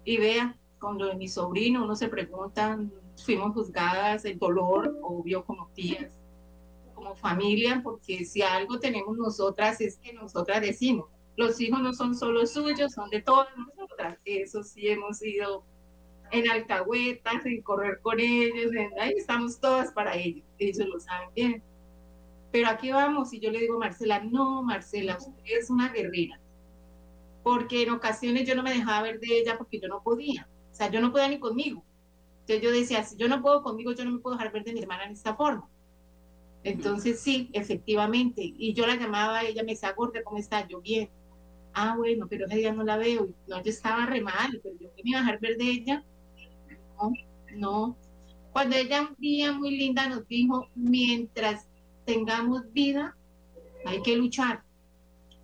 Y 0.05 0.17
vea, 0.17 0.57
cuando 0.81 1.05
de 1.05 1.17
mi 1.17 1.29
sobrino 1.29 1.85
uno 1.85 1.97
se 1.97 2.09
pregunta, 2.09 2.79
fuimos 3.23 3.53
juzgadas, 3.53 4.25
el 4.25 4.39
dolor, 4.39 4.99
obvio, 5.03 5.45
como 5.45 5.69
tías, 5.75 6.11
como 7.01 7.17
familia, 7.17 7.81
porque 7.83 8.25
si 8.27 8.43
algo 8.43 8.79
tenemos 8.79 9.17
nosotras 9.17 9.81
es 9.81 9.97
que 9.97 10.13
nosotras 10.13 10.61
decimos, 10.61 11.09
los 11.37 11.59
hijos 11.61 11.81
no 11.81 11.95
son 11.95 12.15
solo 12.15 12.47
suyos, 12.47 12.93
son 12.93 13.09
de 13.09 13.23
todas 13.23 13.49
nosotras. 13.57 14.19
Eso 14.27 14.63
sí 14.63 14.89
hemos 14.89 15.23
ido 15.23 15.65
en 16.31 16.49
alcahuetas, 16.51 17.47
en 17.47 17.63
correr 17.63 18.01
con 18.03 18.21
ellos, 18.21 18.71
ahí 19.01 19.15
estamos 19.17 19.59
todas 19.59 19.93
para 19.93 20.15
ellos, 20.15 20.45
ellos 20.59 20.87
lo 20.87 21.01
saben 21.01 21.31
bien. 21.35 21.63
Pero 22.53 22.69
aquí 22.69 22.93
vamos 22.93 23.33
y 23.33 23.41
yo 23.41 23.51
le 23.51 23.61
digo 23.61 23.79
Marcela, 23.79 24.21
no, 24.23 24.63
Marcela, 24.63 25.17
usted 25.17 25.33
es 25.47 25.71
una 25.71 25.89
guerrera. 25.89 26.39
Porque 27.43 27.83
en 27.83 27.91
ocasiones 27.91 28.47
yo 28.47 28.55
no 28.55 28.63
me 28.63 28.75
dejaba 28.75 29.03
ver 29.03 29.21
de 29.21 29.39
ella 29.39 29.57
porque 29.57 29.81
yo 29.81 29.89
no 29.89 30.03
podía. 30.03 30.47
O 30.71 30.75
sea, 30.75 30.91
yo 30.91 31.01
no 31.01 31.11
podía 31.11 31.29
ni 31.29 31.39
conmigo. 31.39 31.83
Entonces 32.41 32.63
yo 32.63 32.71
decía, 32.71 33.03
si 33.05 33.17
yo 33.17 33.29
no 33.29 33.41
puedo 33.41 33.63
conmigo, 33.63 33.93
yo 33.93 34.05
no 34.05 34.13
me 34.13 34.19
puedo 34.19 34.37
dejar 34.37 34.53
ver 34.53 34.65
de 34.65 34.75
mi 34.75 34.81
hermana 34.81 35.05
en 35.05 35.13
esta 35.13 35.35
forma. 35.35 35.69
Entonces 36.63 37.21
sí, 37.21 37.51
efectivamente. 37.53 38.43
Y 38.43 38.75
yo 38.75 38.87
la 38.87 38.97
llamaba, 38.97 39.43
ella 39.43 39.63
me 39.63 39.73
decía, 39.73 39.93
gorda, 39.93 40.23
¿cómo 40.23 40.39
está? 40.39 40.67
Yo 40.69 40.81
bien 40.81 41.11
ah, 41.75 41.95
bueno, 41.97 42.27
pero 42.29 42.47
ese 42.47 42.57
día 42.57 42.73
no 42.73 42.85
la 42.85 42.97
veo, 42.97 43.29
no, 43.49 43.63
yo 43.63 43.71
estaba 43.71 44.07
re 44.07 44.21
mal, 44.21 44.61
pero 44.63 44.77
yo 44.79 44.95
que 44.95 45.03
me 45.03 45.11
iba 45.11 45.21
a 45.21 45.23
dejar 45.23 45.41
ver 45.41 45.57
de 45.57 45.71
ella, 45.71 46.05
no, 46.97 47.13
no. 47.55 47.97
Cuando 48.53 48.77
ella 48.77 49.03
un 49.03 49.17
día 49.19 49.53
muy 49.53 49.77
linda 49.77 50.09
nos 50.09 50.27
dijo, 50.27 50.69
mientras 50.75 51.69
tengamos 52.05 52.73
vida, 52.73 53.17
hay 53.87 54.03
que 54.03 54.17
luchar. 54.17 54.63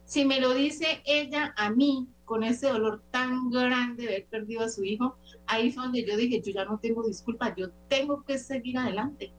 Si 0.04 0.24
me 0.24 0.40
lo 0.40 0.54
dice 0.54 1.02
ella 1.04 1.54
a 1.56 1.70
mí, 1.70 2.08
con 2.24 2.42
ese 2.42 2.68
dolor 2.68 3.02
tan 3.12 3.50
grande 3.50 4.02
de 4.02 4.08
haber 4.08 4.26
perdido 4.26 4.64
a 4.64 4.68
su 4.68 4.82
hijo, 4.82 5.16
ahí 5.46 5.70
fue 5.70 5.84
donde 5.84 6.04
yo 6.04 6.16
dije, 6.16 6.42
yo 6.42 6.52
ya 6.52 6.64
no 6.64 6.78
tengo 6.78 7.06
disculpas, 7.06 7.54
yo 7.56 7.70
tengo 7.88 8.24
que 8.24 8.38
seguir 8.38 8.78
adelante 8.78 9.32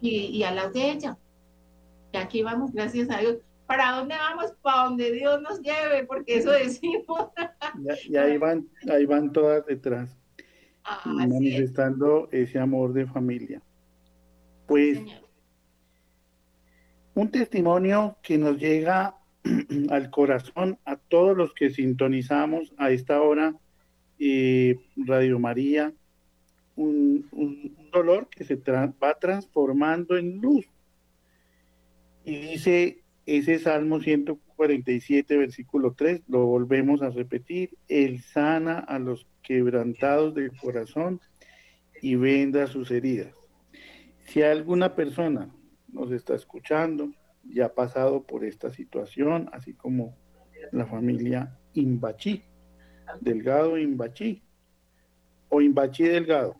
y, 0.00 0.26
y 0.26 0.42
al 0.42 0.56
lado 0.56 0.70
de 0.72 0.90
ella. 0.90 1.18
Y 2.12 2.16
aquí 2.16 2.42
vamos, 2.42 2.72
gracias 2.72 3.10
a 3.10 3.18
Dios. 3.18 3.38
¿para 3.68 3.92
dónde 3.92 4.14
vamos? 4.16 4.52
Para 4.62 4.84
donde 4.84 5.12
Dios 5.12 5.40
nos 5.42 5.60
lleve, 5.60 6.04
porque 6.06 6.38
eso 6.38 6.50
decimos. 6.50 7.28
y, 8.08 8.16
ahí 8.16 8.38
van, 8.38 8.66
ahí 8.90 9.04
van 9.04 9.30
todas 9.30 9.64
detrás, 9.66 10.10
ah, 10.84 11.02
manifestando 11.04 12.28
ese 12.32 12.58
amor 12.58 12.94
de 12.94 13.06
familia. 13.06 13.62
Pues 14.66 15.00
un 17.14 17.30
testimonio 17.30 18.16
que 18.22 18.38
nos 18.38 18.58
llega 18.58 19.18
al 19.90 20.10
corazón 20.10 20.78
a 20.84 20.96
todos 20.96 21.36
los 21.36 21.52
que 21.52 21.70
sintonizamos 21.70 22.72
a 22.78 22.90
esta 22.90 23.20
hora 23.20 23.54
eh, 24.18 24.80
Radio 24.96 25.38
María, 25.38 25.92
un, 26.74 27.28
un, 27.32 27.76
dolor 27.90 28.28
que 28.28 28.44
se 28.44 28.56
va 28.56 29.18
transformando 29.18 30.16
en 30.16 30.40
luz. 30.40 30.66
Y 32.24 32.36
dice 32.36 33.02
ese 33.26 33.58
Salmo 33.58 34.00
147, 34.00 35.36
versículo 35.36 35.94
3, 35.94 36.22
lo 36.28 36.46
volvemos 36.46 37.02
a 37.02 37.10
repetir. 37.10 37.70
Él 37.88 38.22
sana 38.22 38.78
a 38.78 38.98
los 38.98 39.26
quebrantados 39.42 40.34
de 40.34 40.50
corazón 40.50 41.20
y 42.00 42.16
venda 42.16 42.66
sus 42.66 42.90
heridas. 42.90 43.34
Si 44.26 44.42
alguna 44.42 44.94
persona 44.94 45.54
nos 45.88 46.12
está 46.12 46.34
escuchando 46.34 47.10
y 47.48 47.60
ha 47.60 47.74
pasado 47.74 48.22
por 48.22 48.44
esta 48.44 48.70
situación, 48.70 49.48
así 49.52 49.72
como 49.72 50.16
la 50.72 50.86
familia 50.86 51.58
Imbachí, 51.74 52.42
Delgado 53.20 53.78
Imbachí, 53.78 54.42
o 55.48 55.60
Imbachí 55.60 56.04
Delgado. 56.04 56.56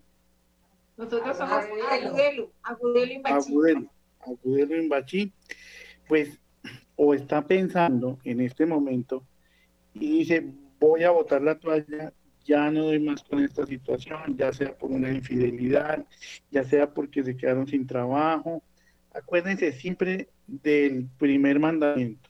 Nosotros 0.99 1.37
somos 1.37 1.65
Agudelo, 1.89 2.53
Agudelo 2.65 3.13
Imbachí. 3.13 3.53
Agudelo, 3.53 3.91
Agudelo 4.21 4.77
Imbachí. 4.77 5.33
Pues 6.09 6.41
o 6.97 7.15
está 7.15 7.47
pensando 7.47 8.19
en 8.25 8.41
este 8.41 8.67
momento 8.67 9.25
y 9.95 10.19
dice, 10.19 10.45
voy 10.81 11.05
a 11.05 11.11
botar 11.13 11.41
la 11.41 11.57
toalla, 11.57 12.13
ya 12.45 12.71
no 12.73 12.85
doy 12.85 12.99
más 12.99 13.23
con 13.23 13.45
esta 13.45 13.65
situación, 13.65 14.37
ya 14.37 14.53
sea 14.53 14.77
por 14.77 14.91
una 14.91 15.11
infidelidad, 15.11 16.05
ya 16.51 16.65
sea 16.65 16.93
porque 16.93 17.23
se 17.23 17.37
quedaron 17.37 17.69
sin 17.69 17.87
trabajo. 17.87 18.65
Acuérdense 19.13 19.71
siempre 19.73 20.29
del 20.49 21.07
primer 21.19 21.61
mandamiento, 21.61 22.29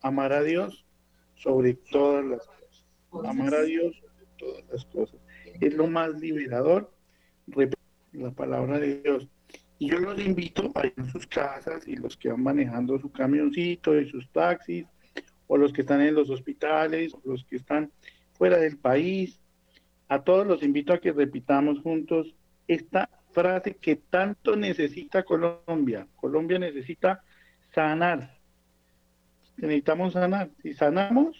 amar 0.00 0.32
a 0.32 0.42
Dios 0.42 0.86
sobre 1.34 1.74
todas 1.74 2.24
las 2.24 2.46
cosas. 2.46 2.86
Amar 3.28 3.54
a 3.54 3.62
Dios 3.62 3.94
sobre 3.96 4.26
todas 4.38 4.64
las 4.70 4.84
cosas. 4.86 5.20
Es 5.60 5.74
lo 5.74 5.86
más 5.86 6.18
liberador, 6.18 6.90
la 8.16 8.30
palabra 8.30 8.78
de 8.78 9.00
Dios. 9.02 9.28
Y 9.78 9.90
yo 9.90 9.98
los 9.98 10.18
invito 10.18 10.72
a 10.74 10.86
ir 10.86 10.94
a 10.96 11.10
sus 11.10 11.26
casas 11.26 11.86
y 11.86 11.96
los 11.96 12.16
que 12.16 12.30
van 12.30 12.42
manejando 12.42 12.98
su 12.98 13.10
camioncito 13.10 13.98
y 13.98 14.08
sus 14.08 14.28
taxis 14.30 14.86
o 15.48 15.56
los 15.56 15.72
que 15.72 15.82
están 15.82 16.00
en 16.00 16.14
los 16.14 16.28
hospitales, 16.30 17.14
o 17.14 17.20
los 17.24 17.44
que 17.44 17.56
están 17.56 17.92
fuera 18.32 18.58
del 18.58 18.78
país. 18.78 19.38
A 20.08 20.22
todos 20.22 20.46
los 20.46 20.62
invito 20.62 20.92
a 20.92 20.98
que 20.98 21.12
repitamos 21.12 21.80
juntos 21.80 22.34
esta 22.66 23.08
frase 23.32 23.76
que 23.76 23.96
tanto 23.96 24.56
necesita 24.56 25.22
Colombia. 25.22 26.06
Colombia 26.16 26.58
necesita 26.58 27.22
sanar. 27.74 28.38
Necesitamos 29.56 30.14
sanar. 30.14 30.50
Si 30.62 30.74
sanamos, 30.74 31.36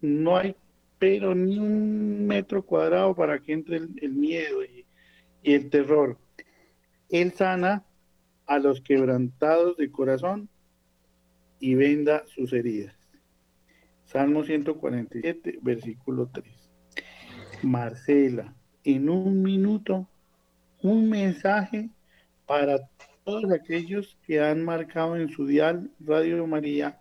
no 0.00 0.36
hay 0.36 0.54
pero 1.00 1.34
ni 1.34 1.58
un 1.58 2.26
metro 2.26 2.62
cuadrado 2.62 3.16
para 3.16 3.40
que 3.40 3.54
entre 3.54 3.78
el, 3.78 4.12
miedo 4.12 4.62
y, 4.62 4.84
y 5.42 5.54
el 5.54 5.70
terror. 5.70 6.18
Él 7.08 7.32
sana 7.32 7.84
a 8.46 8.58
los 8.58 8.80
quebrantados 8.80 9.76
de 9.76 9.90
corazón 9.90 10.48
y 11.58 11.74
venda 11.74 12.24
sus 12.26 12.52
heridas. 12.52 12.96
Salmo 14.04 14.42
147, 14.42 15.60
versículo 15.62 16.28
3. 16.32 16.46
Marcela, 17.62 18.54
en 18.82 19.08
un 19.08 19.42
minuto, 19.42 20.08
un 20.82 21.08
mensaje 21.08 21.90
para 22.46 22.88
todos 23.24 23.52
aquellos 23.52 24.18
que 24.26 24.40
han 24.40 24.64
marcado 24.64 25.16
en 25.16 25.28
su 25.28 25.46
dial 25.46 25.90
Radio 26.00 26.44
María 26.46 26.98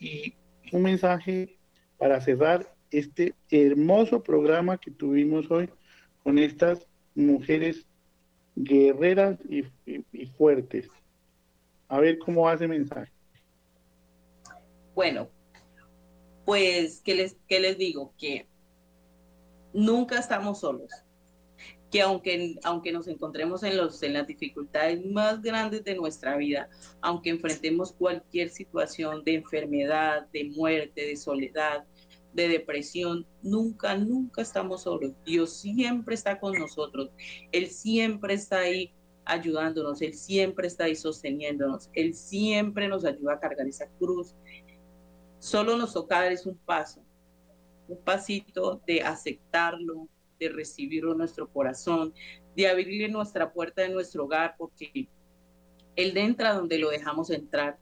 y 0.00 0.34
un 0.72 0.82
mensaje 0.82 1.58
para 1.98 2.20
cerrar 2.20 2.74
este 2.90 3.34
hermoso 3.50 4.22
programa 4.22 4.78
que 4.78 4.90
tuvimos 4.90 5.50
hoy 5.50 5.68
con 6.22 6.38
estas 6.38 6.86
mujeres 7.16 7.86
guerreras 8.54 9.38
y, 9.48 9.64
fuertes. 10.36 10.88
A 11.88 11.98
ver 12.00 12.18
cómo 12.18 12.48
hace 12.48 12.68
mensaje. 12.68 13.10
Bueno, 14.94 15.28
pues, 16.44 17.00
¿qué 17.04 17.14
les, 17.14 17.36
qué 17.48 17.60
les 17.60 17.78
digo? 17.78 18.12
Que 18.18 18.46
nunca 19.72 20.18
estamos 20.18 20.60
solos. 20.60 20.90
Que 21.90 22.02
aunque, 22.02 22.58
aunque 22.64 22.92
nos 22.92 23.06
encontremos 23.06 23.62
en, 23.62 23.76
los, 23.76 24.02
en 24.02 24.14
las 24.14 24.26
dificultades 24.26 25.04
más 25.06 25.40
grandes 25.40 25.84
de 25.84 25.94
nuestra 25.94 26.36
vida, 26.36 26.68
aunque 27.00 27.30
enfrentemos 27.30 27.92
cualquier 27.92 28.50
situación 28.50 29.22
de 29.24 29.34
enfermedad, 29.34 30.26
de 30.32 30.44
muerte, 30.44 31.06
de 31.06 31.16
soledad, 31.16 31.84
de 32.36 32.48
depresión, 32.48 33.26
nunca, 33.42 33.96
nunca 33.96 34.42
estamos 34.42 34.82
solos. 34.82 35.12
Dios 35.24 35.52
siempre 35.52 36.14
está 36.14 36.38
con 36.38 36.52
nosotros. 36.52 37.10
Él 37.50 37.68
siempre 37.68 38.34
está 38.34 38.58
ahí 38.60 38.92
ayudándonos, 39.24 40.00
Él 40.02 40.14
siempre 40.14 40.68
está 40.68 40.84
ahí 40.84 40.94
sosteniéndonos, 40.94 41.90
Él 41.94 42.14
siempre 42.14 42.88
nos 42.88 43.04
ayuda 43.04 43.34
a 43.34 43.40
cargar 43.40 43.66
esa 43.66 43.88
cruz. 43.98 44.36
Solo 45.38 45.76
nos 45.76 45.94
toca 45.94 46.22
dar 46.22 46.32
un 46.44 46.56
paso, 46.58 47.02
un 47.88 47.98
pasito 47.98 48.80
de 48.86 49.02
aceptarlo, 49.02 50.06
de 50.38 50.50
recibirlo 50.50 51.12
en 51.12 51.18
nuestro 51.18 51.48
corazón, 51.50 52.12
de 52.54 52.68
abrirle 52.68 53.08
nuestra 53.08 53.52
puerta 53.52 53.82
de 53.82 53.88
nuestro 53.88 54.24
hogar, 54.24 54.54
porque 54.58 55.08
Él 55.96 56.16
entra 56.16 56.54
donde 56.54 56.78
lo 56.78 56.90
dejamos 56.90 57.30
entrar, 57.30 57.78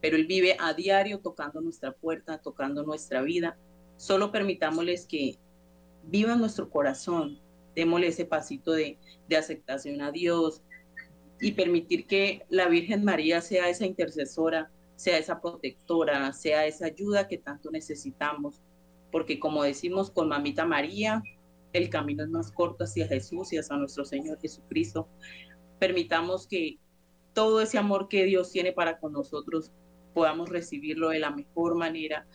pero 0.00 0.16
Él 0.16 0.26
vive 0.26 0.56
a 0.60 0.74
diario 0.74 1.18
tocando 1.20 1.60
nuestra 1.60 1.92
puerta, 1.92 2.38
tocando 2.38 2.82
nuestra 2.84 3.22
vida 3.22 3.58
Solo 3.98 4.30
permitámosles 4.30 5.06
que 5.06 5.38
vivan 6.04 6.38
nuestro 6.38 6.70
corazón, 6.70 7.40
démosle 7.74 8.06
ese 8.06 8.24
pasito 8.24 8.72
de, 8.72 8.96
de 9.28 9.36
aceptación 9.36 10.00
a 10.00 10.12
Dios 10.12 10.62
y 11.40 11.52
permitir 11.52 12.06
que 12.06 12.46
la 12.48 12.68
Virgen 12.68 13.04
María 13.04 13.40
sea 13.40 13.68
esa 13.68 13.86
intercesora, 13.86 14.70
sea 14.94 15.18
esa 15.18 15.40
protectora, 15.40 16.32
sea 16.32 16.64
esa 16.66 16.86
ayuda 16.86 17.28
que 17.28 17.38
tanto 17.38 17.70
necesitamos. 17.70 18.62
Porque 19.10 19.40
como 19.40 19.64
decimos 19.64 20.12
con 20.12 20.28
Mamita 20.28 20.64
María, 20.64 21.22
el 21.72 21.90
camino 21.90 22.22
es 22.22 22.30
más 22.30 22.52
corto 22.52 22.84
hacia 22.84 23.08
Jesús 23.08 23.52
y 23.52 23.58
hacia 23.58 23.76
nuestro 23.76 24.04
Señor 24.04 24.40
Jesucristo. 24.40 25.08
Permitamos 25.80 26.46
que 26.46 26.78
todo 27.32 27.60
ese 27.60 27.78
amor 27.78 28.08
que 28.08 28.24
Dios 28.24 28.50
tiene 28.52 28.72
para 28.72 28.98
con 29.00 29.12
nosotros 29.12 29.72
podamos 30.14 30.48
recibirlo 30.48 31.10
de 31.10 31.18
la 31.18 31.30
mejor 31.30 31.76
manera 31.76 32.26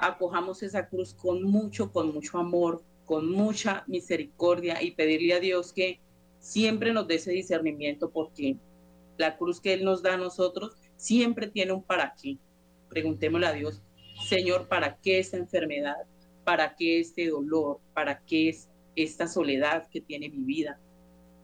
acojamos 0.00 0.62
esa 0.62 0.88
cruz 0.88 1.14
con 1.14 1.42
mucho, 1.42 1.92
con 1.92 2.12
mucho 2.12 2.38
amor, 2.38 2.82
con 3.04 3.30
mucha 3.30 3.84
misericordia 3.86 4.82
y 4.82 4.92
pedirle 4.92 5.34
a 5.34 5.40
Dios 5.40 5.72
que 5.72 6.00
siempre 6.38 6.92
nos 6.92 7.06
dé 7.06 7.16
ese 7.16 7.32
discernimiento 7.32 8.10
porque 8.10 8.56
la 9.18 9.36
cruz 9.36 9.60
que 9.60 9.74
Él 9.74 9.84
nos 9.84 10.02
da 10.02 10.14
a 10.14 10.16
nosotros 10.16 10.76
siempre 10.96 11.48
tiene 11.48 11.72
un 11.72 11.82
para 11.82 12.14
qué. 12.20 12.38
Preguntémosle 12.88 13.46
a 13.46 13.52
Dios, 13.52 13.82
Señor, 14.28 14.68
¿para 14.68 14.96
qué 14.96 15.18
esta 15.18 15.36
enfermedad? 15.36 15.96
¿Para 16.44 16.74
qué 16.74 17.00
este 17.00 17.28
dolor? 17.28 17.80
¿Para 17.94 18.20
qué 18.24 18.48
es 18.48 18.70
esta 18.96 19.26
soledad 19.26 19.88
que 19.90 20.00
tiene 20.00 20.30
mi 20.30 20.44
vida? 20.44 20.80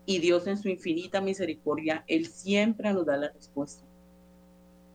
Y 0.07 0.21
Dios 0.21 0.47
en 0.47 0.57
su 0.57 0.69
infinita 0.69 1.21
misericordia, 1.21 2.05
Él 2.07 2.27
siempre 2.27 2.93
nos 2.93 3.07
da 3.07 3.17
la 3.17 3.31
respuesta. 3.31 3.85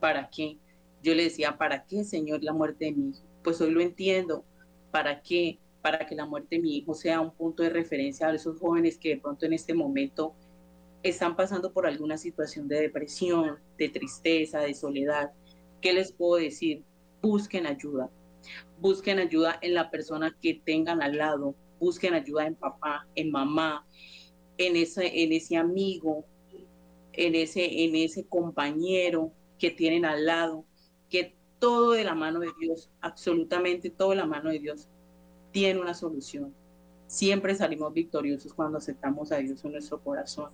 ¿Para 0.00 0.28
qué? 0.30 0.58
Yo 1.02 1.14
le 1.14 1.24
decía, 1.24 1.56
¿para 1.58 1.84
qué, 1.84 2.02
Señor, 2.04 2.42
la 2.42 2.52
muerte 2.52 2.86
de 2.86 2.92
mi 2.92 3.10
hijo? 3.10 3.31
Pues 3.42 3.60
hoy 3.60 3.70
lo 3.70 3.80
entiendo. 3.80 4.44
¿Para 4.90 5.22
qué? 5.22 5.58
Para 5.80 6.06
que 6.06 6.14
la 6.14 6.26
muerte 6.26 6.56
de 6.56 6.62
mi 6.62 6.76
hijo 6.76 6.94
sea 6.94 7.20
un 7.20 7.32
punto 7.32 7.62
de 7.62 7.70
referencia 7.70 8.28
a 8.28 8.34
esos 8.34 8.58
jóvenes 8.58 8.98
que 8.98 9.10
de 9.10 9.20
pronto 9.20 9.46
en 9.46 9.52
este 9.52 9.74
momento 9.74 10.34
están 11.02 11.34
pasando 11.34 11.72
por 11.72 11.86
alguna 11.86 12.16
situación 12.16 12.68
de 12.68 12.80
depresión, 12.80 13.58
de 13.78 13.88
tristeza, 13.88 14.60
de 14.60 14.74
soledad. 14.74 15.32
¿Qué 15.80 15.92
les 15.92 16.12
puedo 16.12 16.36
decir? 16.36 16.84
Busquen 17.20 17.66
ayuda. 17.66 18.08
Busquen 18.78 19.18
ayuda 19.18 19.58
en 19.60 19.74
la 19.74 19.90
persona 19.90 20.36
que 20.40 20.54
tengan 20.64 21.02
al 21.02 21.16
lado. 21.16 21.54
Busquen 21.80 22.14
ayuda 22.14 22.46
en 22.46 22.54
papá, 22.54 23.08
en 23.16 23.32
mamá, 23.32 23.84
en 24.58 24.76
ese, 24.76 25.22
en 25.22 25.32
ese 25.32 25.56
amigo, 25.56 26.24
en 27.12 27.34
ese, 27.34 27.84
en 27.84 27.96
ese 27.96 28.24
compañero 28.24 29.32
que 29.58 29.70
tienen 29.70 30.04
al 30.04 30.26
lado, 30.26 30.64
que 31.08 31.34
todo 31.62 31.92
de 31.92 32.02
la 32.02 32.16
mano 32.16 32.40
de 32.40 32.50
Dios, 32.58 32.90
absolutamente 33.00 33.88
todo 33.88 34.10
de 34.10 34.16
la 34.16 34.26
mano 34.26 34.50
de 34.50 34.58
Dios, 34.58 34.88
tiene 35.52 35.80
una 35.80 35.94
solución. 35.94 36.52
Siempre 37.06 37.54
salimos 37.54 37.94
victoriosos 37.94 38.52
cuando 38.52 38.78
aceptamos 38.78 39.30
a 39.30 39.36
Dios 39.36 39.64
en 39.64 39.70
nuestro 39.70 40.00
corazón. 40.00 40.50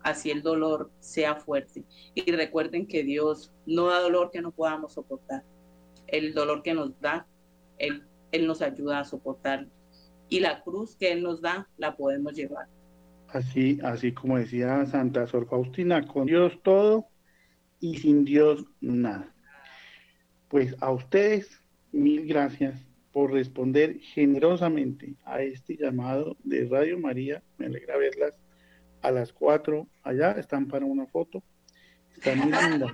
Así 0.00 0.30
el 0.30 0.42
dolor 0.42 0.92
sea 1.00 1.34
fuerte. 1.34 1.82
Y 2.14 2.30
recuerden 2.30 2.86
que 2.86 3.02
Dios 3.02 3.50
no 3.66 3.88
da 3.88 3.98
dolor 3.98 4.30
que 4.30 4.42
no 4.42 4.52
podamos 4.52 4.92
soportar. 4.92 5.42
El 6.06 6.34
dolor 6.34 6.62
que 6.62 6.72
nos 6.72 7.00
da, 7.00 7.26
Él, 7.78 8.04
él 8.30 8.46
nos 8.46 8.62
ayuda 8.62 9.00
a 9.00 9.04
soportar. 9.04 9.66
Y 10.28 10.38
la 10.38 10.62
cruz 10.62 10.94
que 10.94 11.10
Él 11.10 11.24
nos 11.24 11.40
da, 11.40 11.68
la 11.78 11.96
podemos 11.96 12.32
llevar. 12.32 12.68
Así, 13.26 13.80
así 13.82 14.12
como 14.12 14.38
decía 14.38 14.86
Santa 14.86 15.26
Sor 15.26 15.48
Faustina, 15.48 16.06
con 16.06 16.26
Dios 16.26 16.52
todo 16.62 17.08
y 17.80 17.98
sin 17.98 18.24
Dios 18.24 18.64
nada. 18.80 19.33
Pues 20.54 20.76
a 20.80 20.92
ustedes, 20.92 21.60
mil 21.90 22.28
gracias 22.28 22.86
por 23.10 23.32
responder 23.32 23.98
generosamente 23.98 25.16
a 25.24 25.42
este 25.42 25.76
llamado 25.76 26.36
de 26.44 26.68
Radio 26.68 26.96
María. 26.96 27.42
Me 27.58 27.66
alegra 27.66 27.96
verlas 27.96 28.38
a 29.02 29.10
las 29.10 29.32
cuatro 29.32 29.88
allá, 30.04 30.30
están 30.38 30.68
para 30.68 30.86
una 30.86 31.08
foto. 31.08 31.42
Están 32.14 32.38
muy 32.38 32.52
lindas. 32.52 32.92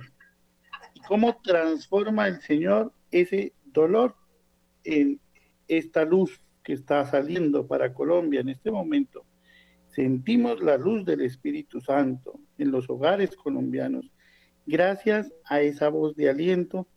¿Y 0.95 1.01
cómo 1.01 1.39
transforma 1.43 2.27
el 2.29 2.41
Señor 2.41 2.93
ese 3.11 3.53
dolor 3.65 4.15
en 4.83 5.19
esta 5.67 6.03
luz 6.03 6.41
que 6.63 6.73
está 6.73 7.05
saliendo 7.05 7.67
para 7.67 7.93
Colombia 7.93 8.41
en 8.41 8.49
este 8.49 8.71
momento? 8.71 9.23
Sentimos 9.85 10.63
la 10.63 10.79
luz 10.79 11.05
del 11.05 11.21
Espíritu 11.21 11.79
Santo 11.79 12.39
en 12.57 12.71
los 12.71 12.89
hogares 12.89 13.35
colombianos 13.35 14.11
gracias 14.65 15.31
a 15.45 15.61
esa 15.61 15.89
voz 15.89 16.15
de 16.15 16.27
aliento 16.27 16.87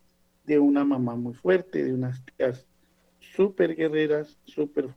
de 0.44 0.58
una 0.58 0.84
mamá 0.84 1.16
muy 1.16 1.34
fuerte, 1.34 1.84
de 1.84 1.94
unas 1.94 2.22
tías 2.24 2.66
súper 3.18 3.74
guerreras, 3.74 4.38
súper 4.44 4.88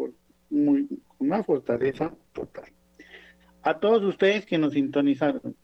muy, 0.50 0.88
una 1.20 1.44
fortaleza 1.44 2.14
total. 2.34 2.72
A 3.62 3.80
todos 3.80 4.04
ustedes 4.04 4.46
que 4.46 4.58
nos 4.58 4.74
sintonizaron, 4.74 5.56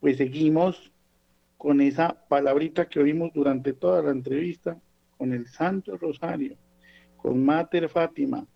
pues 0.00 0.16
seguimos 0.16 0.92
con 1.56 1.80
esa 1.80 2.26
palabrita 2.28 2.88
que 2.88 3.00
oímos 3.00 3.32
durante 3.32 3.72
toda 3.72 4.02
la 4.02 4.10
entrevista, 4.10 4.78
con 5.16 5.32
el 5.32 5.46
Santo 5.46 5.96
Rosario, 5.96 6.56
con 7.16 7.42
Mater 7.42 7.88
Fátima, 7.88 8.46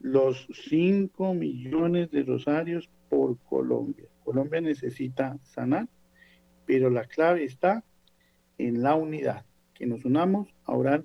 los 0.00 0.46
5 0.68 1.32
millones 1.32 2.10
de 2.10 2.22
rosarios 2.22 2.90
por 3.08 3.38
Colombia. 3.38 4.04
Colombia 4.24 4.60
necesita 4.60 5.38
sanar, 5.42 5.88
pero 6.66 6.90
la 6.90 7.06
clave 7.06 7.44
está 7.44 7.84
en 8.58 8.82
la 8.82 8.94
unidad 8.94 9.45
que 9.76 9.86
nos 9.86 10.04
unamos 10.04 10.48
a 10.64 10.72
orar 10.72 11.04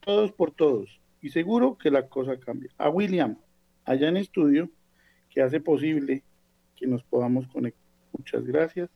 todos 0.00 0.32
por 0.32 0.50
todos 0.50 1.00
y 1.20 1.30
seguro 1.30 1.76
que 1.76 1.90
la 1.90 2.08
cosa 2.08 2.38
cambia. 2.38 2.70
A 2.78 2.88
William, 2.88 3.36
allá 3.84 4.08
en 4.08 4.16
estudio, 4.16 4.70
que 5.30 5.42
hace 5.42 5.60
posible 5.60 6.22
que 6.76 6.86
nos 6.86 7.02
podamos 7.02 7.46
conectar. 7.48 7.84
Muchas 8.16 8.46
gracias. 8.46 8.90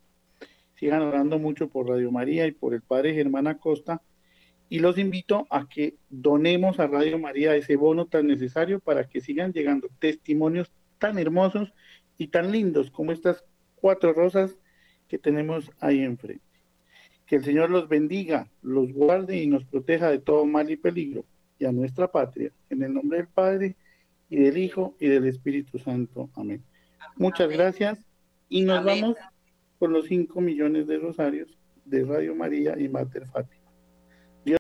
Sigan 0.75 1.03
orando 1.03 1.39
mucho 1.39 1.69
por 1.69 1.89
Radio 1.89 2.11
María 2.11 2.47
y 2.47 2.53
por 2.53 2.73
el 2.73 2.81
Padre 2.81 3.15
Germán 3.15 3.47
Acosta, 3.47 4.01
y 4.71 4.79
los 4.79 4.97
invito 4.99 5.47
a 5.51 5.69
que 5.69 5.97
donemos 6.09 6.79
a 6.79 6.87
Radio 6.87 7.19
María 7.19 7.57
ese 7.57 7.77
bono 7.77 8.07
tan 8.07 8.29
necesario 8.29 8.79
para 8.79 9.09
que 9.09 9.21
sigan 9.21 9.53
llegando 9.53 9.89
testimonios 9.99 10.71
tan 10.99 11.19
hermosos 11.19 11.73
y 12.17 12.29
tan 12.29 12.53
lindos 12.53 12.91
como 12.91 13.11
estas 13.11 13.45
cuatro 13.75 14.13
rosas 14.13 14.57
que 15.09 15.19
tenemos 15.19 15.73
ahí 15.81 16.01
enfrente. 16.03 16.50
Que 17.31 17.37
el 17.37 17.45
Señor 17.45 17.71
los 17.71 17.89
bendiga, 17.89 18.49
los 18.61 18.93
guarde 18.93 19.37
y 19.37 19.47
nos 19.47 19.65
proteja 19.65 20.11
de 20.11 20.19
todo 20.19 20.45
mal 20.47 20.69
y 20.69 20.77
peligro 20.77 21.25
y 21.61 21.65
a 21.65 21.71
nuestra 21.71 22.11
patria. 22.11 22.51
En 22.71 22.83
el 22.83 22.93
nombre 22.93 23.19
del 23.19 23.29
Padre 23.29 23.77
y 24.29 24.39
del 24.39 24.59
Hijo 24.59 24.97
y 24.99 25.07
del 25.07 25.29
Espíritu 25.29 25.79
Santo. 25.79 26.29
Amén. 26.35 26.61
Muchas 27.15 27.49
gracias 27.49 28.05
y 28.49 28.63
nos 28.63 28.85
vamos 28.85 29.17
con 29.79 29.93
los 29.93 30.07
cinco 30.07 30.41
millones 30.41 30.89
de 30.89 30.99
rosarios 30.99 31.57
de 31.85 32.05
Radio 32.05 32.35
María 32.35 32.77
y 32.77 32.89
Mater 32.89 33.25
Fati. 33.29 33.60